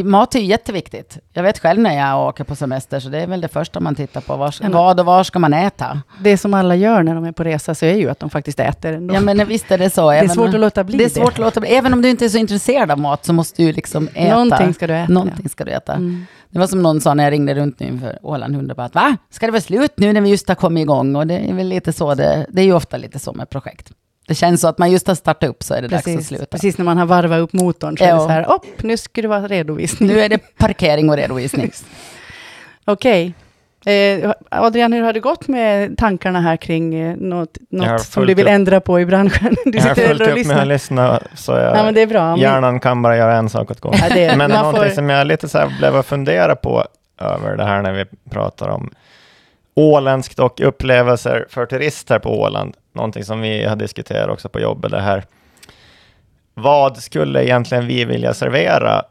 Mat 0.03 0.35
är 0.35 0.39
ju 0.39 0.45
jätteviktigt. 0.45 1.17
Jag 1.33 1.43
vet 1.43 1.59
själv 1.59 1.79
när 1.81 1.97
jag 1.97 2.27
åker 2.27 2.43
på 2.43 2.55
semester, 2.55 2.99
så 2.99 3.09
det 3.09 3.19
är 3.21 3.27
väl 3.27 3.41
det 3.41 3.47
första 3.47 3.79
man 3.79 3.95
tittar 3.95 4.21
på. 4.21 4.35
Var, 4.35 4.51
ska- 4.51 4.69
vad 4.69 4.99
och 4.99 5.05
var 5.05 5.23
ska 5.23 5.39
man 5.39 5.53
äta? 5.53 6.01
Det 6.23 6.37
som 6.37 6.53
alla 6.53 6.75
gör 6.75 7.03
när 7.03 7.15
de 7.15 7.25
är 7.25 7.31
på 7.31 7.43
resa 7.43 7.75
så 7.75 7.85
är 7.85 7.95
ju 7.95 8.09
att 8.09 8.19
de 8.19 8.29
faktiskt 8.29 8.59
äter 8.59 8.93
ändå. 8.93 9.13
Ja, 9.15 9.21
men 9.21 9.47
visst 9.47 9.71
är 9.71 9.77
det 9.77 9.89
så. 9.89 10.09
det 10.11 10.15
är 10.17 10.23
Även- 10.23 10.29
svårt 10.35 10.53
att 10.53 10.59
låta 10.59 10.83
bli 10.83 10.97
det 10.97 11.03
är 11.05 11.09
svårt 11.09 11.33
att 11.33 11.37
låta 11.37 11.59
bli. 11.59 11.69
Även 11.69 11.93
om 11.93 12.01
du 12.01 12.09
inte 12.09 12.25
är 12.25 12.29
så 12.29 12.37
intresserad 12.37 12.91
av 12.91 12.99
mat 12.99 13.25
så 13.25 13.33
måste 13.33 13.63
du 13.63 13.71
liksom 13.73 14.07
äta. 14.13 14.33
Någonting 14.35 14.73
ska 14.73 14.87
du 14.87 14.93
äta. 14.95 15.13
Någonting 15.13 15.49
ska 15.49 15.65
du 15.65 15.71
äta. 15.71 15.93
Mm. 15.93 16.25
Det 16.49 16.59
var 16.59 16.67
som 16.67 16.81
någon 16.81 17.01
sa 17.01 17.13
när 17.13 17.23
jag 17.23 17.31
ringde 17.31 17.53
runt 17.53 17.79
nu 17.79 17.87
inför 17.87 18.19
Åland 18.21 18.55
100 18.55 18.75
bara 18.75 18.85
att 18.85 18.95
va? 18.95 19.17
Ska 19.29 19.45
det 19.45 19.51
vara 19.51 19.61
slut 19.61 19.91
nu 19.97 20.13
när 20.13 20.21
vi 20.21 20.29
just 20.29 20.47
har 20.47 20.55
kommit 20.55 20.81
igång? 20.81 21.15
Och 21.15 21.27
det 21.27 21.37
är 21.49 21.53
väl 21.53 21.67
lite 21.67 21.93
så 21.93 22.15
det, 22.15 22.45
det 22.49 22.61
är 22.61 22.65
ju 22.65 22.73
ofta 22.73 22.97
lite 22.97 23.19
så 23.19 23.33
med 23.33 23.49
projekt. 23.49 23.91
Det 24.27 24.35
känns 24.35 24.61
så 24.61 24.67
att 24.67 24.77
man 24.77 24.91
just 24.91 25.07
har 25.07 25.15
startat 25.15 25.49
upp 25.49 25.63
så 25.63 25.73
är 25.73 25.81
det 25.81 25.87
dags 25.87 25.99
att 25.99 26.05
Precis, 26.13 26.27
sluta. 26.27 26.45
precis 26.45 26.77
när 26.77 26.85
man 26.85 26.97
har 26.97 27.05
varvat 27.05 27.39
upp 27.39 27.53
motorn 27.53 27.97
så 27.97 28.03
är 28.03 28.07
det 28.07 28.13
Ja. 28.13 28.19
så 28.19 28.27
här, 28.27 28.51
upp, 28.55 28.83
nu 28.83 28.97
ska 28.97 29.21
det 29.21 29.27
vara 29.27 29.47
redovisning. 29.47 30.09
Nu 30.09 30.19
är 30.19 30.29
det 30.29 30.37
parkering 30.57 31.09
och 31.09 31.15
redovisning. 31.17 31.71
Okej. 32.85 33.33
Eh, 33.85 34.31
Adrian, 34.49 34.93
hur 34.93 35.01
har 35.01 35.13
det 35.13 35.19
gått 35.19 35.47
med 35.47 35.97
tankarna 35.97 36.41
här 36.41 36.57
kring 36.57 36.95
eh, 36.95 37.15
något, 37.15 37.57
något 37.69 38.01
som 38.01 38.25
du 38.25 38.33
vill 38.33 38.45
upp. 38.45 38.51
ändra 38.51 38.81
på 38.81 38.99
i 38.99 39.05
branschen? 39.05 39.55
Du 39.65 39.77
Jag 39.77 39.85
har 39.85 39.95
fullt 39.95 40.21
upp 40.21 40.45
med 40.47 40.59
att 40.61 40.67
lyssna, 40.67 41.19
så 41.35 41.51
jag, 41.51 41.77
Ja, 41.77 41.83
men 41.83 41.93
det 41.93 42.01
är 42.01 42.07
bra. 42.07 42.29
Men- 42.29 42.39
hjärnan 42.39 42.79
kan 42.79 43.01
bara 43.01 43.17
göra 43.17 43.35
en 43.35 43.49
sak 43.49 43.71
åt 43.71 43.79
gången. 43.79 43.99
Ja, 44.09 44.35
Men 44.35 44.51
någonting 44.51 44.83
får, 44.83 44.89
som 44.89 45.09
jag 45.09 45.27
lite 45.27 45.49
så 45.49 45.57
här 45.57 45.73
blev 45.77 45.95
att 45.95 46.05
fundera 46.05 46.55
på 46.55 46.85
över 47.21 47.57
det 47.57 47.63
här 47.65 47.81
när 47.81 47.91
vi 47.93 48.05
pratar 48.29 48.67
om 48.69 48.89
åländskt 49.73 50.39
och 50.39 50.61
upplevelser 50.61 51.45
för 51.49 51.65
turister 51.65 52.19
på 52.19 52.41
Åland. 52.41 52.77
Någonting 52.93 53.23
som 53.23 53.41
vi 53.41 53.65
har 53.65 53.75
diskuterat 53.75 54.29
också 54.29 54.49
på 54.49 54.59
jobbet 54.59 54.91
det 54.91 55.01
här. 55.01 55.23
Vad 56.53 56.97
skulle 56.97 57.43
egentligen 57.43 57.87
vi 57.87 58.05
vilja 58.05 58.33
servera 58.33 59.01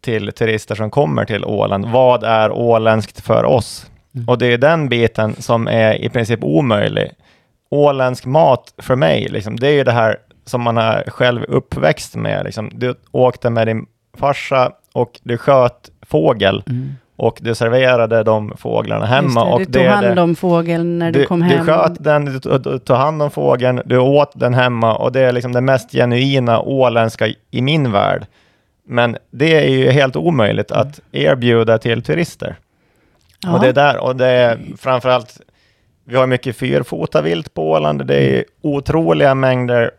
till 0.00 0.32
turister 0.32 0.74
som 0.74 0.90
kommer 0.90 1.24
till 1.24 1.44
Åland? 1.44 1.86
Vad 1.86 2.24
är 2.24 2.50
åländskt 2.50 3.20
för 3.20 3.44
oss? 3.44 3.86
Mm. 4.14 4.28
Och 4.28 4.38
det 4.38 4.46
är 4.46 4.58
den 4.58 4.88
biten 4.88 5.34
som 5.38 5.68
är 5.68 5.94
i 5.94 6.08
princip 6.08 6.44
omöjlig. 6.44 7.10
Åländsk 7.70 8.24
mat 8.24 8.74
för 8.78 8.96
mig, 8.96 9.28
liksom, 9.28 9.56
det 9.56 9.68
är 9.68 9.72
ju 9.72 9.84
det 9.84 9.92
här 9.92 10.16
som 10.44 10.62
man 10.62 10.78
är 10.78 11.04
själv 11.10 11.44
uppväxt 11.48 12.16
med. 12.16 12.44
Liksom. 12.44 12.70
Du 12.74 12.94
åkte 13.10 13.50
med 13.50 13.66
din 13.66 13.86
farsa 14.18 14.72
och 14.92 15.20
du 15.22 15.38
sköt 15.38 15.90
fågel 16.02 16.62
Mm. 16.66 16.92
Och 17.16 17.38
du 17.40 17.54
serverade 17.54 18.22
de 18.22 18.52
fåglarna 18.56 19.06
hemma. 19.06 19.44
Det, 19.44 19.52
och 19.52 19.58
du 19.58 19.64
tog 19.64 19.72
det 19.82 19.88
hand 19.88 20.18
om 20.18 20.36
fågeln 20.36 20.98
när 20.98 21.12
du, 21.12 21.20
du, 21.20 21.26
kom 21.26 21.40
du 21.40 21.46
hem. 21.46 21.66
sköt 21.66 22.04
den, 22.04 22.24
du, 22.24 22.40
tog- 22.40 22.62
du 22.62 22.78
tog 22.78 22.96
hand 22.96 23.22
om 23.22 23.30
fågeln, 23.30 23.82
du 23.84 23.98
åt 23.98 24.32
den 24.34 24.54
hemma 24.54 24.96
och 24.96 25.12
det 25.12 25.20
är 25.20 25.32
liksom 25.32 25.52
det 25.52 25.60
mest 25.60 25.92
genuina 25.92 26.60
åländska 26.60 27.28
i 27.50 27.62
min 27.62 27.92
värld. 27.92 28.26
Men 28.86 29.16
det 29.30 29.64
är 29.64 29.68
ju 29.68 29.90
helt 29.90 30.16
omöjligt 30.16 30.72
att 30.72 31.00
erbjuda 31.12 31.78
till 31.78 32.02
turister. 32.02 32.56
Ja. 33.42 33.54
Och 33.54 33.60
det 33.60 33.68
är 33.68 33.72
där, 33.72 33.96
och 33.98 34.16
det 34.16 34.26
är 34.26 34.58
framförallt, 34.78 35.40
vi 36.04 36.16
har 36.16 36.26
mycket 36.26 36.56
fyrfota 36.56 37.22
vilt 37.22 37.54
på 37.54 37.70
Åland, 37.70 38.06
det 38.06 38.38
är 38.38 38.44
otroliga 38.62 39.34
mängder 39.34 39.90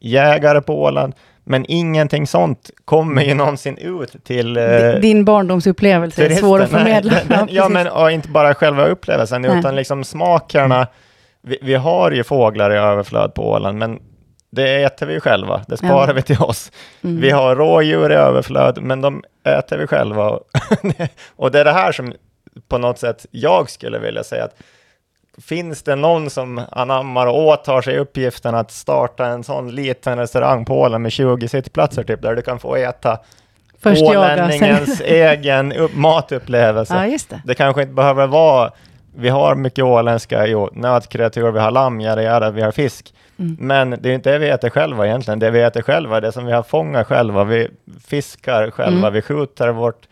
jägare 0.00 0.60
på 0.60 0.82
Åland, 0.82 1.14
men 1.44 1.64
ingenting 1.68 2.26
sånt 2.26 2.70
kommer 2.84 3.22
ju 3.22 3.34
någonsin 3.34 3.78
ut 3.78 4.24
till 4.24 4.56
eh, 4.56 4.62
Di- 4.64 4.98
Din 5.00 5.24
barndomsupplevelse 5.24 6.26
är 6.26 6.30
svår 6.34 6.60
att 6.62 6.70
förmedla. 6.70 7.12
Nej, 7.12 7.24
den- 7.28 7.48
ja, 7.50 7.68
men 7.68 7.88
och 7.88 8.10
inte 8.12 8.28
bara 8.28 8.54
själva 8.54 8.86
upplevelsen, 8.86 9.42
Nej. 9.42 9.58
utan 9.58 9.76
liksom 9.76 10.04
smakerna. 10.04 10.86
Vi, 11.42 11.58
vi 11.62 11.74
har 11.74 12.10
ju 12.10 12.24
fåglar 12.24 12.70
i 12.74 12.76
överflöd 12.76 13.34
på 13.34 13.50
Åland, 13.50 13.78
men 13.78 13.98
det 14.50 14.82
äter 14.82 15.06
vi 15.06 15.20
själva. 15.20 15.64
Det 15.68 15.76
sparar 15.76 16.08
Ja. 16.08 16.12
vi 16.14 16.22
till 16.22 16.38
oss. 16.38 16.72
Mm. 17.04 17.20
Vi 17.20 17.30
har 17.30 17.56
rådjur 17.56 18.12
i 18.12 18.14
överflöd, 18.14 18.78
men 18.82 19.00
de 19.00 19.22
äter 19.44 19.78
vi 19.78 19.86
själva. 19.86 20.38
och 21.36 21.50
det 21.50 21.60
är 21.60 21.64
det 21.64 21.72
här 21.72 21.92
som 21.92 22.12
på 22.68 22.78
något 22.78 22.98
sätt 22.98 23.26
jag 23.30 23.70
skulle 23.70 23.98
vilja 23.98 24.24
säga 24.24 24.44
att 24.44 24.54
Finns 25.40 25.82
det 25.82 25.96
någon 25.96 26.30
som 26.30 26.60
anammar 26.72 27.26
och 27.26 27.38
åtar 27.46 27.82
sig 27.82 27.98
uppgiften 27.98 28.54
att 28.54 28.70
starta 28.70 29.26
en 29.26 29.44
sån 29.44 29.74
liten 29.74 30.18
restaurang 30.18 30.64
på 30.64 30.80
Åland 30.80 31.02
med 31.02 31.12
20 31.12 31.48
sittplatser 31.48 32.02
typ, 32.04 32.22
där 32.22 32.34
du 32.36 32.42
kan 32.42 32.58
få 32.58 32.76
äta 32.76 33.18
Först 33.82 34.02
ålänningens 34.02 35.00
egen 35.00 35.72
upp- 35.72 35.94
matupplevelse. 35.94 36.94
Ja, 36.94 37.06
just 37.06 37.30
det. 37.30 37.42
Det 37.44 37.54
kanske 37.54 37.82
inte 37.82 37.94
behöver 37.94 38.26
vara, 38.26 38.70
vi 39.16 39.28
har 39.28 39.54
mycket 39.54 39.84
åländska 39.84 40.46
jo, 40.46 40.68
nötkreatur, 40.72 41.50
vi 41.50 41.58
har 41.60 41.70
lamm, 41.70 42.00
jada, 42.00 42.50
vi 42.50 42.62
har 42.62 42.72
fisk. 42.72 43.14
Mm. 43.38 43.56
Men 43.60 43.90
det 44.00 44.10
är 44.10 44.14
inte 44.14 44.32
det 44.32 44.38
vi 44.38 44.48
äter 44.48 44.70
själva 44.70 45.06
egentligen. 45.06 45.38
Det 45.38 45.50
vi 45.50 45.62
äter 45.62 45.82
själva, 45.82 46.20
det 46.20 46.32
som 46.32 46.46
vi 46.46 46.52
har 46.52 46.62
fångat 46.62 47.06
själva, 47.06 47.44
vi 47.44 47.68
fiskar 48.06 48.70
själva, 48.70 48.98
Mm. 48.98 49.12
vi 49.12 49.22
skjuter 49.22 49.68
vårt 49.68 50.08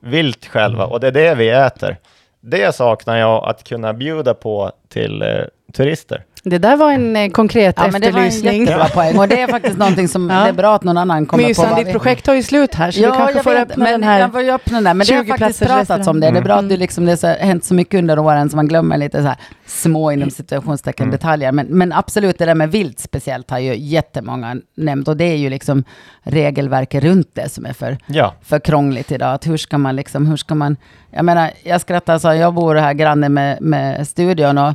vilt 0.00 0.46
själva 0.46 0.84
och 0.84 1.00
det 1.00 1.06
är 1.06 1.12
det 1.12 1.34
vi 1.34 1.50
äter. 1.50 1.96
Det 2.40 2.74
saknar 2.74 3.16
jag 3.16 3.48
att 3.48 3.64
kunna 3.64 3.92
bjuda 3.92 4.34
på 4.34 4.72
till 4.88 5.22
eh, 5.22 5.28
turister. 5.72 6.24
Det 6.48 6.58
där 6.58 6.76
var 6.76 6.92
en 6.92 7.16
eh, 7.16 7.30
konkret 7.30 7.74
Ja, 7.78 7.88
men 7.92 8.00
det 8.00 8.10
var 8.10 8.20
en 8.20 8.26
efterlysning. 8.26 8.60
jättebra 8.60 8.88
poäng. 8.88 9.18
Och 9.18 9.28
det 9.28 9.40
är 9.40 9.46
faktiskt 9.48 9.78
någonting 9.78 10.08
som 10.08 10.30
Ja. 10.30 10.42
det 10.42 10.48
är 10.48 10.52
bra 10.52 10.74
att 10.74 10.84
någon 10.84 10.98
annan 10.98 11.26
kommer 11.26 11.42
på. 11.44 11.48
Mysan, 11.48 11.70
vad 11.70 11.78
ditt 11.78 11.88
vi- 11.88 11.92
projekt 11.92 12.24
tar 12.24 12.34
ju 12.34 12.42
slut 12.42 12.74
här, 12.74 12.90
så 12.90 13.00
du 13.00 13.06
kanske 13.06 13.32
jag 13.34 13.44
får 13.44 13.52
vet, 13.54 13.70
öppna 13.70 13.84
men 13.84 13.92
den 13.92 14.02
här. 14.02 14.20
Jag 14.20 14.32
får 14.32 14.42
ju 14.42 14.50
öppna 14.50 14.76
den 14.76 14.84
där. 14.84 14.94
Men 14.94 15.06
det 15.06 15.14
har 15.14 15.22
20 15.24 15.28
faktiskt 15.28 15.58
platsers 15.60 15.86
pratats 15.88 16.08
om 16.08 16.20
det. 16.20 16.30
Det 16.30 16.38
är 16.38 16.42
bra 16.42 16.54
att 16.54 16.68
du 16.68 16.76
liksom, 16.76 17.04
det 17.04 17.12
har 17.12 17.16
så- 17.16 17.26
hänt 17.26 17.64
så 17.64 17.74
mycket 17.74 17.98
under 17.98 18.18
åren 18.18 18.50
så 18.50 18.56
man 18.56 18.68
glömmer 18.68 18.96
lite 18.98 19.22
så 19.22 19.26
här 19.28 19.36
små 19.66 20.12
inom 20.12 20.30
situationstecken 20.30 21.04
Mm. 21.04 21.12
detaljer. 21.12 21.52
Men, 21.52 21.66
men 21.66 21.92
absolut, 21.92 22.38
det 22.38 22.44
där 22.46 22.54
med 22.54 22.70
vilt 22.70 22.98
speciellt 22.98 23.50
har 23.50 23.58
ju 23.58 23.76
jättemånga 23.76 24.56
nämnt. 24.76 25.08
Och 25.08 25.16
det 25.16 25.24
är 25.24 25.36
ju 25.36 25.50
liksom 25.50 25.84
regelverket 26.22 27.04
runt 27.04 27.30
det 27.34 27.48
som 27.48 27.66
är 27.66 27.72
för, 27.72 27.98
Ja, 28.06 28.34
för 28.42 28.58
krångligt 28.58 29.12
idag. 29.12 29.34
Att 29.34 29.46
hur 29.46 29.56
ska 29.56 29.78
man 29.78 29.96
liksom, 29.96 30.26
hur 30.26 30.36
ska 30.36 30.54
man... 30.54 30.76
Jag 31.10 31.24
menar, 31.24 31.50
jag 31.62 31.80
skrattar 31.80 32.18
så 32.18 32.34
jag 32.34 32.54
bor 32.54 32.74
här 32.74 32.92
granne 32.92 33.28
med, 33.28 33.62
med 33.62 34.08
studion 34.08 34.58
och 34.58 34.74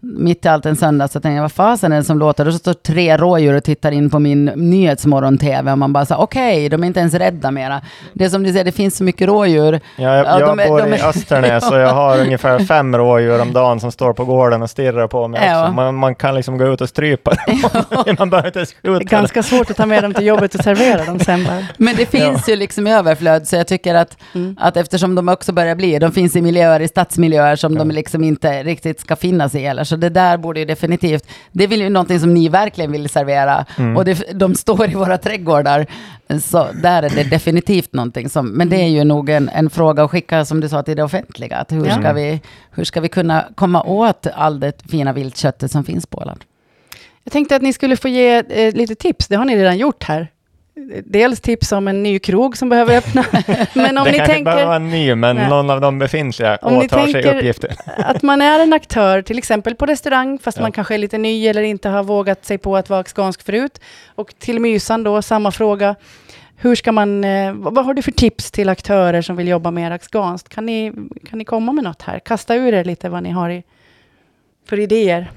mitt 0.00 0.44
i 0.44 0.48
allt 0.48 0.66
en 0.66 0.76
söndag 0.76 1.08
så 1.08 1.20
tänkte 1.20 1.34
jag, 1.36 1.42
vad 1.42 1.52
fasen 1.52 1.92
är 1.92 1.96
det 1.96 2.04
som 2.04 2.18
låter? 2.18 2.46
Och 2.46 2.52
så 2.52 2.58
står 2.58 2.72
tre 2.72 3.16
rådjur 3.16 3.54
och 3.54 3.64
tittar 3.64 3.92
in 3.92 4.10
på 4.10 4.18
min 4.18 4.44
nyhetsmorgon-tv 4.44 5.72
och 5.72 5.78
man 5.78 5.92
bara 5.92 6.06
så 6.06 6.14
okej, 6.14 6.68
de 6.68 6.82
är 6.82 6.86
inte 6.86 7.00
ens 7.00 7.14
rädda 7.14 7.50
mera. 7.50 7.80
Det 8.12 8.24
är 8.24 8.28
som 8.28 8.42
du 8.42 8.50
säger, 8.52 8.64
det 8.64 8.72
finns 8.72 8.96
så 8.96 9.04
mycket 9.04 9.28
rådjur. 9.28 9.72
Ja, 9.96 10.16
jag, 10.16 10.26
Ja, 10.26 10.40
jag 10.40 10.56
de 10.58 10.68
bor 10.68 10.78
de 10.82 10.94
i 10.94 11.02
Östernäs 11.02 11.70
och 11.70 11.78
jag 11.78 11.94
har 11.94 12.20
ungefär 12.20 12.58
fem 12.58 12.96
rådjur 12.96 13.40
om 13.42 13.52
dagen 13.52 13.80
som 13.80 13.92
står 13.92 14.12
på 14.12 14.24
gården 14.24 14.62
och 14.62 14.70
stirrar 14.70 15.06
på 15.06 15.28
mig 15.28 15.40
Ja. 15.46 15.62
också. 15.62 15.72
Man, 15.72 15.94
man 15.94 16.14
kan 16.14 16.34
liksom 16.34 16.58
gå 16.58 16.66
ut 16.72 16.80
och 16.80 16.88
strypa 16.88 17.30
dem. 17.46 18.14
man 18.18 18.30
behöver 18.30 18.48
inte 18.48 18.58
ens 18.58 18.74
Det 18.82 18.88
är 18.88 18.92
skjuta 18.98 19.16
ganska 19.16 19.42
svårt 19.42 19.70
att 19.70 19.76
ta 19.76 19.86
med 19.86 20.02
dem 20.04 20.14
till 20.14 20.26
jobbet 20.26 20.54
och 20.54 20.64
servera 20.64 21.04
dem 21.04 21.18
sen 21.18 21.44
bara. 21.44 21.66
Men 21.76 21.96
det 21.96 22.06
finns 22.06 22.48
ju 22.48 22.56
liksom 22.56 22.86
i 22.86 22.92
överflöd, 22.92 23.48
så 23.48 23.56
jag 23.56 23.66
tycker 23.66 23.94
att, 23.94 24.16
Mm. 24.34 24.56
att 24.60 24.76
eftersom 24.76 25.14
de 25.14 25.28
också 25.28 25.52
börjar 25.52 25.74
bli, 25.74 25.98
de 25.98 26.12
finns 26.12 26.36
i 26.36 26.42
miljöer, 26.42 26.80
i 26.80 26.88
stadsmiljöer 26.88 27.56
som 27.56 27.74
de 27.74 27.90
liksom 27.90 28.24
inte 28.24 28.62
riktigt 28.62 29.00
ska 29.00 29.16
finnas 29.16 29.54
i 29.54 29.58
heller. 29.58 29.84
Så 29.88 29.96
det 29.96 30.08
där 30.08 30.36
borde 30.36 30.60
ju 30.60 30.66
definitivt, 30.66 31.26
det 31.52 31.64
är 31.64 31.68
ju 31.68 31.88
någonting 31.88 32.20
som 32.20 32.34
ni 32.34 32.48
verkligen 32.48 32.92
vill 32.92 33.08
servera. 33.08 33.66
Mm. 33.78 33.96
Och 33.96 34.04
det, 34.04 34.22
de 34.34 34.54
står 34.54 34.90
i 34.90 34.94
våra 34.94 35.18
trädgårdar. 35.18 35.86
Så 36.40 36.66
där 36.82 37.02
är 37.02 37.10
det 37.10 37.24
definitivt 37.30 37.92
någonting 37.92 38.28
som, 38.28 38.48
men 38.50 38.68
det 38.68 38.76
är 38.76 38.88
ju 38.88 39.04
nog 39.04 39.30
en, 39.30 39.48
en 39.48 39.70
fråga 39.70 40.02
att 40.04 40.10
skicka, 40.10 40.44
som 40.44 40.60
du 40.60 40.68
sa, 40.68 40.82
till 40.82 40.96
det 40.96 41.02
offentliga. 41.02 41.56
Att 41.56 41.72
hur, 41.72 41.86
Ja. 41.86 41.94
ska 42.00 42.12
vi, 42.12 42.40
hur 42.70 42.84
ska 42.84 43.00
vi 43.00 43.08
kunna 43.08 43.44
komma 43.54 43.82
åt 43.82 44.26
all 44.34 44.60
det 44.60 44.90
fina 44.90 45.12
viltköttet 45.12 45.70
som 45.70 45.84
finns 45.84 46.06
på 46.06 46.18
Åland? 46.18 46.44
Jag 47.24 47.32
tänkte 47.32 47.56
att 47.56 47.62
ni 47.62 47.72
skulle 47.72 47.96
få 47.96 48.08
ge 48.08 48.36
eh, 48.48 48.74
lite 48.74 48.94
tips, 48.94 49.28
det 49.28 49.36
har 49.36 49.44
ni 49.44 49.56
redan 49.56 49.78
gjort 49.78 50.04
här. 50.04 50.28
Dels 51.04 51.40
tips 51.40 51.72
om 51.72 51.88
en 51.88 52.02
ny 52.02 52.18
krog 52.18 52.56
som 52.56 52.68
behöver 52.68 52.96
öppna. 52.96 53.24
Men 53.74 53.98
om 53.98 54.04
det 54.04 54.10
ni 54.10 54.18
kanske 54.18 54.38
inte 54.38 54.44
behöver 54.44 54.78
tänker 54.78 54.86
en 54.86 54.90
ny, 54.90 55.14
men 55.14 55.36
Nej. 55.36 55.48
någon 55.48 55.70
av 55.70 55.80
de 55.80 55.98
befintliga 55.98 56.56
Om 56.62 56.74
ni 56.74 56.84
åtar 56.86 57.04
sig 57.04 57.12
tänker- 57.12 57.36
uppgiften. 57.36 57.70
att 57.98 58.22
man 58.22 58.42
är 58.42 58.60
en 58.60 58.72
aktör, 58.72 59.22
till 59.22 59.38
exempel 59.38 59.74
på 59.74 59.86
restaurang, 59.86 60.38
fast 60.38 60.58
Ja. 60.58 60.62
man 60.62 60.72
kanske 60.72 60.94
är 60.94 60.98
lite 60.98 61.18
ny 61.18 61.46
eller 61.46 61.62
inte 61.62 61.88
har 61.88 62.02
vågat 62.02 62.44
sig 62.44 62.58
på 62.58 62.76
att 62.76 62.90
vara 62.90 63.04
skånsk 63.04 63.42
förut. 63.42 63.80
Och 64.14 64.34
till 64.38 64.60
Mysan 64.60 65.02
då, 65.02 65.22
samma 65.22 65.50
fråga. 65.50 65.94
Hur 66.56 66.74
ska 66.74 66.92
man, 66.92 67.24
eh, 67.24 67.52
vad 67.52 67.74
vad 67.74 67.84
har 67.84 67.94
du 67.94 68.02
för 68.02 68.12
tips 68.12 68.50
till 68.50 68.68
aktörer 68.68 69.22
som 69.22 69.36
vill 69.36 69.48
jobba 69.48 69.70
mer 69.70 69.90
afghanskt? 69.90 70.48
Kan 70.48 70.66
ni, 70.66 70.92
kan 71.30 71.38
ni 71.38 71.44
komma 71.44 71.72
med 71.72 71.84
något 71.84 72.02
här? 72.02 72.18
Kasta 72.18 72.54
ur 72.54 72.74
er 72.74 72.84
lite 72.84 73.08
vad 73.08 73.22
ni 73.22 73.30
har 73.30 73.50
i, 73.50 73.62
för 74.68 74.78
idéer. 74.80 75.30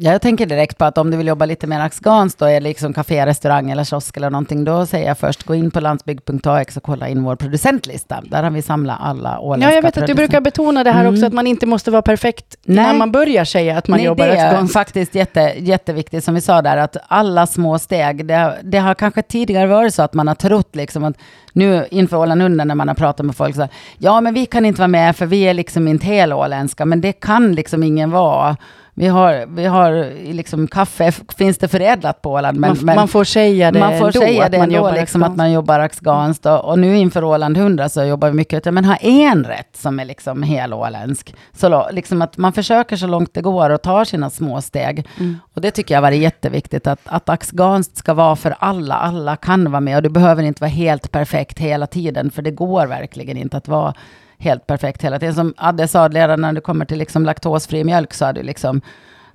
Ja, 0.00 0.12
jag 0.12 0.22
tänker 0.22 0.46
direkt 0.46 0.78
på 0.78 0.84
att 0.84 0.98
om 0.98 1.10
du 1.10 1.16
vill 1.16 1.26
jobba 1.26 1.44
lite 1.46 1.66
mer 1.66 1.80
afghanskt 1.80 2.38
då, 2.38 2.44
eller 2.46 2.60
liksom 2.68 2.92
café, 2.92 3.26
restaurang 3.26 3.70
eller 3.70 3.84
kiosk 3.84 4.16
eller 4.16 4.30
någonting, 4.30 4.64
då 4.64 4.86
säger 4.86 5.06
jag 5.08 5.18
först 5.18 5.42
gå 5.42 5.54
in 5.54 5.70
på 5.70 5.80
landsbygd.ax 5.80 6.76
och 6.76 6.82
kolla 6.82 7.08
in 7.08 7.22
vår 7.22 7.36
producentlista. 7.36 8.20
Där 8.24 8.42
har 8.42 8.50
vi 8.50 8.62
samlat 8.62 8.98
alla 9.00 9.38
åländska 9.40 9.70
Ja, 9.70 9.74
jag 9.74 9.82
vet 9.82 9.98
att 9.98 10.06
du 10.06 10.14
brukar 10.14 10.40
betona 10.40 10.84
det 10.84 10.90
här 10.90 11.00
Mm. 11.00 11.12
också, 11.14 11.26
att 11.26 11.32
man 11.32 11.46
inte 11.46 11.66
måste 11.66 11.90
vara 11.90 12.02
perfekt 12.02 12.56
Nej. 12.64 12.86
när 12.86 12.94
man 12.94 13.12
börjar 13.12 13.44
säga 13.44 13.78
att 13.78 13.88
man 13.88 13.96
Nej, 13.96 14.06
jobbar 14.06 14.26
det 14.26 14.32
är 14.36 14.46
afghanskt. 14.46 14.72
faktiskt 14.72 15.14
jätte, 15.14 15.52
jätteviktigt, 15.58 16.24
som 16.24 16.34
vi 16.34 16.40
sa 16.40 16.62
där, 16.62 16.76
att 16.76 16.96
alla 17.08 17.46
små 17.46 17.78
steg, 17.78 18.26
det, 18.26 18.54
det 18.62 18.78
har 18.78 18.94
kanske 18.94 19.22
tidigare 19.22 19.66
varit 19.66 19.94
så 19.94 20.02
att 20.02 20.14
man 20.14 20.28
har 20.28 20.34
trott 20.34 20.76
liksom 20.76 21.04
att 21.04 21.16
nu 21.52 21.86
inför 21.90 22.16
Åland 22.16 22.42
Under 22.42 22.64
när 22.64 22.74
man 22.74 22.88
har 22.88 22.94
pratat 22.94 23.26
med 23.26 23.36
folk 23.36 23.54
så 23.54 23.60
här, 23.60 23.70
ja 23.98 24.20
men 24.20 24.34
vi 24.34 24.46
kan 24.46 24.64
inte 24.64 24.80
vara 24.80 24.88
med 24.88 25.16
för 25.16 25.26
vi 25.26 25.42
är 25.42 25.54
liksom 25.54 25.88
inte 25.88 26.06
helåländska, 26.06 26.84
men 26.84 27.00
det 27.00 27.12
kan 27.12 27.52
liksom 27.52 27.82
ingen 27.82 28.10
vara. 28.10 28.56
Vi 28.98 29.06
har, 29.06 29.46
vi 29.46 29.64
har 29.64 30.14
liksom 30.32 30.68
kaffe, 30.68 31.12
finns 31.38 31.58
det 31.58 31.68
förädlat 31.68 32.22
på 32.22 32.30
Åland, 32.30 32.58
men, 32.58 32.70
man, 32.70 32.78
men 32.82 32.96
man 32.96 33.08
får 33.08 33.24
säga 33.24 33.70
det 33.70 33.78
man 33.78 33.98
får 33.98 34.06
ändå, 34.06 34.20
säga 34.20 34.44
att 34.44 34.52
det 34.52 34.58
man 34.58 34.74
ändå, 34.74 34.90
liksom, 34.90 35.22
att 35.22 35.36
man 35.36 35.52
jobbar 35.52 35.80
afghanskt. 35.80 36.46
Och, 36.46 36.64
och 36.64 36.78
nu 36.78 36.96
inför 36.96 37.24
Åland 37.24 37.56
100 37.56 37.88
så 37.88 38.04
jobbar 38.04 38.28
vi 38.28 38.34
mycket 38.34 38.66
att 38.66 38.74
men 38.74 38.84
ha 38.84 38.96
en 38.96 39.44
rätt 39.44 39.76
som 39.76 40.00
är 40.00 40.04
liksom 40.04 40.42
helåländsk. 40.42 41.34
Så 41.52 41.90
liksom 41.90 42.22
att 42.22 42.36
man 42.36 42.52
försöker 42.52 42.96
så 42.96 43.06
långt 43.06 43.34
det 43.34 43.40
går 43.40 43.70
och 43.70 43.82
tar 43.82 44.04
sina 44.04 44.30
små 44.30 44.60
steg. 44.60 45.06
Mm. 45.18 45.36
Och 45.54 45.60
det 45.60 45.70
tycker 45.70 45.94
jag 45.94 46.02
var 46.02 46.10
jätteviktigt, 46.10 46.86
att, 46.86 47.00
att 47.04 47.28
afghanskt 47.28 47.96
ska 47.96 48.14
vara 48.14 48.36
för 48.36 48.54
alla. 48.58 48.94
Alla 48.94 49.36
kan 49.36 49.70
vara 49.70 49.80
med 49.80 49.96
och 49.96 50.02
du 50.02 50.08
behöver 50.08 50.42
inte 50.42 50.60
vara 50.60 50.70
helt 50.70 51.12
perfekt 51.12 51.58
hela 51.58 51.86
tiden, 51.86 52.30
för 52.30 52.42
det 52.42 52.50
går 52.50 52.86
verkligen 52.86 53.36
inte 53.36 53.56
att 53.56 53.68
vara 53.68 53.94
helt 54.38 54.66
perfekt 54.66 55.04
hela 55.04 55.18
tiden. 55.18 55.34
Som 55.34 55.54
Adde 55.56 55.88
sa, 55.88 56.08
redan 56.08 56.40
när 56.40 56.52
du 56.52 56.60
kommer 56.60 56.84
till 56.84 56.98
liksom 56.98 57.24
laktosfri 57.24 57.84
mjölk 57.84 58.14
så 58.14 58.24
har 58.26 58.32
du 58.32 58.42
liksom 58.42 58.80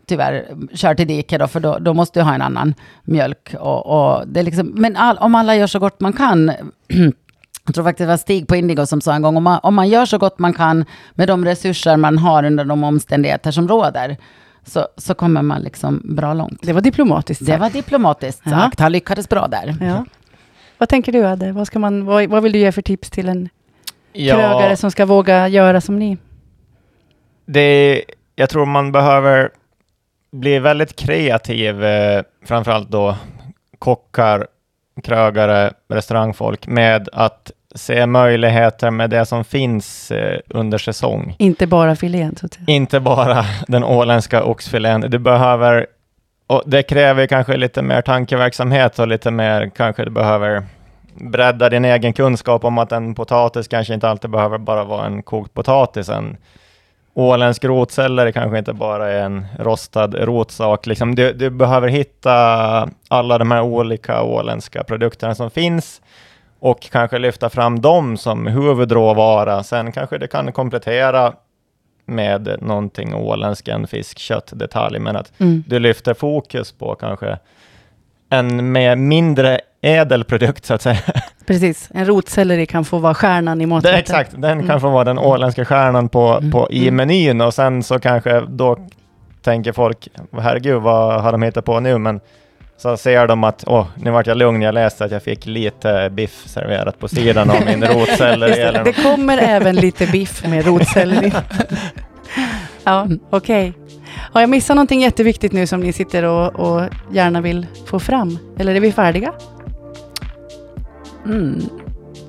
tyvärr 0.06 0.46
kört 0.76 1.00
i 1.00 1.06
diket 1.06 1.40
då, 1.40 1.48
för 1.48 1.60
då, 1.60 1.78
då 1.80 1.94
måste 1.94 2.20
du 2.20 2.24
ha 2.24 2.34
en 2.34 2.42
annan 2.42 2.74
mjölk. 3.04 3.56
Och, 3.60 3.86
och 3.86 4.28
det 4.28 4.40
är 4.40 4.44
liksom, 4.44 4.68
men 4.76 4.96
all, 4.96 5.18
om 5.18 5.36
alla 5.36 5.56
gör 5.56 5.68
så 5.68 5.80
gott 5.80 6.00
man 6.00 6.14
kan, 6.14 6.48
jag 7.66 7.76
tror 7.76 7.84
faktiskt 7.84 7.98
det 7.98 8.06
var 8.06 8.18
Stig 8.18 8.48
på 8.48 8.56
Indigo 8.56 8.86
som 8.86 9.02
sa 9.02 9.14
en 9.14 9.22
gång, 9.22 9.38
om 9.38 9.44
man, 9.44 9.60
om 9.64 9.76
man 9.76 9.90
gör 9.90 10.06
så 10.06 10.18
gott 10.18 10.40
man 10.40 10.54
kan 10.54 10.86
med 11.14 11.28
de 11.28 11.46
resurser 11.46 11.98
man 11.98 12.18
har 12.18 12.44
under 12.44 12.66
de 12.66 12.84
omständigheter 12.84 13.52
som 13.52 13.68
råder, 13.68 14.18
så, 14.66 14.88
så 14.98 15.14
kommer 15.14 15.42
man 15.42 15.62
liksom 15.62 16.02
bra 16.16 16.34
långt. 16.34 16.60
Det 16.62 16.74
var 16.74 16.82
diplomatiskt 16.82 17.40
Det 17.46 17.52
sagt. 17.52 17.62
var 17.62 17.70
diplomatiskt 17.70 18.42
Ja. 18.46 18.52
sagt, 18.52 18.80
han 18.80 18.92
lyckades 18.92 19.30
bra 19.30 19.48
där. 19.48 19.76
Ja. 19.82 20.06
Vad 20.78 20.90
tänker 20.90 21.12
du 21.12 21.26
Adde? 21.26 21.52
Vad, 21.52 21.68
ska 21.68 21.80
man, 21.80 22.06
vad, 22.06 22.30
vad 22.30 22.44
vill 22.44 22.52
du 22.52 22.60
ge 22.60 22.72
för 22.72 22.82
tips 22.82 23.10
till 23.10 23.30
en 23.30 23.50
Ja, 24.14 24.36
krögare 24.36 24.78
som 24.78 24.92
ska 24.92 25.06
våga 25.06 25.48
göra 25.48 25.82
som 25.82 26.00
ni? 26.00 26.18
det, 27.46 28.04
jag 28.36 28.50
tror 28.50 28.66
man 28.66 28.92
behöver 28.92 29.50
bli 30.32 30.60
väldigt 30.60 30.96
kreativ, 30.96 31.84
eh, 31.84 32.24
framförallt 32.46 32.90
då 32.90 33.16
kockar, 33.80 34.48
krögare, 35.04 35.72
restaurangfolk, 35.90 36.68
med 36.68 37.10
att 37.14 37.52
se 37.76 38.06
möjligheter 38.06 38.92
med 38.92 39.10
det 39.10 39.26
som 39.26 39.44
finns 39.44 40.12
eh, 40.12 40.40
under 40.50 40.78
säsong. 40.78 41.36
Inte 41.40 41.68
bara 41.68 41.96
filén, 41.96 42.36
så 42.36 42.46
att 42.46 42.54
säga. 42.54 42.66
Inte 42.68 43.00
bara 43.00 43.46
den 43.68 43.84
åländska 43.84 44.44
oxfilén. 44.44 45.02
Du 45.02 45.20
behöver, 45.20 45.88
och 46.48 46.64
det 46.66 46.84
kräver 46.84 47.28
kanske 47.28 47.58
lite 47.58 47.82
mer 47.82 48.02
tankeverksamhet 48.02 49.00
och 49.00 49.08
lite 49.08 49.32
mer, 49.32 49.72
kanske 49.76 50.06
du 50.06 50.12
behöver 50.12 50.64
bredda 51.16 51.70
din 51.70 51.86
egen 51.86 52.14
kunskap 52.14 52.64
om 52.64 52.78
att 52.78 52.92
en 52.92 53.16
potatis 53.16 53.68
kanske 53.68 53.94
inte 53.94 54.10
alltid 54.10 54.30
behöver 54.30 54.58
bara 54.58 54.84
vara 54.84 55.06
en 55.06 55.24
kokt 55.24 55.54
potatis. 55.54 56.10
En 56.10 56.38
åländsk 57.14 57.64
rotselleri 57.66 58.34
kanske 58.34 58.58
inte 58.58 58.74
bara 58.74 59.10
är 59.12 59.26
en 59.26 59.46
rostad 59.60 60.16
rotsak. 60.16 60.86
Liksom 60.86 61.16
du, 61.16 61.34
du 61.34 61.50
behöver 61.50 61.88
hitta 61.88 62.34
alla 63.08 63.38
de 63.38 63.52
här 63.52 63.62
olika 63.62 64.24
åländska 64.24 64.84
produkterna 64.84 65.36
som 65.36 65.52
finns 65.52 66.02
och 66.60 66.82
kanske 66.82 67.18
lyfta 67.20 67.50
fram 67.50 67.82
dem 67.82 68.18
som 68.18 68.48
huvudråvara. 68.48 69.64
Sen 69.64 69.92
kanske 69.92 70.18
det 70.18 70.28
kan 70.28 70.52
komplettera 70.52 71.34
med 72.06 72.58
någonting 72.62 73.16
åländsk, 73.16 73.68
en 73.68 73.88
fisk, 73.88 74.20
kött, 74.20 74.52
detalj, 74.56 75.00
men 75.00 75.16
att 75.16 75.32
Mm. 75.38 75.64
du 75.68 75.80
lyfter 75.80 76.14
fokus 76.14 76.72
på 76.72 76.96
kanske 76.96 77.38
en 78.30 78.72
med 78.72 78.98
mindre 78.98 79.60
ädel 79.84 80.24
produkt 80.24 80.66
så 80.66 80.74
att 80.74 80.82
säga. 80.82 80.98
Precis, 81.48 81.90
en 81.94 82.06
rotselleri 82.06 82.66
kan 82.66 82.86
få 82.86 82.98
vara 82.98 83.14
stjärnan 83.14 83.62
i 83.62 83.66
maträtten. 83.66 84.00
exakt, 84.00 84.32
den 84.32 84.44
Mm. 84.52 84.68
kan 84.68 84.82
få 84.82 84.90
vara 84.90 85.04
den 85.04 85.20
åländska 85.20 85.66
stjärnan 85.66 86.10
på, 86.10 86.34
Mm. 86.38 86.52
på, 86.52 86.68
i 86.72 86.82
Mm. 86.88 86.96
menyn 86.96 87.42
och 87.42 87.54
sen 87.54 87.84
så 87.84 88.00
kanske 88.00 88.42
då 88.42 88.78
tänker 89.42 89.72
folk, 89.72 90.08
herregud 90.42 90.82
vad 90.82 91.22
har 91.22 91.32
de 91.32 91.42
hittat 91.44 91.66
på 91.66 91.80
nu? 91.80 91.98
Men 91.98 92.20
så 92.78 92.98
ser 92.98 93.28
de 93.28 93.44
att, 93.44 93.64
åh, 93.68 93.86
nu 93.96 94.12
vart 94.12 94.28
jag 94.28 94.38
lugn, 94.38 94.62
jag 94.62 94.74
läste 94.74 95.06
att 95.06 95.12
jag 95.12 95.24
fick 95.24 95.46
lite 95.46 96.10
biff 96.12 96.44
serverat 96.48 97.00
på 97.00 97.08
sidan 97.08 97.50
av 97.50 97.58
min 97.66 97.84
rotselleri. 97.88 98.60
Eller 98.62 98.84
det 98.84 98.94
kommer 98.94 99.38
även 99.38 99.76
lite 99.76 100.08
biff 100.08 100.48
med 100.48 100.66
rotselleri. 100.68 101.34
ja, 102.84 103.08
okej. 103.30 103.74
Har 104.32 104.42
jag 104.42 104.50
missat 104.50 104.76
någonting 104.76 105.02
jätteviktigt 105.02 105.52
nu 105.54 105.68
som 105.68 105.80
ni 105.80 105.94
sitter 105.94 106.24
och, 106.24 106.56
och 106.60 106.82
gärna 107.12 107.42
vill 107.42 107.68
få 107.86 108.00
fram? 108.00 108.38
Eller 108.60 108.76
är 108.76 108.80
vi 108.80 108.92
färdiga? 108.92 109.32
Mm. 111.26 111.62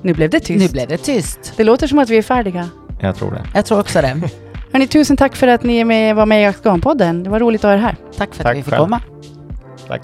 Nu 0.01 0.13
blev 0.13 0.29
det 0.29 0.39
tyst. 0.39 0.59
Nu 0.59 0.69
blev 0.71 0.87
det 0.87 0.97
tyst. 0.97 1.53
Det 1.57 1.63
låter 1.63 1.87
som 1.87 1.99
att 1.99 2.09
vi 2.09 2.17
är 2.17 2.21
färdiga. 2.21 2.69
Jag 3.01 3.15
tror 3.15 3.31
det. 3.31 3.43
Jag 3.53 3.65
tror 3.65 3.79
också 3.79 4.01
det. 4.01 4.21
Hörni, 4.71 4.87
tusen 4.87 5.17
tack 5.17 5.35
för 5.35 5.47
att 5.47 5.63
ni 5.63 5.77
är 5.77 5.85
med, 5.85 6.15
var 6.15 6.25
med 6.25 6.41
i 6.41 6.45
Afghanpodden. 6.45 7.23
Det 7.23 7.29
var 7.29 7.39
roligt 7.39 7.63
att 7.63 7.69
ha 7.69 7.73
er 7.73 7.77
här. 7.77 7.95
Tack 8.17 8.33
för 8.33 8.41
att 8.43 8.47
Tack 8.47 8.57
vi 8.57 8.63
fick 8.63 8.73
själv. 8.73 8.83
komma. 8.83 9.01
Tack. 9.87 10.01